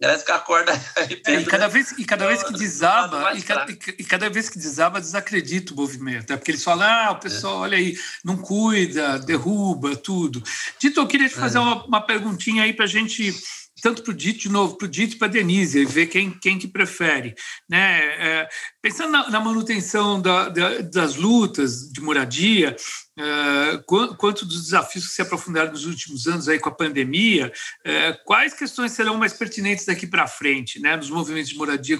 Parece 0.00 0.24
que 0.24 0.32
acorda 0.32 0.72
é, 1.26 1.34
e 1.34 1.44
cada 1.44 1.68
vez 1.68 1.92
e 1.92 2.04
cada 2.06 2.26
vez 2.26 2.42
que 2.42 2.54
desaba 2.54 3.34
e 3.34 3.42
cada, 3.42 3.70
e 3.70 4.04
cada, 4.04 4.30
vez 4.30 4.48
que 4.48 4.58
desaba 4.58 4.98
desacredita 4.98 5.74
o 5.74 5.76
movimento 5.76 6.32
é 6.32 6.38
porque 6.38 6.52
eles 6.52 6.64
falam 6.64 6.88
ah 6.88 7.10
o 7.10 7.20
pessoal 7.20 7.56
é. 7.56 7.58
olha 7.58 7.76
aí 7.76 7.98
não 8.24 8.38
cuida 8.38 9.18
derruba 9.18 9.94
tudo 9.94 10.42
Dito 10.78 11.00
eu 11.00 11.06
queria 11.06 11.28
te 11.28 11.34
fazer 11.34 11.58
é. 11.58 11.60
uma, 11.60 11.84
uma 11.84 12.00
perguntinha 12.00 12.62
aí 12.62 12.72
para 12.72 12.86
a 12.86 12.88
gente 12.88 13.38
tanto 13.80 14.02
para 14.02 14.12
o 14.12 14.16
Dito, 14.16 14.40
de 14.40 14.48
novo, 14.48 14.76
para 14.76 14.86
o 14.86 14.90
Dito 14.90 15.14
e 15.14 15.18
para 15.18 15.28
a 15.28 15.30
Denise, 15.30 15.84
ver 15.84 16.06
quem, 16.06 16.30
quem 16.30 16.58
que 16.58 16.68
prefere. 16.68 17.34
Né? 17.68 18.00
É, 18.18 18.48
pensando 18.82 19.12
na, 19.12 19.30
na 19.30 19.40
manutenção 19.40 20.20
da, 20.20 20.48
da, 20.48 20.78
das 20.82 21.16
lutas 21.16 21.90
de 21.90 22.00
moradia, 22.00 22.76
é, 23.18 23.82
quanto 24.16 24.46
dos 24.46 24.62
desafios 24.62 25.08
que 25.08 25.14
se 25.14 25.22
aprofundaram 25.22 25.72
nos 25.72 25.84
últimos 25.84 26.26
anos 26.26 26.48
aí 26.48 26.58
com 26.58 26.68
a 26.68 26.74
pandemia, 26.74 27.52
é, 27.84 28.12
quais 28.24 28.54
questões 28.54 28.92
serão 28.92 29.16
mais 29.16 29.32
pertinentes 29.32 29.84
daqui 29.84 30.06
para 30.06 30.26
frente, 30.26 30.80
né, 30.80 30.96
nos 30.96 31.10
movimentos 31.10 31.50
de 31.50 31.56
moradia? 31.56 31.98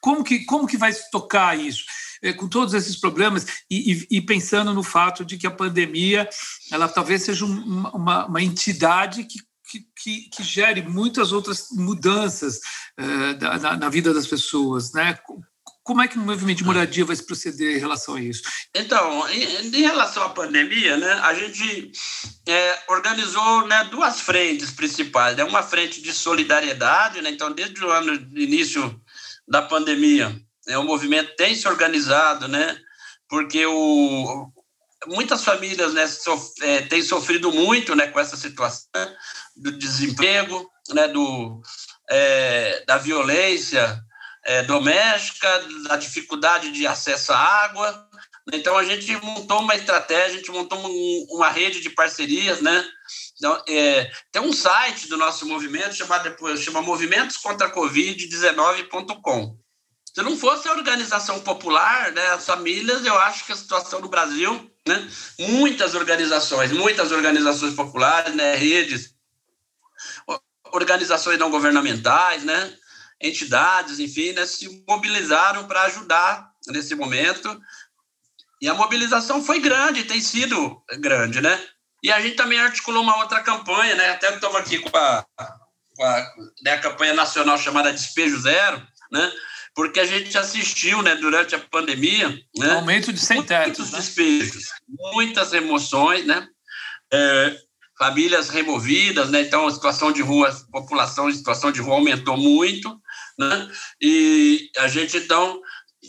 Como 0.00 0.22
que, 0.22 0.44
como 0.44 0.66
que 0.66 0.76
vai 0.76 0.92
tocar 1.10 1.58
isso? 1.58 1.84
É, 2.22 2.34
com 2.34 2.46
todos 2.46 2.74
esses 2.74 2.96
problemas 2.96 3.46
e, 3.70 3.92
e, 3.92 4.18
e, 4.18 4.20
pensando 4.20 4.74
no 4.74 4.82
fato 4.82 5.24
de 5.24 5.38
que 5.38 5.46
a 5.46 5.50
pandemia 5.50 6.28
ela 6.70 6.86
talvez 6.86 7.22
seja 7.22 7.46
uma, 7.46 8.26
uma 8.26 8.42
entidade 8.42 9.24
que 9.24 9.40
que, 9.70 9.86
que, 9.96 10.28
que 10.30 10.42
gere 10.42 10.82
muitas 10.82 11.30
outras 11.30 11.68
mudanças 11.70 12.58
uh, 12.98 13.60
na, 13.60 13.76
na, 13.76 13.88
vida 13.88 14.12
das 14.12 14.26
pessoas, 14.26 14.92
né? 14.92 15.16
Como 15.84 16.02
é 16.02 16.08
que 16.08 16.18
o 16.18 16.20
movimento 16.20 16.58
de 16.58 16.64
moradia 16.64 17.04
vai 17.04 17.16
se 17.16 17.24
proceder 17.24 17.76
em 17.76 17.80
relação 17.80 18.16
a 18.16 18.20
isso? 18.20 18.42
Então, 18.74 19.28
em, 19.30 19.66
em 19.66 19.82
relação 19.82 20.22
à 20.24 20.28
pandemia, 20.28 20.96
né, 20.96 21.12
a 21.22 21.34
gente 21.34 21.90
é, 22.46 22.78
organizou 22.88 23.66
né, 23.66 23.84
duas 23.90 24.20
frentes 24.20 24.70
principais. 24.70 25.36
Né? 25.36 25.42
Uma 25.42 25.62
frente 25.62 26.02
de 26.02 26.12
solidariedade, 26.12 27.22
né? 27.22 27.30
então, 27.30 27.50
desde 27.50 27.82
o 27.84 27.90
ano 27.90 28.18
de 28.18 28.42
início 28.42 29.00
da 29.48 29.62
pandemia, 29.62 30.28
né, 30.66 30.78
o 30.78 30.84
movimento 30.84 31.34
tem 31.34 31.54
se 31.54 31.66
organizado, 31.66 32.46
né, 32.46 32.76
porque 33.28 33.64
o, 33.66 34.52
muitas 35.06 35.44
famílias 35.44 35.94
né, 35.94 36.06
sof 36.06 36.52
é, 36.62 36.82
têm 36.82 37.02
sofrido 37.02 37.50
muito 37.52 37.94
né, 37.94 38.08
com 38.08 38.20
essa 38.20 38.36
situação 38.36 38.88
do 39.56 39.72
desemprego, 39.72 40.70
né, 40.92 41.08
do, 41.08 41.60
é, 42.10 42.84
da 42.86 42.98
violência 42.98 44.00
é, 44.44 44.62
doméstica, 44.62 45.48
da 45.84 45.96
dificuldade 45.96 46.72
de 46.72 46.86
acesso 46.86 47.32
à 47.32 47.38
água, 47.38 48.08
Então 48.52 48.76
a 48.76 48.84
gente 48.84 49.14
montou 49.16 49.60
uma 49.60 49.74
estratégia, 49.74 50.34
a 50.34 50.36
gente 50.38 50.50
montou 50.50 50.78
um, 50.78 51.26
uma 51.30 51.50
rede 51.50 51.80
de 51.80 51.90
parcerias, 51.90 52.60
né? 52.60 52.84
Então, 53.36 53.62
é, 53.68 54.10
tem 54.32 54.42
um 54.42 54.52
site 54.52 55.08
do 55.08 55.16
nosso 55.16 55.46
movimento 55.46 55.94
chamado 55.94 56.34
chama 56.58 56.82
Movimentos 56.82 57.36
contra 57.36 57.72
Covid-19.com. 57.72 59.56
Se 60.20 60.24
não 60.24 60.36
fosse 60.36 60.68
a 60.68 60.72
organização 60.72 61.40
popular, 61.40 62.12
né, 62.12 62.32
as 62.32 62.44
famílias, 62.44 63.06
eu 63.06 63.18
acho 63.20 63.46
que 63.46 63.52
a 63.52 63.56
situação 63.56 64.02
no 64.02 64.08
Brasil, 64.10 64.70
né, 64.86 65.10
muitas 65.38 65.94
organizações, 65.94 66.70
muitas 66.72 67.10
organizações 67.10 67.72
populares, 67.72 68.34
né, 68.34 68.54
redes, 68.54 69.14
organizações 70.74 71.38
não 71.38 71.50
governamentais, 71.50 72.44
né, 72.44 72.70
entidades, 73.18 73.98
enfim, 73.98 74.32
né, 74.32 74.44
se 74.44 74.84
mobilizaram 74.86 75.66
para 75.66 75.84
ajudar 75.84 76.50
nesse 76.66 76.94
momento. 76.94 77.58
E 78.60 78.68
a 78.68 78.74
mobilização 78.74 79.42
foi 79.42 79.58
grande, 79.58 80.04
tem 80.04 80.20
sido 80.20 80.82
grande, 80.98 81.40
né? 81.40 81.58
E 82.02 82.12
a 82.12 82.20
gente 82.20 82.36
também 82.36 82.60
articulou 82.60 83.02
uma 83.02 83.16
outra 83.22 83.42
campanha, 83.42 83.94
né? 83.94 84.10
Até 84.10 84.34
estamos 84.34 84.56
aqui 84.56 84.80
com 84.80 84.94
a, 84.94 85.24
com 85.96 86.04
a, 86.04 86.26
né, 86.62 86.76
campanha 86.76 87.14
nacional 87.14 87.56
chamada 87.56 87.90
Despejo 87.90 88.38
Zero, 88.38 88.86
né? 89.10 89.32
Porque 89.80 89.98
a 89.98 90.04
gente 90.04 90.36
assistiu, 90.36 91.00
né, 91.00 91.14
durante 91.14 91.54
a 91.54 91.58
pandemia, 91.58 92.28
né, 92.54 92.72
aumento 92.72 93.10
de 93.10 93.18
sem 93.18 93.42
teto, 93.42 93.68
muitos 93.68 93.90
né? 93.90 93.98
despejos, 93.98 94.64
muitas 95.14 95.54
emoções, 95.54 96.26
né, 96.26 96.46
é, 97.10 97.56
famílias 97.98 98.50
removidas, 98.50 99.30
né, 99.30 99.40
então 99.40 99.66
a 99.66 99.72
situação 99.72 100.12
de 100.12 100.20
rua, 100.20 100.50
a 100.50 100.70
população 100.70 101.30
em 101.30 101.32
situação 101.32 101.72
de 101.72 101.80
rua 101.80 101.94
aumentou 101.94 102.36
muito, 102.36 102.94
né, 103.38 103.70
e 104.02 104.70
a 104.76 104.86
gente 104.86 105.16
então 105.16 105.62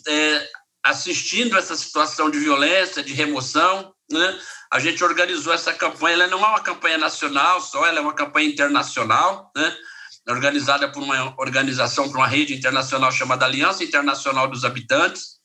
é, 0.06 0.50
assistindo 0.84 1.58
essa 1.58 1.78
situação 1.78 2.30
de 2.30 2.40
violência, 2.40 3.02
de 3.02 3.14
remoção, 3.14 3.94
né, 4.12 4.38
a 4.70 4.80
gente 4.80 5.02
organizou 5.02 5.54
essa 5.54 5.74
campanha. 5.74 6.16
Ela 6.16 6.28
não 6.28 6.44
é 6.44 6.48
uma 6.48 6.62
campanha 6.62 6.98
nacional 6.98 7.62
só, 7.62 7.86
ela 7.86 8.00
é 8.00 8.02
uma 8.02 8.14
campanha 8.14 8.50
internacional, 8.50 9.50
né? 9.56 9.78
Organizada 10.28 10.92
por 10.92 11.02
uma 11.02 11.34
organização, 11.40 12.10
por 12.10 12.18
uma 12.18 12.28
rede 12.28 12.54
internacional 12.54 13.12
chamada 13.12 13.46
Aliança 13.46 13.84
Internacional 13.84 14.48
dos 14.48 14.64
Habitantes, 14.64 15.40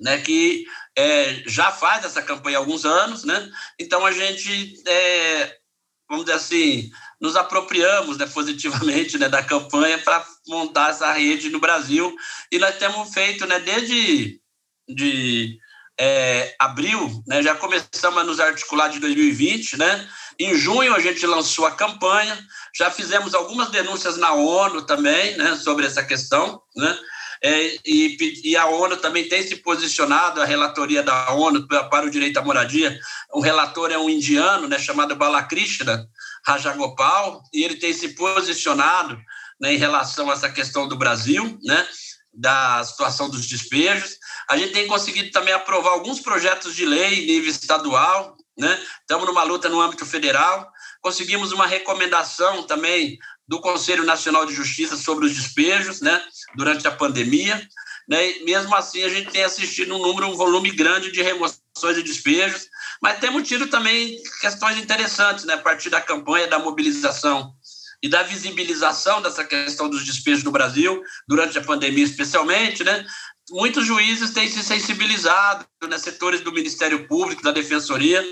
né, 0.00 0.20
que 0.20 0.64
é, 0.96 1.42
já 1.46 1.70
faz 1.70 2.04
essa 2.04 2.22
campanha 2.22 2.58
há 2.58 2.60
alguns 2.60 2.84
anos, 2.84 3.24
né? 3.24 3.50
Então 3.78 4.04
a 4.04 4.10
gente, 4.10 4.82
é, 4.86 5.58
vamos 6.08 6.24
dizer 6.24 6.36
assim, 6.36 6.90
nos 7.20 7.36
apropriamos 7.36 8.18
né, 8.18 8.26
positivamente 8.34 9.16
né, 9.16 9.28
da 9.28 9.42
campanha 9.42 9.98
para 9.98 10.26
montar 10.48 10.90
essa 10.90 11.12
rede 11.12 11.50
no 11.50 11.60
Brasil 11.60 12.14
e 12.50 12.58
nós 12.58 12.76
temos 12.76 13.14
feito, 13.14 13.46
né, 13.46 13.60
desde 13.60 14.40
de, 14.88 15.58
é, 15.98 16.54
abril, 16.58 17.22
né, 17.26 17.42
já 17.42 17.54
começamos 17.54 18.20
a 18.20 18.24
nos 18.24 18.40
articular 18.40 18.88
de 18.88 18.98
2020, 18.98 19.76
né? 19.76 20.08
Em 20.38 20.54
junho 20.54 20.94
a 20.94 21.00
gente 21.00 21.26
lançou 21.26 21.66
a 21.66 21.72
campanha, 21.72 22.38
já 22.74 22.90
fizemos 22.90 23.34
algumas 23.34 23.70
denúncias 23.70 24.16
na 24.16 24.32
ONU 24.32 24.82
também, 24.82 25.36
né, 25.36 25.56
sobre 25.56 25.86
essa 25.86 26.02
questão, 26.02 26.60
né? 26.76 26.98
É, 27.44 27.76
e, 27.84 28.50
e, 28.50 28.56
a 28.56 28.66
ONU 28.66 28.96
também 28.98 29.28
tem 29.28 29.42
se 29.42 29.56
posicionado, 29.56 30.40
a 30.40 30.44
relatoria 30.44 31.02
da 31.02 31.32
ONU 31.32 31.66
para 31.66 32.06
o 32.06 32.10
direito 32.10 32.36
à 32.38 32.42
moradia, 32.42 32.96
o 33.32 33.40
relator 33.40 33.90
é 33.90 33.98
um 33.98 34.08
indiano, 34.08 34.68
né, 34.68 34.78
chamado 34.78 35.16
Balakrishna 35.16 36.08
Rajagopal, 36.46 37.42
e 37.52 37.64
ele 37.64 37.74
tem 37.74 37.92
se 37.92 38.10
posicionado 38.10 39.20
né, 39.60 39.74
em 39.74 39.76
relação 39.76 40.30
a 40.30 40.34
essa 40.34 40.48
questão 40.48 40.86
do 40.86 40.96
Brasil, 40.96 41.58
né, 41.64 41.84
da 42.32 42.84
situação 42.84 43.28
dos 43.28 43.44
despejos. 43.46 44.18
A 44.52 44.56
gente 44.58 44.74
tem 44.74 44.86
conseguido 44.86 45.30
também 45.30 45.54
aprovar 45.54 45.92
alguns 45.92 46.20
projetos 46.20 46.74
de 46.74 46.84
lei 46.84 47.22
em 47.22 47.26
nível 47.26 47.50
estadual, 47.50 48.36
né? 48.58 48.78
Estamos 49.00 49.26
numa 49.26 49.42
luta 49.44 49.66
no 49.66 49.80
âmbito 49.80 50.04
federal. 50.04 50.70
Conseguimos 51.00 51.52
uma 51.52 51.66
recomendação 51.66 52.62
também 52.64 53.18
do 53.48 53.62
Conselho 53.62 54.04
Nacional 54.04 54.44
de 54.44 54.52
Justiça 54.52 54.94
sobre 54.94 55.24
os 55.24 55.34
despejos, 55.34 56.02
né? 56.02 56.22
Durante 56.54 56.86
a 56.86 56.90
pandemia. 56.90 57.66
Né? 58.06 58.30
E 58.30 58.44
mesmo 58.44 58.74
assim, 58.76 59.02
a 59.02 59.08
gente 59.08 59.30
tem 59.30 59.42
assistido 59.42 59.94
um 59.94 59.98
número, 59.98 60.26
um 60.26 60.36
volume 60.36 60.70
grande 60.70 61.10
de 61.10 61.22
remoções 61.22 61.96
de 61.96 62.02
despejos, 62.02 62.66
mas 63.00 63.20
temos 63.20 63.48
tido 63.48 63.68
também 63.68 64.18
questões 64.42 64.76
interessantes, 64.76 65.46
né? 65.46 65.54
A 65.54 65.58
partir 65.62 65.88
da 65.88 65.98
campanha 66.02 66.46
da 66.46 66.58
mobilização 66.58 67.54
e 68.02 68.08
da 68.08 68.22
visibilização 68.22 69.22
dessa 69.22 69.44
questão 69.44 69.88
dos 69.88 70.04
despejos 70.04 70.42
no 70.42 70.50
Brasil, 70.50 71.02
durante 71.26 71.56
a 71.56 71.62
pandemia 71.62 72.04
especialmente, 72.04 72.82
né? 72.82 73.06
Muitos 73.52 73.86
juízes 73.86 74.30
têm 74.30 74.48
se 74.48 74.62
sensibilizado, 74.62 75.66
né, 75.88 75.98
setores 75.98 76.40
do 76.40 76.52
Ministério 76.52 77.06
Público, 77.06 77.42
da 77.42 77.52
Defensoria, 77.52 78.24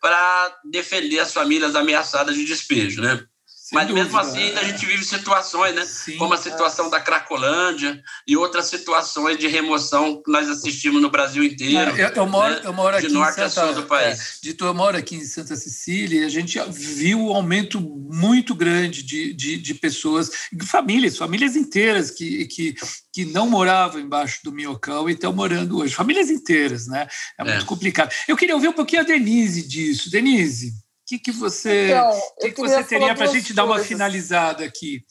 para 0.00 0.56
defender 0.64 1.18
as 1.18 1.32
famílias 1.32 1.76
ameaçadas 1.76 2.34
de 2.34 2.44
despejo, 2.44 3.02
né? 3.02 3.24
Sem 3.66 3.74
Mas 3.74 3.88
dúvida. 3.88 4.04
mesmo 4.04 4.16
assim, 4.20 4.38
ainda 4.38 4.60
a 4.60 4.64
gente 4.64 4.86
vive 4.86 5.04
situações, 5.04 5.74
né? 5.74 5.84
Sim, 5.84 6.16
como 6.18 6.32
a 6.32 6.36
situação 6.36 6.86
é. 6.86 6.90
da 6.90 7.00
Cracolândia 7.00 8.00
e 8.24 8.36
outras 8.36 8.66
situações 8.66 9.36
de 9.38 9.48
remoção 9.48 10.22
que 10.22 10.30
nós 10.30 10.48
assistimos 10.48 11.02
no 11.02 11.10
Brasil 11.10 11.42
inteiro. 11.42 11.90
É, 11.96 12.04
eu, 12.04 12.08
eu, 12.10 12.26
moro, 12.28 12.54
né? 12.54 12.60
eu 12.62 12.72
moro 12.72 12.96
aqui 12.96 13.08
de 13.08 13.12
norte 13.12 13.34
Santa, 13.34 13.46
a 13.46 13.50
sul 13.50 13.74
do 13.74 13.88
país. 13.88 14.20
É, 14.20 14.24
dito, 14.40 14.64
eu 14.64 14.72
moro 14.72 14.96
aqui 14.96 15.16
em 15.16 15.24
Santa 15.24 15.56
Cecília 15.56 16.20
e 16.20 16.24
a 16.24 16.28
gente 16.28 16.60
viu 16.70 17.18
um 17.18 17.34
aumento 17.34 17.80
muito 17.80 18.54
grande 18.54 19.02
de, 19.02 19.34
de, 19.34 19.56
de 19.56 19.74
pessoas, 19.74 20.30
famílias, 20.64 21.16
famílias 21.16 21.56
inteiras 21.56 22.12
que, 22.12 22.46
que, 22.46 22.76
que 23.12 23.24
não 23.24 23.50
moravam 23.50 24.00
embaixo 24.00 24.38
do 24.44 24.52
minhocão 24.52 25.10
e 25.10 25.14
estão 25.14 25.32
morando 25.32 25.78
hoje. 25.78 25.92
Famílias 25.92 26.30
inteiras, 26.30 26.86
né? 26.86 27.08
É 27.36 27.42
muito 27.42 27.64
é. 27.64 27.66
complicado. 27.66 28.14
Eu 28.28 28.36
queria 28.36 28.54
ouvir 28.54 28.68
um 28.68 28.72
pouquinho 28.72 29.02
a 29.02 29.04
Denise 29.04 29.66
disso. 29.66 30.08
Denise 30.08 30.85
que, 31.06 31.18
que 31.18 31.30
você, 31.30 31.86
então, 31.90 32.20
que 32.40 32.50
que 32.50 32.60
você 32.60 32.82
teria 32.82 33.14
para 33.14 33.24
a 33.24 33.32
gente 33.32 33.54
dar 33.54 33.64
uma 33.64 33.78
finalizada 33.78 34.64
aqui? 34.64 35.04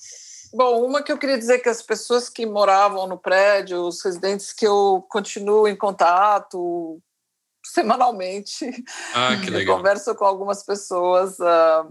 Bom, 0.53 0.85
uma 0.85 1.01
que 1.01 1.11
eu 1.11 1.17
queria 1.17 1.37
dizer 1.37 1.59
que 1.59 1.69
as 1.69 1.81
pessoas 1.81 2.29
que 2.29 2.45
moravam 2.45 3.07
no 3.07 3.17
prédio, 3.17 3.81
os 3.81 4.03
residentes 4.03 4.51
que 4.51 4.67
eu 4.67 5.05
continuo 5.09 5.67
em 5.67 5.75
contato 5.75 7.01
semanalmente, 7.65 8.69
ah, 9.13 9.33
eu 9.33 9.65
converso 9.65 10.13
com 10.15 10.25
algumas 10.25 10.63
pessoas 10.63 11.39
uh, 11.39 11.89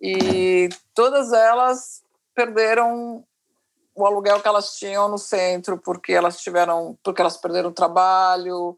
e 0.00 0.68
todas 0.94 1.32
elas 1.32 2.02
perderam 2.34 3.24
o 3.94 4.06
aluguel 4.06 4.40
que 4.40 4.48
elas 4.48 4.76
tinham 4.76 5.08
no 5.08 5.18
centro 5.18 5.78
porque 5.78 6.12
elas 6.12 6.40
tiveram, 6.40 6.98
porque 7.02 7.20
elas 7.20 7.36
perderam 7.36 7.70
o 7.70 7.74
trabalho, 7.74 8.76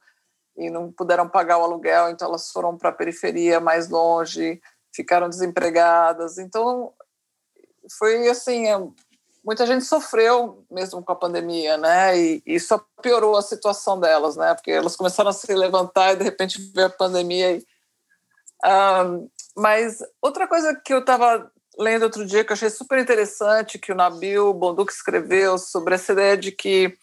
e 0.56 0.70
não 0.70 0.92
puderam 0.92 1.28
pagar 1.28 1.58
o 1.58 1.62
aluguel, 1.64 2.10
então 2.10 2.28
elas 2.28 2.50
foram 2.50 2.76
para 2.76 2.90
a 2.90 2.94
periferia 2.94 3.60
mais 3.60 3.88
longe, 3.88 4.60
ficaram 4.94 5.28
desempregadas. 5.28 6.38
Então, 6.38 6.92
foi 7.98 8.28
assim, 8.28 8.66
é, 8.66 8.78
muita 9.44 9.66
gente 9.66 9.84
sofreu 9.84 10.64
mesmo 10.70 11.02
com 11.02 11.12
a 11.12 11.16
pandemia, 11.16 11.76
né? 11.76 12.18
E, 12.18 12.42
e 12.46 12.60
só 12.60 12.84
piorou 13.02 13.36
a 13.36 13.42
situação 13.42 13.98
delas, 13.98 14.36
né? 14.36 14.54
Porque 14.54 14.70
elas 14.70 14.96
começaram 14.96 15.30
a 15.30 15.32
se 15.32 15.52
levantar 15.54 16.12
e 16.12 16.16
de 16.16 16.24
repente 16.24 16.60
veio 16.74 16.86
a 16.88 16.90
pandemia. 16.90 17.56
E, 17.56 17.66
um, 18.64 19.28
mas 19.56 19.98
outra 20.20 20.46
coisa 20.46 20.74
que 20.74 20.92
eu 20.92 21.00
estava 21.00 21.50
lendo 21.78 22.02
outro 22.02 22.26
dia 22.26 22.44
que 22.44 22.52
eu 22.52 22.54
achei 22.54 22.68
super 22.68 22.98
interessante 22.98 23.78
que 23.78 23.90
o 23.90 23.94
Nabil 23.94 24.52
Bonduque 24.52 24.92
escreveu 24.92 25.56
sobre 25.56 25.94
essa 25.94 26.12
ideia 26.12 26.36
de 26.36 26.52
que 26.52 26.96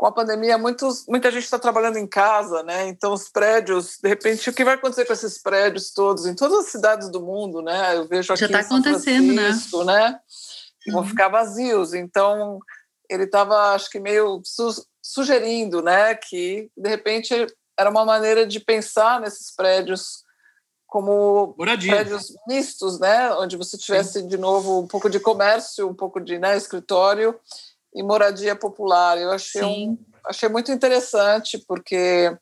com 0.00 0.06
a 0.06 0.12
pandemia, 0.12 0.56
muitos, 0.56 1.04
muita 1.06 1.30
gente 1.30 1.44
está 1.44 1.58
trabalhando 1.58 1.98
em 1.98 2.06
casa, 2.06 2.62
né? 2.62 2.88
Então, 2.88 3.12
os 3.12 3.28
prédios, 3.28 3.98
de 4.02 4.08
repente, 4.08 4.48
o 4.48 4.52
que 4.54 4.64
vai 4.64 4.72
acontecer 4.72 5.04
com 5.04 5.12
esses 5.12 5.36
prédios 5.36 5.92
todos, 5.92 6.24
em 6.24 6.34
todas 6.34 6.60
as 6.60 6.72
cidades 6.72 7.10
do 7.10 7.20
mundo, 7.20 7.60
né? 7.60 7.98
Eu 7.98 8.08
vejo 8.08 8.32
aqui 8.32 8.40
Já 8.40 8.46
está 8.46 8.60
acontecendo, 8.60 9.34
né? 9.34 9.42
Francisco, 9.42 9.84
né? 9.84 10.08
né? 10.08 10.20
Uhum. 10.86 10.92
Vão 10.94 11.04
ficar 11.04 11.28
vazios. 11.28 11.92
Então, 11.92 12.60
ele 13.10 13.24
estava, 13.24 13.74
acho 13.74 13.90
que, 13.90 14.00
meio 14.00 14.40
su 14.42 14.70
sugerindo, 15.02 15.82
né? 15.82 16.14
Que, 16.14 16.70
de 16.74 16.88
repente, 16.88 17.34
era 17.78 17.90
uma 17.90 18.06
maneira 18.06 18.46
de 18.46 18.58
pensar 18.58 19.20
nesses 19.20 19.54
prédios 19.54 20.24
como 20.86 21.54
Moradia. 21.58 21.94
prédios 21.94 22.32
mistos, 22.48 22.98
né? 22.98 23.34
Onde 23.34 23.54
você 23.54 23.76
tivesse, 23.76 24.20
Sim. 24.20 24.28
de 24.28 24.38
novo, 24.38 24.80
um 24.80 24.86
pouco 24.86 25.10
de 25.10 25.20
comércio, 25.20 25.86
um 25.86 25.94
pouco 25.94 26.18
de 26.22 26.38
né, 26.38 26.56
escritório 26.56 27.38
e 27.94 28.02
moradia 28.02 28.54
popular. 28.54 29.18
Eu 29.18 29.30
achei, 29.32 29.62
um, 29.62 29.98
achei 30.24 30.48
muito 30.48 30.70
interessante, 30.70 31.58
porque, 31.66 32.32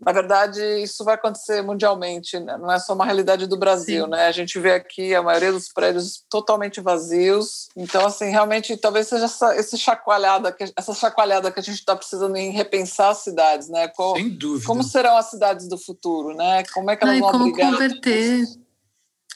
na 0.00 0.12
verdade, 0.12 0.60
isso 0.82 1.04
vai 1.04 1.14
acontecer 1.14 1.62
mundialmente, 1.62 2.38
né? 2.38 2.56
não 2.56 2.72
é 2.72 2.78
só 2.78 2.94
uma 2.94 3.04
realidade 3.04 3.46
do 3.46 3.56
Brasil. 3.56 4.06
Né? 4.06 4.26
A 4.26 4.32
gente 4.32 4.58
vê 4.58 4.72
aqui 4.72 5.14
a 5.14 5.22
maioria 5.22 5.52
dos 5.52 5.68
prédios 5.68 6.24
totalmente 6.30 6.80
vazios. 6.80 7.68
Então, 7.76 8.06
assim, 8.06 8.30
realmente, 8.30 8.76
talvez 8.76 9.08
seja 9.08 9.26
essa, 9.26 9.54
essa, 9.54 9.76
chacoalhada, 9.76 10.52
que, 10.52 10.72
essa 10.76 10.94
chacoalhada 10.94 11.50
que 11.50 11.60
a 11.60 11.62
gente 11.62 11.78
está 11.78 11.94
precisando 11.94 12.36
em 12.36 12.50
repensar 12.50 13.10
as 13.10 13.18
cidades. 13.18 13.68
Né? 13.68 13.88
Como, 13.88 14.16
Sem 14.16 14.30
dúvida. 14.30 14.66
Como 14.66 14.82
serão 14.82 15.16
as 15.16 15.26
cidades 15.26 15.68
do 15.68 15.76
futuro? 15.76 16.34
Né? 16.34 16.62
Como 16.72 16.90
é 16.90 16.96
que 16.96 17.04
elas 17.04 17.18
não, 17.18 17.30
vão 17.30 17.40
como 17.40 17.56
converter 17.56 18.44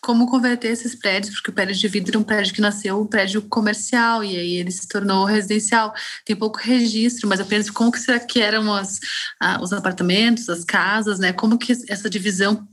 como 0.03 0.26
converter 0.26 0.72
esses 0.72 0.96
prédios, 0.96 1.34
porque 1.34 1.50
o 1.50 1.55
prédio 1.55 1.76
de 1.76 1.88
vidro 1.88 2.16
é 2.16 2.20
um 2.20 2.24
prédio 2.24 2.53
que 2.53 2.61
nasceu 2.61 3.00
um 3.00 3.07
prédio 3.07 3.40
comercial 3.42 4.24
e 4.24 4.36
aí 4.36 4.57
ele 4.57 4.70
se 4.72 4.88
tornou 4.88 5.24
residencial. 5.24 5.94
Tem 6.24 6.34
pouco 6.34 6.59
registro, 6.59 7.28
mas 7.28 7.40
penso 7.42 7.72
como 7.72 7.92
que 7.92 8.00
será 8.00 8.18
que 8.18 8.40
eram 8.40 8.74
as, 8.74 8.98
ah, 9.40 9.61
os 9.62 9.72
apartamentos, 9.72 10.48
as 10.48 10.64
casas, 10.64 11.20
né? 11.20 11.32
Como 11.32 11.57
que 11.57 11.72
essa 11.88 12.11
divisão 12.11 12.66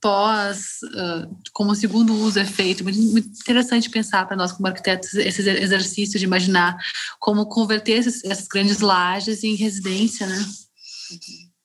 pós, 0.00 0.80
uh, 0.84 1.36
como 1.52 1.74
segundo 1.74 2.14
uso 2.14 2.38
é 2.38 2.44
feito. 2.44 2.84
Muito, 2.84 3.00
muito 3.00 3.28
interessante 3.28 3.88
pensar 3.88 4.26
para 4.26 4.36
nós 4.36 4.52
como 4.52 4.68
arquitetos 4.68 5.14
esse 5.14 5.48
exercício 5.48 6.18
de 6.18 6.24
imaginar 6.26 6.76
como 7.18 7.46
converter 7.46 7.98
esses, 7.98 8.22
essas 8.24 8.46
grandes 8.46 8.80
lajes 8.80 9.42
em 9.42 9.54
residência, 9.54 10.26
né? 10.26 10.44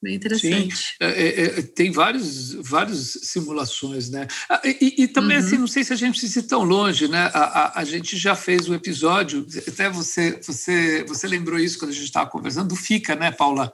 Bem 0.02 0.16
interessante. 0.16 0.76
Sim, 0.76 0.94
é, 1.02 1.08
é, 1.08 1.44
é, 1.44 1.62
tem 1.62 1.92
vários, 1.92 2.54
várias 2.54 3.20
simulações, 3.24 4.10
né? 4.10 4.28
Ah, 4.50 4.62
e, 4.64 5.04
e 5.04 5.08
também, 5.10 5.36
assim, 5.36 5.48
uhum. 5.48 5.52
assim, 5.52 5.58
não 5.58 5.68
sei 5.68 5.84
se 5.84 5.92
a 5.92 5.96
gente 5.98 6.12
precisa 6.12 6.40
ir 6.40 6.44
tão 6.44 6.64
longe, 6.64 7.10
né? 7.10 7.30
A, 7.34 7.40
a, 7.40 7.80
a, 7.82 7.84
gente 7.84 8.16
já 8.16 8.34
fez 8.34 8.70
um 8.70 8.74
episódio, 8.74 9.46
até 9.68 9.90
você, 9.90 10.40
você, 10.42 11.04
você 11.04 11.28
lembrou 11.28 11.60
isso 11.60 11.78
quando 11.78 11.92
a 11.92 11.94
gente 11.94 12.06
estava 12.06 12.30
conversando, 12.30 12.70
do 12.70 12.78
FICA, 12.78 13.14
né, 13.16 13.30
Paula? 13.30 13.74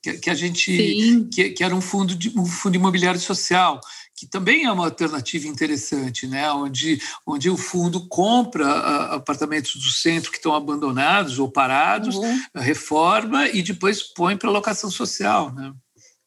Que, 0.00 0.18
que 0.18 0.30
a 0.30 0.34
gente. 0.34 1.26
Que, 1.32 1.50
que, 1.50 1.64
era 1.64 1.74
um 1.74 1.80
fundo, 1.80 2.14
de, 2.14 2.32
um 2.38 2.46
fundo 2.46 2.76
imobiliário 2.76 3.18
social 3.18 3.80
que 4.16 4.26
também 4.26 4.64
é 4.64 4.72
uma 4.72 4.86
alternativa 4.86 5.46
interessante, 5.46 6.26
né? 6.26 6.50
onde, 6.50 6.98
onde 7.26 7.50
o 7.50 7.56
fundo 7.56 8.08
compra 8.08 8.66
apartamentos 9.14 9.76
do 9.76 9.90
centro 9.90 10.30
que 10.30 10.38
estão 10.38 10.54
abandonados 10.54 11.38
ou 11.38 11.50
parados, 11.50 12.16
uhum. 12.16 12.42
reforma 12.54 13.46
e 13.48 13.62
depois 13.62 14.02
põe 14.02 14.34
para 14.34 14.50
locação 14.50 14.90
social, 14.90 15.52
né? 15.52 15.70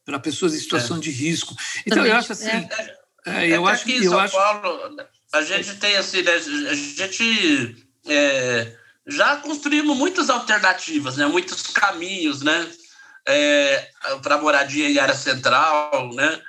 para 0.06 0.20
pessoas 0.20 0.54
em 0.54 0.60
situação 0.60 0.98
é. 0.98 1.00
de 1.00 1.10
risco. 1.10 1.56
Então, 1.82 1.98
também, 1.98 2.12
eu 2.12 2.18
acho 2.18 2.32
assim. 2.32 2.50
É, 2.50 2.98
é, 3.26 3.48
eu 3.48 3.68
é 3.68 3.72
acho 3.72 3.86
que 3.86 3.94
em 3.94 4.04
São 4.04 4.20
acho... 4.20 4.36
Paulo, 4.36 4.98
a 5.34 5.42
gente 5.42 5.76
tem 5.78 5.98
assim, 5.98 6.22
né, 6.22 6.34
a 6.34 6.74
gente 6.74 7.86
é, 8.08 8.72
já 9.08 9.38
construímos 9.38 9.98
muitas 9.98 10.30
alternativas, 10.30 11.18
né? 11.18 11.26
muitos 11.26 11.64
caminhos, 11.68 12.44
né? 12.44 12.70
É, 13.28 13.90
para 14.22 14.38
moradia 14.38 14.90
em 14.90 14.98
área 14.98 15.14
central, 15.14 16.14
né? 16.14 16.42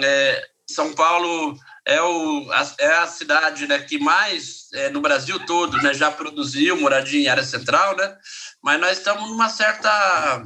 É, 0.00 0.48
são 0.70 0.92
Paulo 0.94 1.58
é, 1.86 2.00
o, 2.02 2.52
a, 2.52 2.74
é 2.80 2.96
a 2.98 3.06
cidade 3.06 3.66
né, 3.66 3.78
que 3.78 3.98
mais, 3.98 4.68
é, 4.74 4.90
no 4.90 5.00
Brasil 5.00 5.38
todo, 5.46 5.76
né, 5.78 5.94
já 5.94 6.10
produziu 6.10 6.78
moradia 6.78 7.20
em 7.20 7.28
área 7.28 7.42
central, 7.42 7.96
né? 7.96 8.16
mas 8.62 8.80
nós 8.80 8.98
estamos 8.98 9.28
numa 9.28 9.48
certa 9.48 10.42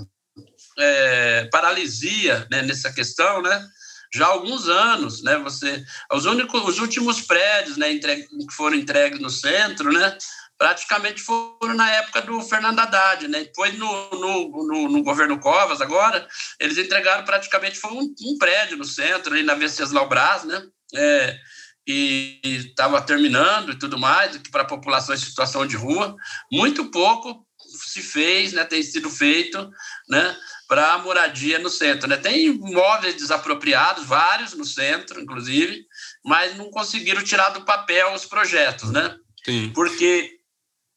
é, 0.79 1.49
paralisia 1.51 2.47
né, 2.51 2.63
nessa 2.63 2.93
questão, 2.93 3.43
né? 3.43 3.67
já 4.15 4.27
há 4.27 4.29
alguns 4.29 4.69
anos, 4.69 5.23
né? 5.23 5.39
Você, 5.39 5.83
os 6.13 6.27
únicos, 6.27 6.63
os 6.69 6.79
últimos 6.79 7.23
prédios, 7.23 7.79
né, 7.79 7.95
que 7.97 8.55
foram 8.55 8.77
entregues 8.77 9.19
no 9.19 9.31
centro, 9.31 9.91
né, 9.91 10.19
praticamente 10.63 11.21
foram 11.21 11.75
na 11.75 11.91
época 11.91 12.23
do 12.23 12.41
Fernando 12.41 12.79
Haddad, 12.79 13.27
né? 13.27 13.41
Depois 13.41 13.77
no, 13.77 14.11
no, 14.11 14.65
no, 14.65 14.89
no 14.91 15.03
governo 15.03 15.41
Covas 15.41 15.81
agora, 15.81 16.25
eles 16.61 16.79
entregaram 16.79 17.25
praticamente 17.25 17.81
foi 17.81 17.91
um, 17.91 18.15
um 18.27 18.39
prédio 18.39 18.77
no 18.77 18.85
centro, 18.85 19.33
ali 19.35 19.43
na 19.43 19.55
Venceslau 19.55 20.09
Brás, 20.09 20.45
né? 20.45 20.63
É, 20.95 21.37
e 21.85 22.39
estava 22.45 23.03
terminando 23.03 23.73
e 23.73 23.79
tudo 23.79 23.99
mais, 23.99 24.37
para 24.53 24.63
a 24.63 24.67
população 24.67 25.13
em 25.13 25.19
situação 25.19 25.67
de 25.67 25.75
rua. 25.75 26.15
Muito 26.49 26.93
pouco 26.93 27.45
se 27.59 28.01
fez, 28.01 28.53
né? 28.53 28.65
Tem 28.65 28.85
sido 28.85 29.11
feito, 29.11 29.69
né? 30.09 30.37
Para 30.69 30.97
moradia 30.99 31.59
no 31.59 31.71
centro, 31.71 32.07
né? 32.07 32.17
Tem 32.17 32.47
imóveis 32.47 33.17
desapropriados, 33.17 34.07
vários 34.07 34.55
no 34.55 34.65
centro, 34.65 35.21
inclusive, 35.21 35.85
mas 36.25 36.57
não 36.57 36.71
conseguiram 36.71 37.25
tirar 37.25 37.49
do 37.49 37.65
papel 37.65 38.15
os 38.15 38.27
projetos, 38.27 38.93
né? 38.93 39.17
Sim. 39.45 39.73
Porque 39.75 40.41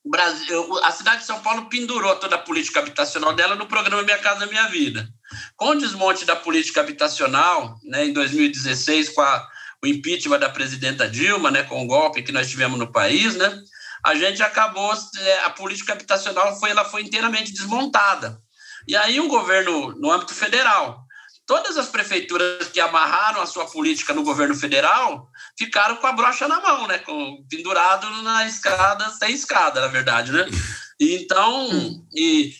Brasil, 0.06 0.80
a 0.84 0.92
cidade 0.92 1.22
de 1.22 1.26
São 1.26 1.40
Paulo 1.42 1.68
pendurou 1.68 2.16
toda 2.18 2.36
a 2.36 2.40
política 2.40 2.80
habitacional 2.80 3.34
dela 3.34 3.56
no 3.56 3.66
programa 3.66 4.04
Minha 4.04 4.20
Casa 4.20 4.46
Minha 4.46 4.68
Vida. 4.68 5.10
Com 5.56 5.70
o 5.70 5.76
desmonte 5.76 6.26
da 6.26 6.36
política 6.36 6.82
habitacional, 6.82 7.80
né, 7.84 8.06
em 8.06 8.14
2016, 8.14 9.10
com 9.10 9.22
a, 9.22 9.48
o 9.84 9.88
impeachment 9.88 10.40
da 10.40 10.50
presidenta 10.50 11.10
Dilma, 11.10 11.50
né, 11.50 11.64
com 11.64 11.84
o 11.84 11.88
golpe 11.88 12.22
que 12.22 12.32
nós 12.32 12.48
tivemos 12.48 12.78
no 12.78 12.92
país, 12.92 13.36
né, 13.36 13.60
a 14.04 14.14
gente 14.14 14.44
acabou, 14.44 14.94
é, 15.18 15.40
a 15.46 15.50
política 15.50 15.94
habitacional 15.94 16.60
foi, 16.60 16.70
ela 16.70 16.86
foi 16.86 17.02
inteiramente 17.02 17.52
desmontada. 17.52 18.40
E 18.88 18.96
aí 18.96 19.20
o 19.20 19.28
governo, 19.28 19.96
no 19.98 20.12
âmbito 20.12 20.36
federal, 20.36 21.04
todas 21.48 21.76
as 21.78 21.88
prefeituras 21.88 22.68
que 22.68 22.80
amarraram 22.80 23.42
a 23.42 23.48
sua 23.48 23.66
política 23.66 24.14
no 24.14 24.22
governo 24.22 24.54
federal 24.54 25.28
ficaram 25.58 25.96
com 25.98 26.08
a 26.08 26.12
brocha 26.12 26.48
na 26.48 26.62
mão, 26.62 26.88
né? 26.88 27.00
Com, 27.00 27.44
pendurado 27.50 28.10
na 28.24 28.46
escada, 28.46 29.10
sem 29.10 29.34
escada, 29.34 29.82
na 29.82 29.88
verdade, 29.88 30.32
né? 30.32 30.46
Então, 30.98 31.70
hum. 31.72 32.08
e 32.16 32.56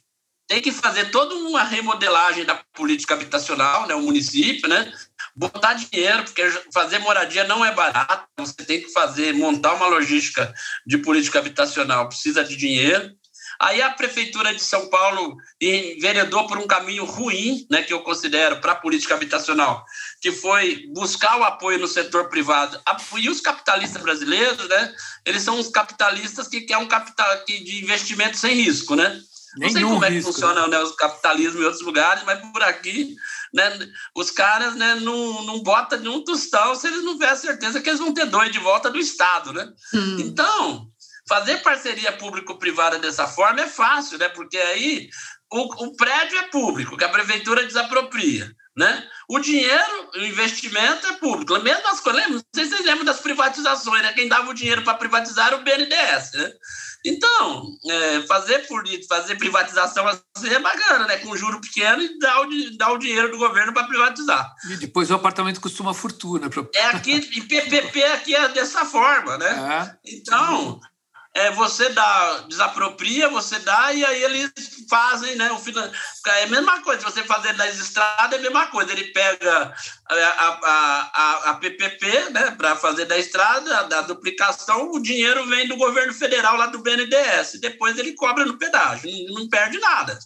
tem 0.46 0.62
que 0.62 0.70
fazer 0.70 1.10
toda 1.10 1.36
uma 1.36 1.64
remodelagem 1.64 2.44
da 2.44 2.62
política 2.74 3.14
habitacional, 3.14 3.88
né? 3.88 3.96
O 3.96 4.02
município, 4.02 4.68
né? 4.68 4.94
Botar 5.34 5.74
dinheiro, 5.74 6.24
porque 6.24 6.44
fazer 6.74 7.00
moradia 7.00 7.46
não 7.46 7.64
é 7.64 7.74
barato. 7.74 8.28
Você 8.38 8.66
tem 8.66 8.82
que 8.82 8.92
fazer, 8.92 9.34
montar 9.34 9.74
uma 9.74 9.88
logística 9.88 10.54
de 10.86 10.98
política 10.98 11.40
habitacional, 11.40 12.10
precisa 12.10 12.44
de 12.44 12.56
dinheiro. 12.58 13.16
Aí 13.60 13.82
a 13.82 13.90
Prefeitura 13.90 14.54
de 14.54 14.62
São 14.62 14.90
Paulo 14.90 15.38
enveredou 15.62 16.48
por 16.48 16.58
um 16.58 16.68
caminho 16.68 17.06
ruim, 17.06 17.66
né, 17.70 17.84
que 17.84 17.94
eu 17.94 18.02
considero, 18.02 18.60
para 18.60 18.74
a 18.74 18.76
política 18.76 19.16
habitacional, 19.16 19.84
que 20.22 20.32
foi 20.32 20.86
buscar 20.94 21.38
o 21.40 21.44
apoio 21.44 21.80
no 21.80 21.88
setor 21.88 22.30
privado. 22.30 22.80
E 23.18 23.30
os 23.30 23.42
capitalistas 23.42 24.02
brasileiros, 24.02 24.68
né, 24.68 24.94
eles 25.26 25.44
são 25.44 25.60
os 25.60 25.70
capitalistas 25.70 26.48
que 26.48 26.62
querem 26.62 26.84
um 26.84 26.88
capital 26.88 27.28
de 27.46 27.82
investimento 27.82 28.38
sem 28.38 28.56
risco, 28.56 28.96
né? 28.96 29.22
Não 29.58 29.70
sei 29.70 29.84
como 29.84 30.04
é 30.04 30.12
que 30.12 30.22
funciona 30.22 30.68
né, 30.68 30.80
o 30.80 30.94
capitalismo 30.96 31.62
em 31.62 31.64
outros 31.64 31.82
lugares, 31.82 32.24
mas 32.26 32.40
por 32.52 32.62
aqui, 32.62 33.16
né, 33.54 33.90
os 34.14 34.30
caras 34.30 34.76
né, 34.76 34.96
não, 34.96 35.44
não 35.44 35.64
botam 35.64 36.00
nenhum 36.00 36.24
tostão 36.24 36.76
se 36.76 36.88
eles 36.88 37.04
não 37.04 37.14
tiverem 37.14 37.38
certeza 37.38 37.82
que 37.82 37.90
eles 37.90 38.00
vão 38.00 38.14
ter 38.14 38.26
dois 38.26 38.52
de 38.52 38.60
volta 38.60 38.90
do 38.90 39.00
Estado, 39.00 39.54
né? 39.54 39.72
Hum. 39.94 40.18
Então, 40.20 40.88
Fazer 41.28 41.58
parceria 41.64 42.12
público-privada 42.14 43.00
dessa 43.00 43.28
forma 43.28 43.62
é 43.62 43.68
fácil, 43.68 44.18
né? 44.18 44.30
Porque 44.30 44.58
aí 44.58 45.10
o, 45.52 45.86
o 45.86 45.96
prédio 45.96 46.38
é 46.38 46.44
público, 46.44 46.98
que 46.98 47.04
a 47.04 47.10
prefeitura 47.10 47.64
desapropria. 47.64 48.52
Né? 48.78 49.08
O 49.30 49.40
dinheiro, 49.40 50.10
o 50.16 50.20
investimento 50.20 51.08
é 51.08 51.14
público. 51.14 51.58
Mesmo 51.60 51.88
as 51.88 52.02
coisas, 52.02 52.30
não 52.30 52.42
sei 52.54 52.66
se 52.66 52.72
vocês 52.72 52.86
lembram 52.86 53.06
das 53.06 53.22
privatizações, 53.22 54.02
né? 54.02 54.12
Quem 54.12 54.28
dava 54.28 54.50
o 54.50 54.54
dinheiro 54.54 54.84
para 54.84 54.96
privatizar 54.96 55.48
era 55.48 55.56
o 55.56 55.64
BNDES. 55.64 56.34
Né? 56.34 56.52
Então, 57.06 57.68
é, 57.90 58.22
fazer, 58.24 58.68
fazer 59.08 59.36
privatização 59.36 60.06
assim 60.08 60.50
é 60.50 60.60
bacana, 60.60 61.08
né? 61.08 61.18
Com 61.20 61.38
juro 61.38 61.62
pequeno 61.62 62.02
e 62.02 62.20
dar 62.20 62.42
o, 62.42 62.78
dar 62.78 62.92
o 62.92 62.98
dinheiro 62.98 63.32
do 63.32 63.38
governo 63.38 63.72
para 63.72 63.88
privatizar. 63.88 64.54
E 64.70 64.76
depois 64.76 65.10
o 65.10 65.16
apartamento 65.16 65.62
custa 65.62 65.82
uma 65.82 65.94
fortuna. 65.94 66.50
Pra... 66.50 66.66
É 66.76 66.88
aqui, 66.88 67.14
e 67.14 67.42
PPP 67.44 68.04
aqui 68.04 68.36
é 68.36 68.50
dessa 68.50 68.84
forma, 68.84 69.38
né? 69.38 69.96
É. 70.06 70.18
Então, 70.18 70.82
é, 71.36 71.52
você 71.52 71.90
dá, 71.90 72.46
desapropria, 72.48 73.28
você 73.28 73.60
dá 73.60 73.92
e 73.92 74.06
aí 74.06 74.24
eles 74.24 74.52
fazem, 74.90 75.36
né? 75.36 75.52
O 75.52 75.60
finan... 75.60 75.92
É 76.28 76.44
a 76.44 76.48
mesma 76.48 76.82
coisa, 76.82 77.02
se 77.02 77.06
você 77.06 77.24
fazer 77.24 77.54
das 77.54 77.78
estradas, 77.78 78.34
é 78.34 78.38
a 78.38 78.42
mesma 78.42 78.68
coisa. 78.68 78.94
Ele 78.94 79.12
pega 79.12 79.76
a, 80.08 80.16
a, 80.16 81.12
a, 81.14 81.50
a 81.50 81.54
PPP, 81.56 82.30
né, 82.30 82.52
para 82.52 82.76
fazer 82.78 83.06
da 83.06 83.18
estrada, 83.18 83.84
da 83.84 84.02
duplicação, 84.02 84.92
o 84.92 85.02
dinheiro 85.02 85.46
vem 85.48 85.68
do 85.68 85.76
governo 85.76 86.14
federal, 86.14 86.56
lá 86.56 86.68
do 86.68 86.80
BNDES, 86.80 87.60
depois 87.60 87.98
ele 87.98 88.14
cobra 88.14 88.46
no 88.46 88.58
pedágio, 88.58 89.10
não, 89.28 89.42
não 89.42 89.50
perde 89.50 89.80
nada, 89.80 90.18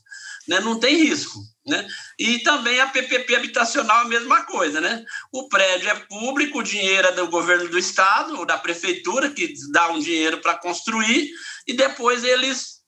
né? 0.50 0.60
Não 0.60 0.80
tem 0.80 1.04
risco. 1.04 1.39
Né? 1.66 1.88
E 2.18 2.39
também 2.39 2.80
a 2.80 2.88
PPP 2.88 3.36
habitacional, 3.36 4.00
a 4.00 4.06
mesma 4.06 4.43
coisa. 4.45 4.82
Né? 4.82 5.06
O 5.32 5.47
prédio 5.47 5.88
é 5.88 5.95
público, 5.95 6.60
o 6.60 6.64
dinheiro 6.64 7.08
é 7.08 7.12
do 7.12 7.28
governo 7.28 7.70
do 7.70 7.78
estado, 7.78 8.36
ou 8.36 8.45
da 8.45 8.58
prefeitura, 8.58 9.30
que 9.30 9.54
dá 9.72 9.89
um 9.91 10.00
dinheiro 10.00 10.39
para 10.39 10.58
construir, 10.58 11.30
e 11.68 11.74
depois 11.74 12.24
eles 12.24 12.80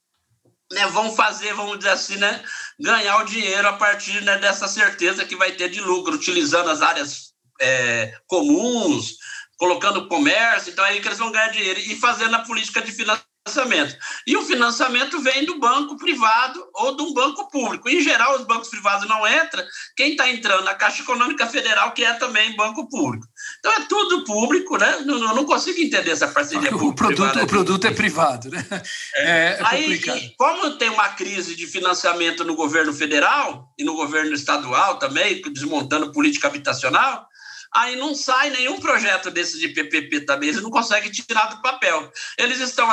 né, 0.72 0.88
vão 0.88 1.16
fazer, 1.16 1.54
vamos 1.54 1.78
dizer 1.78 1.92
assim, 1.92 2.18
né, 2.18 2.44
ganhar 2.80 3.18
o 3.18 3.26
dinheiro 3.26 3.68
a 3.68 3.74
partir 3.74 4.24
né, 4.24 4.40
dessa 4.40 4.68
certeza 4.68 5.26
que 5.26 5.36
vai 5.36 5.52
ter 5.52 5.70
de 5.70 5.80
lucro, 5.80 6.16
utilizando 6.16 6.72
as 6.72 6.82
áreas 6.82 7.34
é, 7.62 8.18
comuns, 8.26 9.18
colocando 9.58 10.08
comércio, 10.08 10.72
então 10.72 10.84
é 10.84 10.90
aí 10.90 11.02
que 11.02 11.08
eles 11.08 11.20
vão 11.20 11.32
ganhar 11.32 11.50
dinheiro 11.50 11.80
e 11.80 12.00
fazendo 12.00 12.36
a 12.36 12.40
política 12.40 12.82
de 12.82 12.92
financiamento 12.92 13.31
financiamento. 13.48 13.98
E 14.28 14.38
o 14.38 14.44
financiamento 14.44 15.22
vem 15.22 15.46
do 15.46 15.60
banco 15.60 15.98
privado 15.98 16.64
ou 16.76 16.96
de 16.96 17.02
um 17.02 17.14
banco 17.14 17.50
público. 17.50 17.90
Em 17.90 18.02
geral, 18.02 18.38
os 18.38 18.46
bancos 18.46 18.70
privados 18.70 19.08
não 19.08 19.28
entram, 19.28 19.64
quem 19.96 20.12
está 20.12 20.30
entrando? 20.30 20.68
A 20.68 20.76
Caixa 20.76 21.02
Econômica 21.02 21.48
Federal, 21.48 21.92
que 21.92 22.04
é 22.04 22.14
também 22.14 22.56
banco 22.56 22.88
público. 22.88 23.26
Então 23.60 23.74
é 23.74 23.86
tudo 23.88 24.24
público, 24.26 24.78
né? 24.78 25.00
Não, 25.06 25.20
não 25.20 25.46
consigo 25.46 25.80
entender 25.80 26.12
essa 26.12 26.28
parceria 26.28 26.76
o 26.76 26.94
produto 26.94 27.40
O 27.40 27.48
produto 27.48 27.88
é 27.88 27.92
privado, 27.92 28.50
né? 28.50 28.66
É, 29.16 29.22
é, 29.22 29.58
é 29.60 29.62
Aí, 29.64 30.34
como 30.38 30.78
tem 30.78 30.90
uma 30.90 31.10
crise 31.10 31.56
de 31.56 31.66
financiamento 31.66 32.44
no 32.44 32.56
governo 32.56 32.94
federal 32.94 33.74
e 33.78 33.84
no 33.84 33.96
governo 33.96 34.34
estadual 34.34 34.98
também, 34.98 35.42
desmontando 35.42 36.12
política 36.12 36.48
habitacional, 36.48 37.28
aí 37.74 37.96
não 37.96 38.14
sai 38.14 38.50
nenhum 38.50 38.80
projeto 38.80 39.32
desse 39.32 39.60
de 39.60 39.70
PPP 39.70 40.22
também, 40.22 40.50
eles 40.50 40.62
não 40.62 40.70
conseguem 40.70 41.12
tirar 41.12 41.46
do 41.46 41.62
papel. 41.62 42.12
Eles 42.38 42.60
estão, 42.60 42.88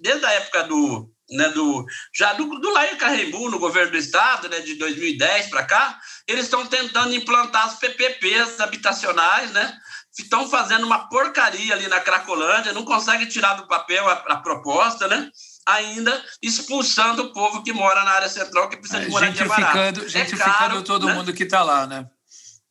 desde 0.00 0.24
a 0.24 0.32
época 0.32 0.64
do, 0.64 1.10
né, 1.30 1.48
do 1.50 1.84
já 2.14 2.32
do, 2.32 2.46
do 2.58 2.72
Lair 2.72 2.96
Carreimbu, 2.96 3.50
no 3.50 3.58
governo 3.58 3.92
do 3.92 3.96
estado, 3.96 4.48
né, 4.48 4.60
de 4.60 4.74
2010 4.74 5.48
para 5.48 5.64
cá, 5.64 5.98
eles 6.26 6.44
estão 6.44 6.66
tentando 6.66 7.14
implantar 7.14 7.66
as 7.66 7.78
PPPs 7.78 8.60
habitacionais, 8.60 9.50
né, 9.52 9.78
estão 10.18 10.48
fazendo 10.48 10.84
uma 10.84 11.08
porcaria 11.08 11.74
ali 11.74 11.88
na 11.88 12.00
Cracolândia, 12.00 12.72
não 12.72 12.84
conseguem 12.84 13.28
tirar 13.28 13.54
do 13.54 13.66
papel 13.66 14.08
a, 14.08 14.12
a 14.12 14.36
proposta, 14.36 15.08
né, 15.08 15.30
ainda 15.66 16.22
expulsando 16.42 17.22
o 17.22 17.32
povo 17.32 17.62
que 17.62 17.72
mora 17.72 18.04
na 18.04 18.10
área 18.12 18.28
central, 18.28 18.68
que 18.68 18.76
precisa 18.76 19.00
é, 19.00 19.04
de 19.04 19.10
moradia 19.10 19.44
barata. 19.46 20.08
Gentrificando 20.08 20.50
é 20.50 20.58
caro, 20.58 20.82
todo 20.82 21.06
né? 21.06 21.14
mundo 21.14 21.32
que 21.32 21.44
está 21.44 21.62
lá, 21.62 21.86
né? 21.86 22.06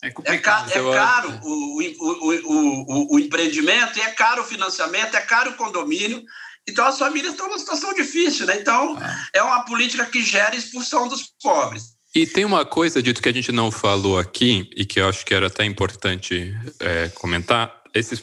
É, 0.03 0.11
complicado. 0.11 0.69
é, 0.69 0.73
ca 0.73 0.79
é 0.79 0.93
caro 0.93 1.39
o, 1.43 1.81
o, 1.81 2.33
o, 2.43 3.15
o, 3.15 3.19
empreendimento, 3.19 3.99
é 4.01 4.11
caro 4.11 4.41
o 4.41 4.45
financiamento, 4.45 5.15
é 5.15 5.21
caro 5.21 5.51
o 5.51 5.55
condomínio. 5.55 6.21
Então, 6.67 6.85
as 6.85 6.99
famílias 6.99 7.31
estão 7.31 7.47
numa 7.47 7.57
situação 7.57 7.93
difícil, 7.93 8.45
né? 8.45 8.57
Então, 8.59 8.97
ah. 8.99 9.27
é 9.33 9.41
uma 9.41 9.63
política 9.63 10.05
que 10.05 10.21
gera 10.21 10.55
expulsão 10.55 11.07
dos 11.07 11.31
pobres. 11.41 11.93
E 12.13 12.27
tem 12.27 12.43
uma 12.43 12.65
coisa, 12.65 13.01
dito 13.01 13.21
que 13.21 13.29
a 13.29 13.33
gente 13.33 13.51
não 13.51 13.71
falou 13.71 14.19
aqui, 14.19 14.69
e 14.75 14.85
que 14.85 14.99
eu 14.99 15.07
acho 15.07 15.25
que 15.25 15.33
era 15.33 15.47
até 15.47 15.65
importante 15.65 16.53
é, 16.79 17.09
comentar, 17.09 17.81
esses, 17.93 18.21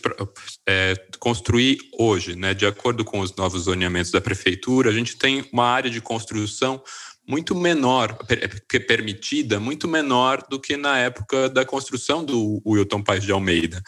é, 0.68 0.94
construir 1.18 1.78
hoje, 1.98 2.36
né, 2.36 2.52
de 2.52 2.66
acordo 2.66 3.04
com 3.04 3.20
os 3.20 3.34
novos 3.36 3.62
zoneamentos 3.62 4.10
da 4.10 4.20
prefeitura, 4.20 4.90
a 4.90 4.92
gente 4.92 5.16
tem 5.16 5.48
uma 5.52 5.64
área 5.64 5.90
de 5.90 6.00
construção 6.00 6.82
muito 7.30 7.54
menor, 7.54 8.14
per, 8.26 8.66
permitida, 8.86 9.60
muito 9.60 9.86
menor 9.86 10.44
do 10.50 10.58
que 10.58 10.76
na 10.76 10.98
época 10.98 11.48
da 11.48 11.64
construção 11.64 12.24
do 12.24 12.60
Wilton 12.66 13.02
Paes 13.02 13.22
de 13.22 13.30
Almeida. 13.30 13.80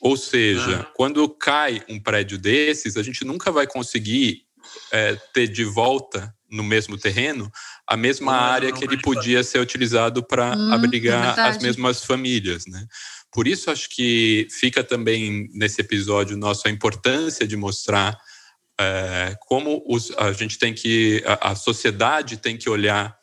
Ou 0.00 0.16
seja, 0.16 0.80
ah. 0.80 0.92
quando 0.96 1.28
cai 1.28 1.84
um 1.88 2.00
prédio 2.00 2.36
desses, 2.36 2.96
a 2.96 3.02
gente 3.02 3.24
nunca 3.24 3.52
vai 3.52 3.66
conseguir 3.66 4.42
é, 4.90 5.16
ter 5.32 5.46
de 5.46 5.62
volta 5.62 6.34
no 6.50 6.64
mesmo 6.64 6.98
terreno 6.98 7.50
a 7.86 7.96
mesma 7.96 8.32
não, 8.32 8.38
área 8.38 8.70
não, 8.70 8.76
que 8.76 8.84
ele 8.84 9.00
podia 9.00 9.44
ser 9.44 9.60
utilizado 9.60 10.22
para 10.22 10.56
hum, 10.56 10.72
abrigar 10.72 11.38
é 11.38 11.42
as 11.42 11.58
mesmas 11.58 12.04
famílias, 12.04 12.66
né? 12.66 12.86
Por 13.32 13.46
isso 13.46 13.70
acho 13.70 13.88
que 13.88 14.48
fica 14.50 14.82
também 14.82 15.48
nesse 15.52 15.80
episódio 15.80 16.36
nosso 16.36 16.66
a 16.66 16.70
importância 16.70 17.46
de 17.46 17.56
mostrar 17.56 18.18
é, 18.80 19.36
como 19.40 19.84
os, 19.86 20.10
a 20.16 20.32
gente 20.32 20.58
tem 20.58 20.72
que 20.72 21.22
a, 21.26 21.50
a 21.50 21.54
sociedade 21.54 22.38
tem 22.38 22.56
que 22.56 22.70
olhar 22.70 23.14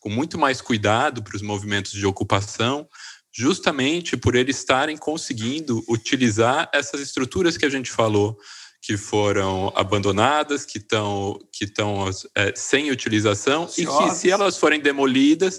com 0.00 0.10
muito 0.10 0.36
mais 0.36 0.60
cuidado 0.60 1.22
para 1.22 1.36
os 1.36 1.42
movimentos 1.42 1.92
de 1.92 2.04
ocupação, 2.04 2.88
justamente 3.32 4.16
por 4.16 4.34
eles 4.34 4.58
estarem 4.58 4.96
conseguindo 4.96 5.82
utilizar 5.88 6.68
essas 6.74 7.00
estruturas 7.00 7.56
que 7.56 7.64
a 7.64 7.70
gente 7.70 7.90
falou 7.90 8.36
que 8.82 8.98
foram 8.98 9.72
abandonadas, 9.74 10.66
que 10.66 10.78
estão 10.78 11.38
que 11.50 11.64
estão 11.64 12.10
é, 12.34 12.52
sem 12.54 12.90
utilização 12.90 13.66
e 13.78 13.86
que 13.86 14.10
se 14.10 14.30
elas 14.30 14.58
forem 14.58 14.78
demolidas 14.78 15.58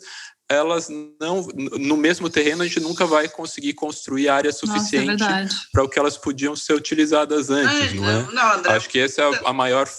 elas 0.49 0.89
não 1.19 1.47
no 1.79 1.97
mesmo 1.97 2.29
terreno 2.29 2.61
a 2.61 2.67
gente 2.67 2.79
nunca 2.79 3.05
vai 3.05 3.27
conseguir 3.27 3.73
construir 3.73 4.29
área 4.29 4.51
suficiente 4.51 5.23
é 5.23 5.47
para 5.71 5.83
o 5.83 5.89
que 5.89 5.97
elas 5.97 6.17
podiam 6.17 6.55
ser 6.55 6.73
utilizadas 6.73 7.49
antes, 7.49 7.93
não 7.93 8.07
é? 8.07 8.21
Não, 8.31 8.53
André, 8.53 8.73
Acho 8.73 8.89
que 8.89 8.99
essa 8.99 9.23
é 9.23 9.41
a 9.43 9.53
maior 9.53 9.89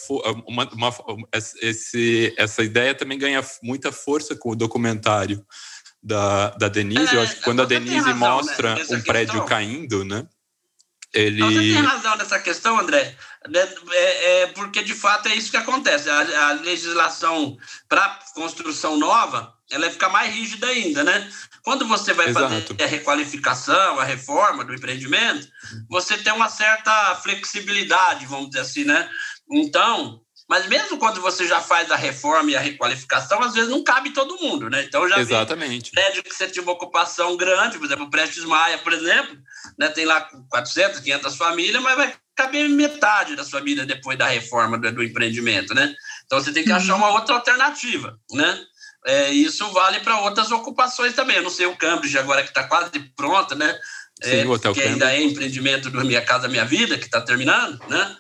uma, 0.46 0.68
uma, 0.72 0.94
esse, 1.60 2.32
essa 2.36 2.62
ideia 2.62 2.94
também 2.94 3.18
ganha 3.18 3.44
muita 3.62 3.90
força 3.90 4.36
com 4.36 4.50
o 4.50 4.56
documentário 4.56 5.44
da, 6.00 6.50
da 6.50 6.68
Denise. 6.68 7.14
É, 7.14 7.18
Eu 7.18 7.22
acho 7.22 7.36
que 7.36 7.42
quando 7.42 7.62
a 7.62 7.64
Denise 7.64 7.96
razão, 7.96 8.12
né, 8.12 8.18
mostra 8.18 8.74
né? 8.76 8.84
um 8.90 9.02
prédio 9.02 9.44
caindo, 9.44 10.04
né? 10.04 10.26
Ele... 11.12 11.42
Você 11.42 11.58
tem 11.58 11.82
razão 11.82 12.16
nessa 12.16 12.38
questão, 12.38 12.78
André, 12.78 13.16
né, 13.48 13.68
é, 13.90 14.42
é, 14.42 14.46
porque 14.48 14.82
de 14.82 14.94
fato 14.94 15.28
é 15.28 15.34
isso 15.34 15.50
que 15.50 15.56
acontece. 15.56 16.08
A, 16.08 16.48
a 16.48 16.52
legislação 16.52 17.56
para 17.88 18.20
construção 18.34 18.96
nova 18.96 19.55
ela 19.70 19.90
fica 19.90 20.08
mais 20.08 20.32
rígida 20.32 20.66
ainda, 20.66 21.02
né? 21.02 21.30
Quando 21.62 21.86
você 21.86 22.12
vai 22.12 22.28
Exato. 22.28 22.68
fazer 22.68 22.82
a 22.82 22.86
requalificação, 22.86 23.98
a 23.98 24.04
reforma 24.04 24.64
do 24.64 24.74
empreendimento, 24.74 25.48
você 25.88 26.16
tem 26.18 26.32
uma 26.32 26.48
certa 26.48 27.16
flexibilidade, 27.16 28.26
vamos 28.26 28.50
dizer 28.50 28.60
assim, 28.60 28.84
né? 28.84 29.10
Então, 29.50 30.20
mas 30.48 30.68
mesmo 30.68 30.96
quando 30.98 31.20
você 31.20 31.46
já 31.46 31.60
faz 31.60 31.90
a 31.90 31.96
reforma 31.96 32.52
e 32.52 32.56
a 32.56 32.60
requalificação, 32.60 33.42
às 33.42 33.54
vezes 33.54 33.68
não 33.68 33.82
cabe 33.82 34.10
todo 34.10 34.38
mundo, 34.38 34.70
né? 34.70 34.84
Então 34.84 35.08
já 35.08 35.18
Exatamente. 35.18 35.90
prédio 35.90 36.22
que 36.22 36.32
você 36.32 36.46
tinha 36.48 36.62
uma 36.62 36.72
ocupação 36.72 37.36
grande, 37.36 37.78
por 37.78 37.86
exemplo, 37.86 38.04
o 38.04 38.10
Prestes 38.10 38.44
Maia, 38.44 38.78
por 38.78 38.92
exemplo, 38.92 39.36
né, 39.76 39.88
tem 39.88 40.04
lá 40.04 40.28
400, 40.48 41.00
500 41.00 41.36
famílias, 41.36 41.82
mas 41.82 41.96
vai 41.96 42.14
caber 42.36 42.68
metade 42.68 43.34
das 43.34 43.50
famílias 43.50 43.86
depois 43.86 44.16
da 44.16 44.28
reforma 44.28 44.78
do, 44.78 44.92
do 44.92 45.02
empreendimento, 45.02 45.74
né? 45.74 45.92
Então 46.24 46.40
você 46.40 46.52
tem 46.52 46.62
que 46.62 46.72
achar 46.72 46.92
uhum. 46.92 46.98
uma 47.00 47.10
outra 47.10 47.34
alternativa, 47.34 48.16
né? 48.30 48.64
É, 49.06 49.30
isso 49.30 49.70
vale 49.72 50.00
para 50.00 50.20
outras 50.20 50.50
ocupações 50.50 51.14
também. 51.14 51.36
Eu 51.36 51.44
não 51.44 51.50
sei 51.50 51.66
o 51.66 51.76
Cambridge 51.76 52.18
agora 52.18 52.42
que 52.42 52.48
está 52.48 52.64
quase 52.64 52.90
pronta, 53.14 53.54
né? 53.54 53.78
É, 54.20 54.42
Sim, 54.42 54.72
que 54.72 54.82
ainda 54.82 55.14
é 55.14 55.22
empreendimento 55.22 55.90
do 55.90 56.04
Minha 56.04 56.24
Casa 56.24 56.48
Minha 56.48 56.64
Vida, 56.64 56.98
que 56.98 57.04
está 57.04 57.20
terminando, 57.20 57.78
né? 57.88 58.16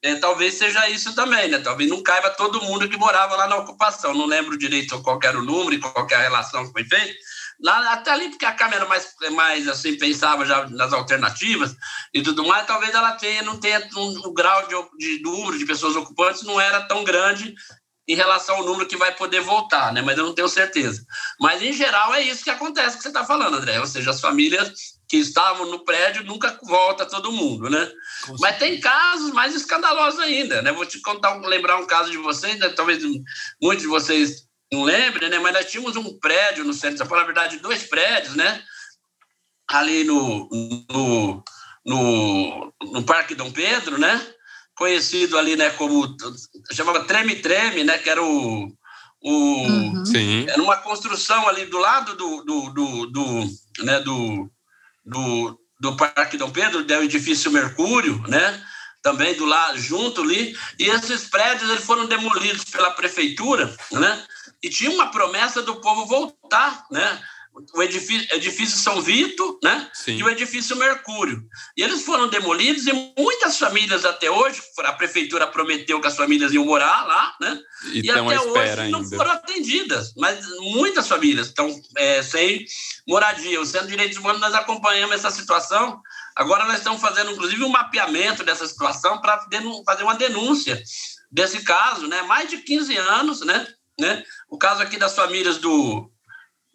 É, 0.00 0.14
talvez 0.14 0.54
seja 0.54 0.88
isso 0.88 1.12
também, 1.14 1.48
né? 1.48 1.58
Talvez 1.58 1.90
não 1.90 2.02
caiba 2.02 2.30
todo 2.30 2.62
mundo 2.62 2.88
que 2.88 2.96
morava 2.96 3.34
lá 3.34 3.48
na 3.48 3.56
ocupação. 3.56 4.14
Não 4.14 4.26
lembro 4.26 4.56
direito 4.56 5.02
qual 5.02 5.18
era 5.22 5.36
o 5.36 5.44
número 5.44 5.74
e 5.74 5.80
qual 5.80 6.06
era 6.08 6.20
a 6.20 6.22
relação 6.22 6.66
que 6.66 6.72
foi 6.72 6.84
feita. 6.84 7.14
Lá, 7.60 7.94
até 7.94 8.12
ali, 8.12 8.28
porque 8.28 8.44
a 8.44 8.52
câmera 8.52 8.86
mais, 8.86 9.08
mais 9.32 9.66
assim, 9.66 9.98
pensava 9.98 10.46
já 10.46 10.68
nas 10.68 10.92
alternativas 10.92 11.74
e 12.14 12.22
tudo 12.22 12.46
mais, 12.46 12.64
talvez 12.64 12.94
ela 12.94 13.12
tenha, 13.12 13.42
não 13.42 13.58
tenha 13.58 13.84
um, 13.96 14.28
um 14.28 14.32
grau 14.32 14.68
de, 14.68 15.16
de 15.16 15.22
número 15.22 15.58
de 15.58 15.66
pessoas 15.66 15.96
ocupantes 15.96 16.44
não 16.44 16.60
era 16.60 16.82
tão 16.82 17.02
grande 17.02 17.52
em 18.08 18.14
relação 18.14 18.56
ao 18.56 18.64
número 18.64 18.88
que 18.88 18.96
vai 18.96 19.14
poder 19.14 19.40
voltar, 19.40 19.92
né? 19.92 20.00
Mas 20.00 20.16
eu 20.16 20.24
não 20.24 20.34
tenho 20.34 20.48
certeza. 20.48 21.04
Mas, 21.38 21.60
em 21.60 21.74
geral, 21.74 22.14
é 22.14 22.22
isso 22.22 22.42
que 22.42 22.48
acontece 22.48 22.96
que 22.96 23.02
você 23.02 23.08
está 23.08 23.22
falando, 23.22 23.58
André. 23.58 23.78
Ou 23.78 23.86
seja, 23.86 24.10
as 24.10 24.20
famílias 24.20 24.72
que 25.06 25.18
estavam 25.18 25.66
no 25.66 25.84
prédio 25.84 26.24
nunca 26.24 26.58
volta 26.62 27.04
todo 27.04 27.30
mundo, 27.30 27.68
né? 27.68 27.90
Mas 28.40 28.56
tem 28.56 28.80
casos 28.80 29.30
mais 29.32 29.54
escandalosos 29.54 30.20
ainda, 30.20 30.62
né? 30.62 30.72
Vou 30.72 30.86
te 30.86 31.00
contar, 31.02 31.36
lembrar 31.40 31.76
um 31.76 31.86
caso 31.86 32.10
de 32.10 32.16
vocês, 32.16 32.58
né? 32.58 32.70
talvez 32.70 33.02
muitos 33.60 33.82
de 33.82 33.88
vocês 33.88 34.48
não 34.72 34.84
lembrem, 34.84 35.28
né? 35.28 35.38
Mas 35.38 35.52
nós 35.52 35.70
tínhamos 35.70 35.94
um 35.96 36.18
prédio 36.18 36.64
no 36.64 36.72
centro 36.72 36.92
de 36.92 36.98
São 36.98 37.06
Paulo, 37.06 37.20
na 37.20 37.32
verdade, 37.32 37.58
dois 37.58 37.82
prédios, 37.82 38.34
né? 38.34 38.62
Ali 39.70 40.04
no, 40.04 40.48
no, 40.90 41.44
no, 41.84 42.74
no 42.82 43.02
Parque 43.04 43.34
Dom 43.34 43.50
Pedro, 43.50 43.98
né? 43.98 44.34
Conhecido 44.78 45.36
ali, 45.36 45.56
né, 45.56 45.70
como 45.70 46.16
chamava 46.72 47.04
Treme 47.04 47.36
Treme, 47.36 47.82
né, 47.82 47.98
que 47.98 48.08
era 48.08 48.22
o, 48.22 48.72
o 49.20 49.32
uhum. 49.32 50.06
Sim. 50.06 50.46
era 50.48 50.62
uma 50.62 50.76
construção 50.76 51.48
ali 51.48 51.66
do 51.66 51.78
lado 51.78 52.14
do 52.14 52.44
do, 52.44 52.70
do, 52.70 53.06
do 53.06 53.84
né, 53.84 54.00
do, 54.00 54.48
do, 55.04 55.60
do 55.80 55.96
Parque 55.96 56.38
Dom 56.38 56.50
Pedro, 56.50 56.84
do 56.84 56.94
edifício 57.02 57.50
Mercúrio, 57.50 58.22
né, 58.28 58.64
também 59.02 59.34
do 59.34 59.44
lado 59.44 59.78
junto 59.78 60.22
ali, 60.22 60.56
e 60.78 60.84
esses 60.84 61.28
prédios 61.28 61.68
eles 61.70 61.84
foram 61.84 62.06
demolidos 62.06 62.64
pela 62.64 62.92
prefeitura, 62.92 63.74
né, 63.90 64.24
e 64.62 64.70
tinha 64.70 64.90
uma 64.90 65.10
promessa 65.10 65.60
do 65.60 65.80
povo 65.80 66.06
voltar, 66.06 66.86
né, 66.90 67.20
o 67.74 67.82
edifício, 67.82 68.26
edifício 68.34 68.78
São 68.78 69.00
Vito, 69.00 69.58
né? 69.62 69.90
Sim. 69.92 70.16
E 70.16 70.22
o 70.22 70.28
edifício 70.28 70.76
Mercúrio. 70.76 71.42
E 71.76 71.82
eles 71.82 72.02
foram 72.02 72.28
demolidos 72.28 72.86
e 72.86 72.92
muitas 73.16 73.58
famílias 73.58 74.04
até 74.04 74.30
hoje, 74.30 74.60
a 74.78 74.92
prefeitura 74.92 75.46
prometeu 75.46 76.00
que 76.00 76.06
as 76.06 76.16
famílias 76.16 76.52
iam 76.52 76.64
morar 76.64 77.06
lá, 77.06 77.34
né? 77.40 77.58
E, 77.92 78.06
e 78.06 78.10
até 78.10 78.40
hoje 78.40 78.80
ainda. 78.80 78.98
não 78.98 79.04
foram 79.04 79.32
atendidas. 79.32 80.12
Mas 80.16 80.44
muitas 80.58 81.08
famílias 81.08 81.48
estão 81.48 81.68
é, 81.96 82.22
sem 82.22 82.64
moradia. 83.06 83.60
O 83.60 83.66
Centro 83.66 83.86
de 83.86 83.92
Direitos 83.92 84.18
Humanos 84.18 84.40
nós 84.40 84.54
acompanhamos 84.54 85.14
essa 85.14 85.30
situação. 85.30 86.00
Agora 86.36 86.64
nós 86.64 86.78
estamos 86.78 87.00
fazendo, 87.00 87.30
inclusive, 87.32 87.64
um 87.64 87.68
mapeamento 87.68 88.44
dessa 88.44 88.66
situação 88.66 89.20
para 89.20 89.44
fazer 89.84 90.02
uma 90.02 90.14
denúncia 90.14 90.80
desse 91.30 91.62
caso, 91.62 92.06
né? 92.06 92.22
Mais 92.22 92.48
de 92.48 92.58
15 92.58 92.96
anos, 92.96 93.40
né? 93.40 93.66
né? 93.98 94.22
O 94.48 94.56
caso 94.56 94.82
aqui 94.82 94.96
das 94.96 95.14
famílias 95.14 95.58
do 95.58 96.10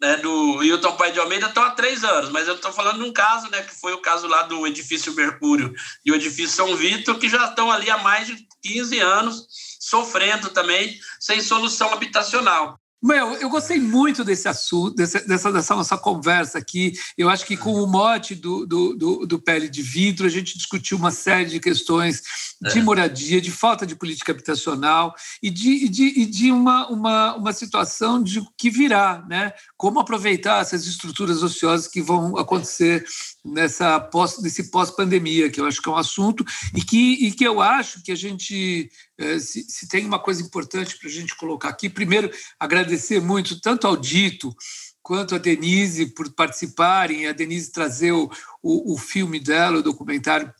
né, 0.04 0.18
do 0.18 0.62
Hilton 0.62 0.92
Pai 0.96 1.12
de 1.12 1.18
Almeida 1.18 1.46
estão 1.46 1.62
há 1.62 1.70
três 1.70 2.04
anos, 2.04 2.28
mas 2.28 2.46
eu 2.46 2.56
estou 2.56 2.70
falando 2.70 2.98
de 2.98 3.08
um 3.08 3.12
caso, 3.12 3.50
né, 3.50 3.62
que 3.62 3.74
foi 3.74 3.94
o 3.94 4.02
caso 4.02 4.26
lá 4.26 4.42
do 4.42 4.66
edifício 4.66 5.14
Mercúrio 5.14 5.74
e 6.04 6.12
o 6.12 6.14
edifício 6.14 6.54
São 6.54 6.76
Vitor, 6.76 7.18
que 7.18 7.26
já 7.26 7.46
estão 7.46 7.70
ali 7.70 7.88
há 7.88 7.96
mais 7.96 8.26
de 8.26 8.46
15 8.62 8.98
anos 9.00 9.46
sofrendo 9.80 10.50
também 10.50 10.98
sem 11.18 11.40
solução 11.40 11.90
habitacional. 11.90 12.78
Meu, 13.04 13.34
eu 13.34 13.50
gostei 13.50 13.78
muito 13.78 14.24
desse 14.24 14.48
assunto, 14.48 14.96
dessa, 14.96 15.20
dessa, 15.20 15.52
dessa, 15.52 15.76
nossa 15.76 15.98
conversa 15.98 16.56
aqui. 16.56 16.94
Eu 17.18 17.28
acho 17.28 17.44
que 17.44 17.54
com 17.54 17.74
o 17.74 17.86
mote 17.86 18.34
do, 18.34 18.64
do, 18.64 18.96
do, 18.96 19.26
do 19.26 19.38
Pele 19.38 19.68
de 19.68 19.82
Vidro, 19.82 20.26
a 20.26 20.30
gente 20.30 20.56
discutiu 20.56 20.96
uma 20.96 21.10
série 21.10 21.50
de 21.50 21.60
questões 21.60 22.22
de 22.62 22.78
é. 22.78 22.82
moradia, 22.82 23.42
de 23.42 23.50
falta 23.50 23.86
de 23.86 23.94
política 23.94 24.32
habitacional 24.32 25.14
e 25.42 25.50
de, 25.50 25.86
de, 25.86 26.18
e 26.18 26.24
de 26.24 26.50
uma, 26.50 26.88
uma, 26.88 27.36
uma 27.36 27.52
situação 27.52 28.22
de 28.22 28.42
que 28.56 28.70
virá, 28.70 29.22
né? 29.28 29.52
Como 29.76 30.00
aproveitar 30.00 30.62
essas 30.62 30.86
estruturas 30.86 31.42
ociosas 31.42 31.86
que 31.86 32.00
vão 32.00 32.38
acontecer 32.38 33.04
nessa 33.44 34.00
pós, 34.00 34.40
nesse 34.40 34.70
pós-pandemia, 34.70 35.50
que 35.50 35.60
eu 35.60 35.66
acho 35.66 35.82
que 35.82 35.88
é 35.88 35.92
um 35.92 35.96
assunto 35.96 36.44
e 36.74 36.82
que, 36.82 37.26
e 37.26 37.32
que 37.32 37.44
eu 37.44 37.60
acho 37.60 38.02
que 38.02 38.10
a 38.10 38.14
gente, 38.14 38.90
eh, 39.18 39.38
se, 39.38 39.64
se 39.68 39.86
tem 39.86 40.06
uma 40.06 40.18
coisa 40.18 40.42
importante 40.42 40.98
para 40.98 41.08
a 41.08 41.12
gente 41.12 41.36
colocar 41.36 41.68
aqui, 41.68 41.90
primeiro, 41.90 42.30
agradecer 42.58 43.20
muito 43.20 43.60
tanto 43.60 43.86
ao 43.86 43.96
Dito 43.96 44.54
quanto 45.02 45.34
a 45.34 45.38
Denise 45.38 46.06
por 46.06 46.32
participarem, 46.32 47.26
a 47.26 47.32
Denise 47.32 47.70
trazer 47.70 48.12
o, 48.12 48.30
o, 48.62 48.94
o 48.94 48.98
filme 48.98 49.38
dela, 49.38 49.78
o 49.78 49.82
documentário 49.82 50.50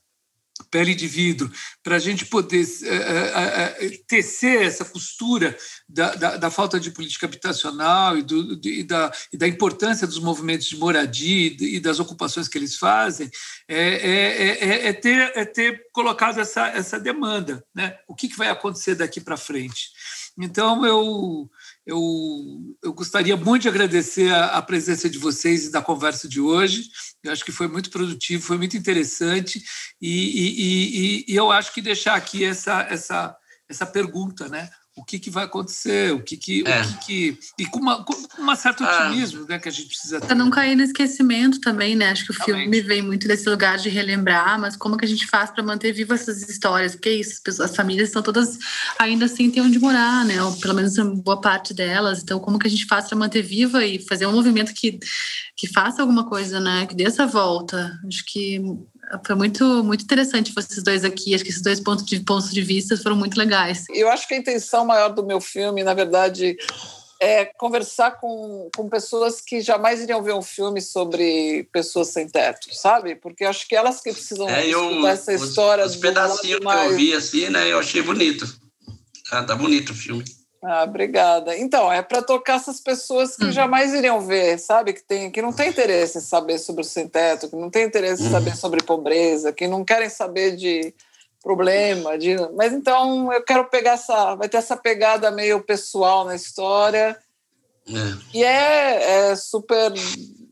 pele 0.70 0.94
de 0.94 1.06
vidro, 1.06 1.50
para 1.82 1.96
a 1.96 1.98
gente 1.98 2.26
poder 2.26 2.64
uh, 2.64 3.84
uh, 3.84 3.98
tecer 4.06 4.62
essa 4.62 4.84
costura 4.84 5.56
da, 5.88 6.14
da, 6.14 6.36
da, 6.36 6.50
falta 6.50 6.78
de 6.78 6.92
política 6.92 7.26
habitacional 7.26 8.16
e, 8.16 8.22
do, 8.22 8.60
e, 8.64 8.84
da, 8.84 9.12
e, 9.32 9.36
da, 9.36 9.48
importância 9.48 10.06
dos 10.06 10.18
movimentos 10.18 10.66
de 10.66 10.76
moradia 10.76 11.56
e, 11.58 11.80
das 11.80 11.98
ocupações 11.98 12.46
que 12.46 12.56
eles 12.56 12.76
fazem, 12.76 13.28
é, 13.68 13.78
é, 13.78 14.68
é, 14.68 14.88
é, 14.88 14.92
ter, 14.92 15.32
é 15.34 15.44
ter 15.44 15.86
colocado 15.92 16.40
essa, 16.40 16.68
essa 16.68 17.00
demanda. 17.00 17.64
Né? 17.74 17.96
O 18.06 18.14
que, 18.14 18.28
que 18.28 18.36
vai 18.36 18.48
acontecer 18.48 18.94
daqui 18.94 19.20
para 19.20 19.36
frente? 19.36 19.90
Então, 20.36 20.84
eu, 20.84 21.48
eu, 21.86 22.76
eu 22.82 22.92
gostaria 22.92 23.36
muito 23.36 23.62
de 23.62 23.68
agradecer 23.68 24.32
a, 24.32 24.46
a, 24.46 24.62
presença 24.62 25.08
de 25.08 25.16
vocês 25.16 25.66
e 25.66 25.70
da 25.70 25.80
conversa 25.80 26.28
de 26.28 26.40
hoje. 26.40 26.88
Eu 27.22 27.32
acho 27.32 27.44
que 27.44 27.52
foi 27.52 27.68
muito 27.68 27.88
produtivo, 27.90 28.42
foi 28.42 28.58
muito 28.58 28.76
interessante, 28.76 29.62
e, 30.00 30.10
e, 30.10 30.54
e, 30.58 31.24
e 31.28 31.36
eu 31.36 31.52
acho 31.52 31.72
que 31.72 31.80
deixar 31.80 32.14
aqui 32.14 32.44
essa, 32.44 32.82
essa, 32.90 33.36
essa 33.68 33.86
pergunta, 33.86 34.48
né? 34.48 34.68
O 34.96 35.04
que, 35.04 35.18
que 35.18 35.28
vai 35.28 35.44
acontecer, 35.44 36.12
o 36.12 36.22
que 36.22 36.36
que, 36.36 36.64
é. 36.66 36.80
o 36.80 36.84
que, 36.84 37.32
que 37.32 37.38
e 37.58 37.66
com 37.66 37.80
uma, 37.80 38.04
com 38.04 38.14
uma 38.38 38.54
certo 38.54 38.84
ah. 38.84 39.08
otimismo, 39.08 39.44
ah. 39.44 39.46
né, 39.50 39.58
que 39.58 39.68
a 39.68 39.72
gente 39.72 39.88
precisa 39.88 40.20
ter. 40.20 40.26
Para 40.26 40.36
não 40.36 40.50
cair 40.50 40.76
no 40.76 40.82
esquecimento 40.82 41.60
também, 41.60 41.96
né? 41.96 42.10
Acho 42.10 42.26
que 42.26 42.30
o 42.30 42.34
Realmente. 42.34 42.70
filme 42.70 42.80
vem 42.80 43.02
muito 43.02 43.26
desse 43.26 43.48
lugar 43.48 43.76
de 43.78 43.88
relembrar, 43.88 44.58
mas 44.60 44.76
como 44.76 44.96
que 44.96 45.04
a 45.04 45.08
gente 45.08 45.26
faz 45.26 45.50
para 45.50 45.64
manter 45.64 45.92
vivas 45.92 46.22
essas 46.22 46.48
histórias? 46.48 46.94
Porque 46.94 47.08
é 47.08 47.14
isso, 47.14 47.40
as 47.60 47.74
famílias 47.74 48.08
estão 48.08 48.22
todas 48.22 48.56
ainda 48.98 49.24
assim 49.24 49.50
têm 49.50 49.62
onde 49.62 49.80
morar, 49.80 50.24
né? 50.24 50.40
Ou 50.42 50.52
pelo 50.60 50.74
menos 50.74 50.96
boa 51.22 51.40
parte 51.40 51.74
delas. 51.74 52.22
Então, 52.22 52.38
como 52.38 52.58
que 52.58 52.68
a 52.68 52.70
gente 52.70 52.86
faz 52.86 53.08
para 53.08 53.18
manter 53.18 53.42
viva 53.42 53.84
e 53.84 53.98
fazer 53.98 54.26
um 54.26 54.32
movimento 54.32 54.72
que 54.72 55.00
que 55.56 55.68
faça 55.68 56.02
alguma 56.02 56.28
coisa, 56.28 56.58
né? 56.58 56.86
Que 56.86 56.94
dê 56.94 57.04
essa 57.04 57.26
volta. 57.26 57.96
Acho 58.06 58.24
que 58.26 58.60
foi 59.24 59.34
muito, 59.34 59.64
muito 59.84 60.04
interessante 60.04 60.52
vocês 60.54 60.82
dois 60.82 61.04
aqui. 61.04 61.34
Acho 61.34 61.44
que 61.44 61.50
esses 61.50 61.62
dois 61.62 61.80
pontos 61.80 62.04
de, 62.04 62.20
pontos 62.20 62.50
de 62.50 62.62
vista 62.62 62.96
foram 62.96 63.16
muito 63.16 63.36
legais. 63.36 63.84
Eu 63.90 64.08
acho 64.08 64.26
que 64.26 64.34
a 64.34 64.38
intenção 64.38 64.84
maior 64.84 65.08
do 65.08 65.24
meu 65.24 65.40
filme, 65.40 65.82
na 65.82 65.94
verdade, 65.94 66.56
é 67.20 67.44
conversar 67.44 68.12
com, 68.12 68.68
com 68.74 68.88
pessoas 68.88 69.40
que 69.40 69.60
jamais 69.60 70.00
iriam 70.00 70.22
ver 70.22 70.34
um 70.34 70.42
filme 70.42 70.80
sobre 70.80 71.68
pessoas 71.72 72.08
sem 72.08 72.28
teto, 72.28 72.74
sabe? 72.74 73.14
Porque 73.16 73.44
acho 73.44 73.66
que 73.66 73.74
elas 73.74 74.00
que 74.00 74.12
precisam 74.12 74.48
é, 74.48 74.66
eu, 74.68 75.06
essa 75.06 75.32
história. 75.32 75.84
Os, 75.84 75.94
os 75.94 76.00
pedacinhos 76.00 76.60
que 76.60 76.66
eu 76.66 76.96
vi 76.96 77.14
assim, 77.14 77.48
né? 77.48 77.70
Eu 77.70 77.78
achei 77.78 78.02
bonito. 78.02 78.46
Ah, 79.30 79.42
tá 79.42 79.54
bonito 79.54 79.90
o 79.90 79.94
filme. 79.94 80.24
Ah, 80.66 80.84
obrigada. 80.84 81.56
Então, 81.58 81.92
é 81.92 82.00
para 82.00 82.22
tocar 82.22 82.56
essas 82.56 82.80
pessoas 82.80 83.36
que 83.36 83.44
hum. 83.44 83.52
jamais 83.52 83.92
iriam 83.92 84.20
ver, 84.22 84.58
sabe? 84.58 84.94
Que, 84.94 85.02
tem, 85.02 85.30
que 85.30 85.42
não 85.42 85.52
tem 85.52 85.68
interesse 85.68 86.16
em 86.16 86.22
saber 86.22 86.58
sobre 86.58 86.80
o 86.80 86.84
sem-teto, 86.84 87.50
que 87.50 87.56
não 87.56 87.68
tem 87.68 87.84
interesse 87.84 88.22
em 88.22 88.30
saber 88.30 88.52
hum. 88.52 88.56
sobre 88.56 88.82
pobreza, 88.82 89.52
que 89.52 89.66
não 89.66 89.84
querem 89.84 90.08
saber 90.08 90.56
de 90.56 90.94
problema. 91.42 92.16
De... 92.16 92.36
Mas 92.54 92.72
então 92.72 93.30
eu 93.30 93.44
quero 93.44 93.68
pegar 93.68 93.92
essa. 93.92 94.34
Vai 94.36 94.48
ter 94.48 94.56
essa 94.56 94.74
pegada 94.74 95.30
meio 95.30 95.62
pessoal 95.62 96.24
na 96.24 96.34
história. 96.34 97.18
É. 97.86 97.92
E 98.32 98.42
é, 98.42 99.30
é 99.30 99.36
super 99.36 99.92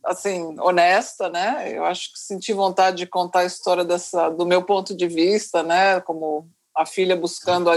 assim 0.05 0.55
honesta, 0.61 1.31
né? 1.31 1.73
Eu 1.73 1.87
acho 1.87 2.13
que 2.13 2.19
senti 2.19 2.53
vontade 2.53 2.99
de 2.99 3.07
contar 3.07 3.41
a 3.41 3.47
história 3.47 3.85
dessa 3.85 4.29
do 4.29 4.45
meu 4.45 4.63
ponto 4.63 4.95
de 4.95 5.09
vista, 5.09 5.63
né? 5.63 6.01
Como 6.03 6.47
a 6.77 6.85
filha 6.85 7.17
buscando 7.17 7.71
a 7.71 7.77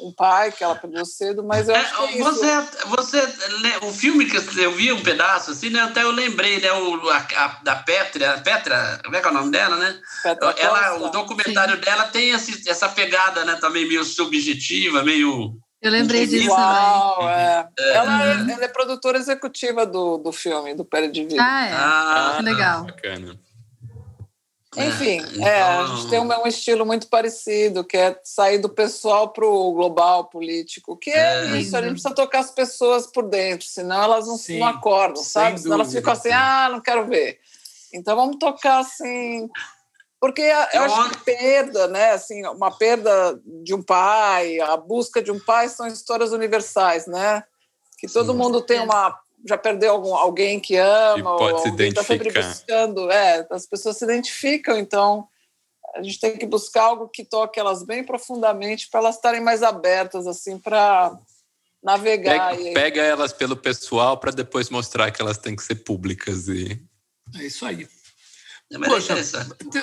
um 0.00 0.12
pai 0.12 0.52
que 0.52 0.62
ela 0.62 0.74
perdeu 0.74 1.04
cedo, 1.04 1.42
mas 1.42 1.68
eu 1.68 1.74
acho 1.74 1.94
que 1.94 2.18
é 2.18 2.22
você, 2.22 2.46
isso. 2.46 2.88
Você, 2.88 3.18
o 3.82 3.92
filme 3.92 4.26
que 4.26 4.36
eu 4.60 4.72
vi 4.72 4.92
um 4.92 5.02
pedaço, 5.02 5.50
assim, 5.50 5.70
né, 5.70 5.80
até 5.80 6.02
eu 6.02 6.10
lembrei, 6.10 6.60
né, 6.60 6.72
o, 6.72 7.10
a, 7.10 7.16
a, 7.16 7.46
da 7.62 7.76
Petra, 7.76 8.40
Petra, 8.40 9.00
como 9.04 9.16
é 9.16 9.20
que 9.20 9.26
é 9.26 9.30
o 9.30 9.34
nome 9.34 9.50
dela, 9.50 9.76
né? 9.76 9.98
Petra 10.22 10.54
ela, 10.58 10.90
Costa. 10.90 11.06
o 11.06 11.10
documentário 11.10 11.74
Sim. 11.76 11.80
dela 11.80 12.04
tem 12.06 12.30
esse, 12.30 12.68
essa 12.68 12.88
pegada, 12.88 13.44
né, 13.44 13.56
também 13.60 13.86
meio 13.86 14.04
subjetiva, 14.04 15.02
meio... 15.02 15.56
Eu 15.80 15.90
lembrei 15.90 16.26
disso 16.28 16.48
Uau, 16.48 17.16
também. 17.16 17.34
É. 17.34 17.68
É. 17.78 17.94
Ela, 17.94 18.24
é, 18.24 18.32
ela, 18.52 18.64
é 18.64 18.68
produtora 18.68 19.18
executiva 19.18 19.84
do, 19.84 20.16
do 20.18 20.30
filme, 20.30 20.74
do 20.74 20.84
Pé 20.84 21.08
de 21.08 21.24
Vida. 21.24 21.42
Ah, 21.42 21.66
é? 21.66 21.72
Ah, 21.72 22.34
que 22.36 22.42
legal. 22.44 22.84
Bacana. 22.84 23.36
Enfim, 24.74 25.20
é, 25.44 25.48
é, 25.48 25.62
a 25.62 25.84
gente 25.84 26.08
tem 26.08 26.18
um, 26.18 26.26
um, 26.26 26.46
estilo 26.46 26.86
muito 26.86 27.06
parecido, 27.08 27.84
que 27.84 27.96
é 27.96 28.18
sair 28.24 28.56
do 28.56 28.70
pessoal 28.70 29.28
para 29.28 29.44
o 29.44 29.72
global 29.72 30.24
político, 30.24 30.96
que 30.96 31.10
é, 31.10 31.44
é, 31.44 31.60
isso, 31.60 31.76
a 31.76 31.82
gente 31.82 31.92
precisa 31.92 32.14
tocar 32.14 32.38
as 32.38 32.50
pessoas 32.50 33.06
por 33.06 33.28
dentro, 33.28 33.66
senão 33.66 34.02
elas 34.02 34.26
não, 34.26 34.38
Sim, 34.38 34.60
não 34.60 34.68
acordam, 34.68 35.22
sabe? 35.22 35.60
Senão 35.60 35.74
elas 35.74 35.92
ficam 35.92 36.14
assim, 36.14 36.30
ah, 36.30 36.70
não 36.72 36.80
quero 36.80 37.06
ver. 37.06 37.38
Então 37.92 38.16
vamos 38.16 38.38
tocar 38.38 38.78
assim. 38.78 39.50
Porque 40.18 40.40
eu 40.40 40.82
acho 40.82 41.10
que 41.10 41.24
perda, 41.24 41.88
né? 41.88 42.12
Assim, 42.12 42.46
uma 42.46 42.70
perda 42.70 43.38
de 43.44 43.74
um 43.74 43.82
pai, 43.82 44.58
a 44.60 44.76
busca 44.76 45.20
de 45.20 45.30
um 45.30 45.38
pai 45.38 45.68
são 45.68 45.86
histórias 45.86 46.32
universais, 46.32 47.06
né? 47.06 47.44
Que 47.98 48.06
todo 48.06 48.32
Sim, 48.32 48.38
mundo 48.38 48.62
tem 48.62 48.80
uma 48.80 49.18
já 49.46 49.58
perdeu 49.58 49.92
algum, 49.92 50.14
alguém 50.14 50.60
que 50.60 50.76
ama, 50.76 51.18
e 51.18 51.22
pode 51.22 51.52
ou 51.54 51.58
se 51.58 51.68
tá 51.68 51.74
identificar. 51.74 52.42
Tá 52.42 52.48
buscando. 52.48 53.10
É, 53.10 53.46
as 53.50 53.66
pessoas 53.66 53.96
se 53.96 54.04
identificam, 54.04 54.78
então 54.78 55.26
a 55.94 56.02
gente 56.02 56.18
tem 56.18 56.36
que 56.36 56.46
buscar 56.46 56.84
algo 56.84 57.08
que 57.08 57.24
toque 57.24 57.60
elas 57.60 57.82
bem 57.82 58.04
profundamente 58.04 58.88
para 58.90 59.00
elas 59.00 59.16
estarem 59.16 59.40
mais 59.40 59.62
abertas, 59.62 60.26
assim, 60.26 60.58
para 60.58 61.18
navegar. 61.82 62.56
Pega, 62.56 62.70
e... 62.70 62.74
pega, 62.74 63.02
elas 63.02 63.32
pelo 63.32 63.56
pessoal 63.56 64.16
para 64.16 64.30
depois 64.30 64.70
mostrar 64.70 65.10
que 65.10 65.20
elas 65.20 65.38
têm 65.38 65.56
que 65.56 65.62
ser 65.62 65.76
públicas. 65.76 66.48
E... 66.48 66.80
É 67.38 67.44
isso 67.44 67.66
aí. 67.66 67.86
É 68.72 68.78
Poxa, 68.78 69.16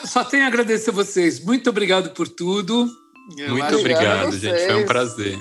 só 0.08 0.24
tenho 0.24 0.46
a 0.46 0.48
agradecer 0.48 0.90
a 0.90 0.94
vocês. 0.94 1.40
Muito 1.40 1.70
obrigado 1.70 2.10
por 2.12 2.28
tudo. 2.28 2.90
Eu 3.38 3.50
Muito 3.50 3.78
obrigado, 3.78 4.36
gente. 4.36 4.66
Foi 4.66 4.84
um 4.84 4.86
prazer. 4.86 5.38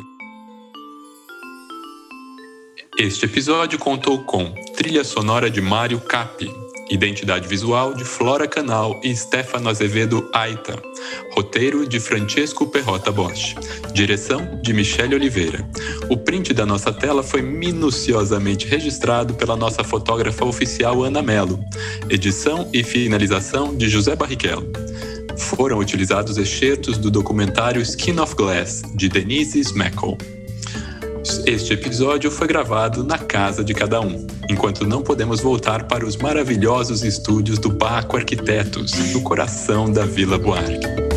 Este 2.98 3.26
episódio 3.26 3.78
contou 3.78 4.24
com 4.24 4.52
trilha 4.76 5.04
sonora 5.04 5.48
de 5.48 5.60
Mário 5.60 6.00
Capi, 6.00 6.50
identidade 6.90 7.46
visual 7.46 7.94
de 7.94 8.04
Flora 8.04 8.48
Canal 8.48 9.00
e 9.04 9.14
Stefano 9.14 9.68
Azevedo 9.68 10.28
Aita, 10.34 10.82
roteiro 11.32 11.86
de 11.86 12.00
Francesco 12.00 12.66
Perrota 12.66 13.12
Bosch, 13.12 13.54
direção 13.94 14.60
de 14.60 14.72
Michele 14.72 15.14
Oliveira. 15.14 15.64
O 16.10 16.16
print 16.16 16.52
da 16.52 16.66
nossa 16.66 16.92
tela 16.92 17.22
foi 17.22 17.40
minuciosamente 17.40 18.66
registrado 18.66 19.32
pela 19.34 19.54
nossa 19.54 19.84
fotógrafa 19.84 20.44
oficial 20.44 21.04
Ana 21.04 21.22
Mello, 21.22 21.60
edição 22.10 22.68
e 22.72 22.82
finalização 22.82 23.76
de 23.76 23.88
José 23.88 24.16
Barrichello. 24.16 24.72
Foram 25.36 25.78
utilizados 25.78 26.36
excertos 26.36 26.98
do 26.98 27.12
documentário 27.12 27.80
Skin 27.80 28.18
of 28.18 28.34
Glass, 28.34 28.82
de 28.96 29.08
Denise 29.08 29.60
Smeckel. 29.60 30.18
Este 31.46 31.72
episódio 31.72 32.30
foi 32.30 32.46
gravado 32.46 33.02
na 33.02 33.18
casa 33.18 33.64
de 33.64 33.74
cada 33.74 34.00
um, 34.00 34.26
enquanto 34.48 34.86
não 34.86 35.02
podemos 35.02 35.40
voltar 35.40 35.84
para 35.84 36.06
os 36.06 36.16
maravilhosos 36.16 37.02
estúdios 37.02 37.58
do 37.58 37.70
Baco 37.70 38.16
Arquitetos, 38.16 38.92
no 39.12 39.22
coração 39.22 39.90
da 39.90 40.04
Vila 40.04 40.38
Buarque. 40.38 41.07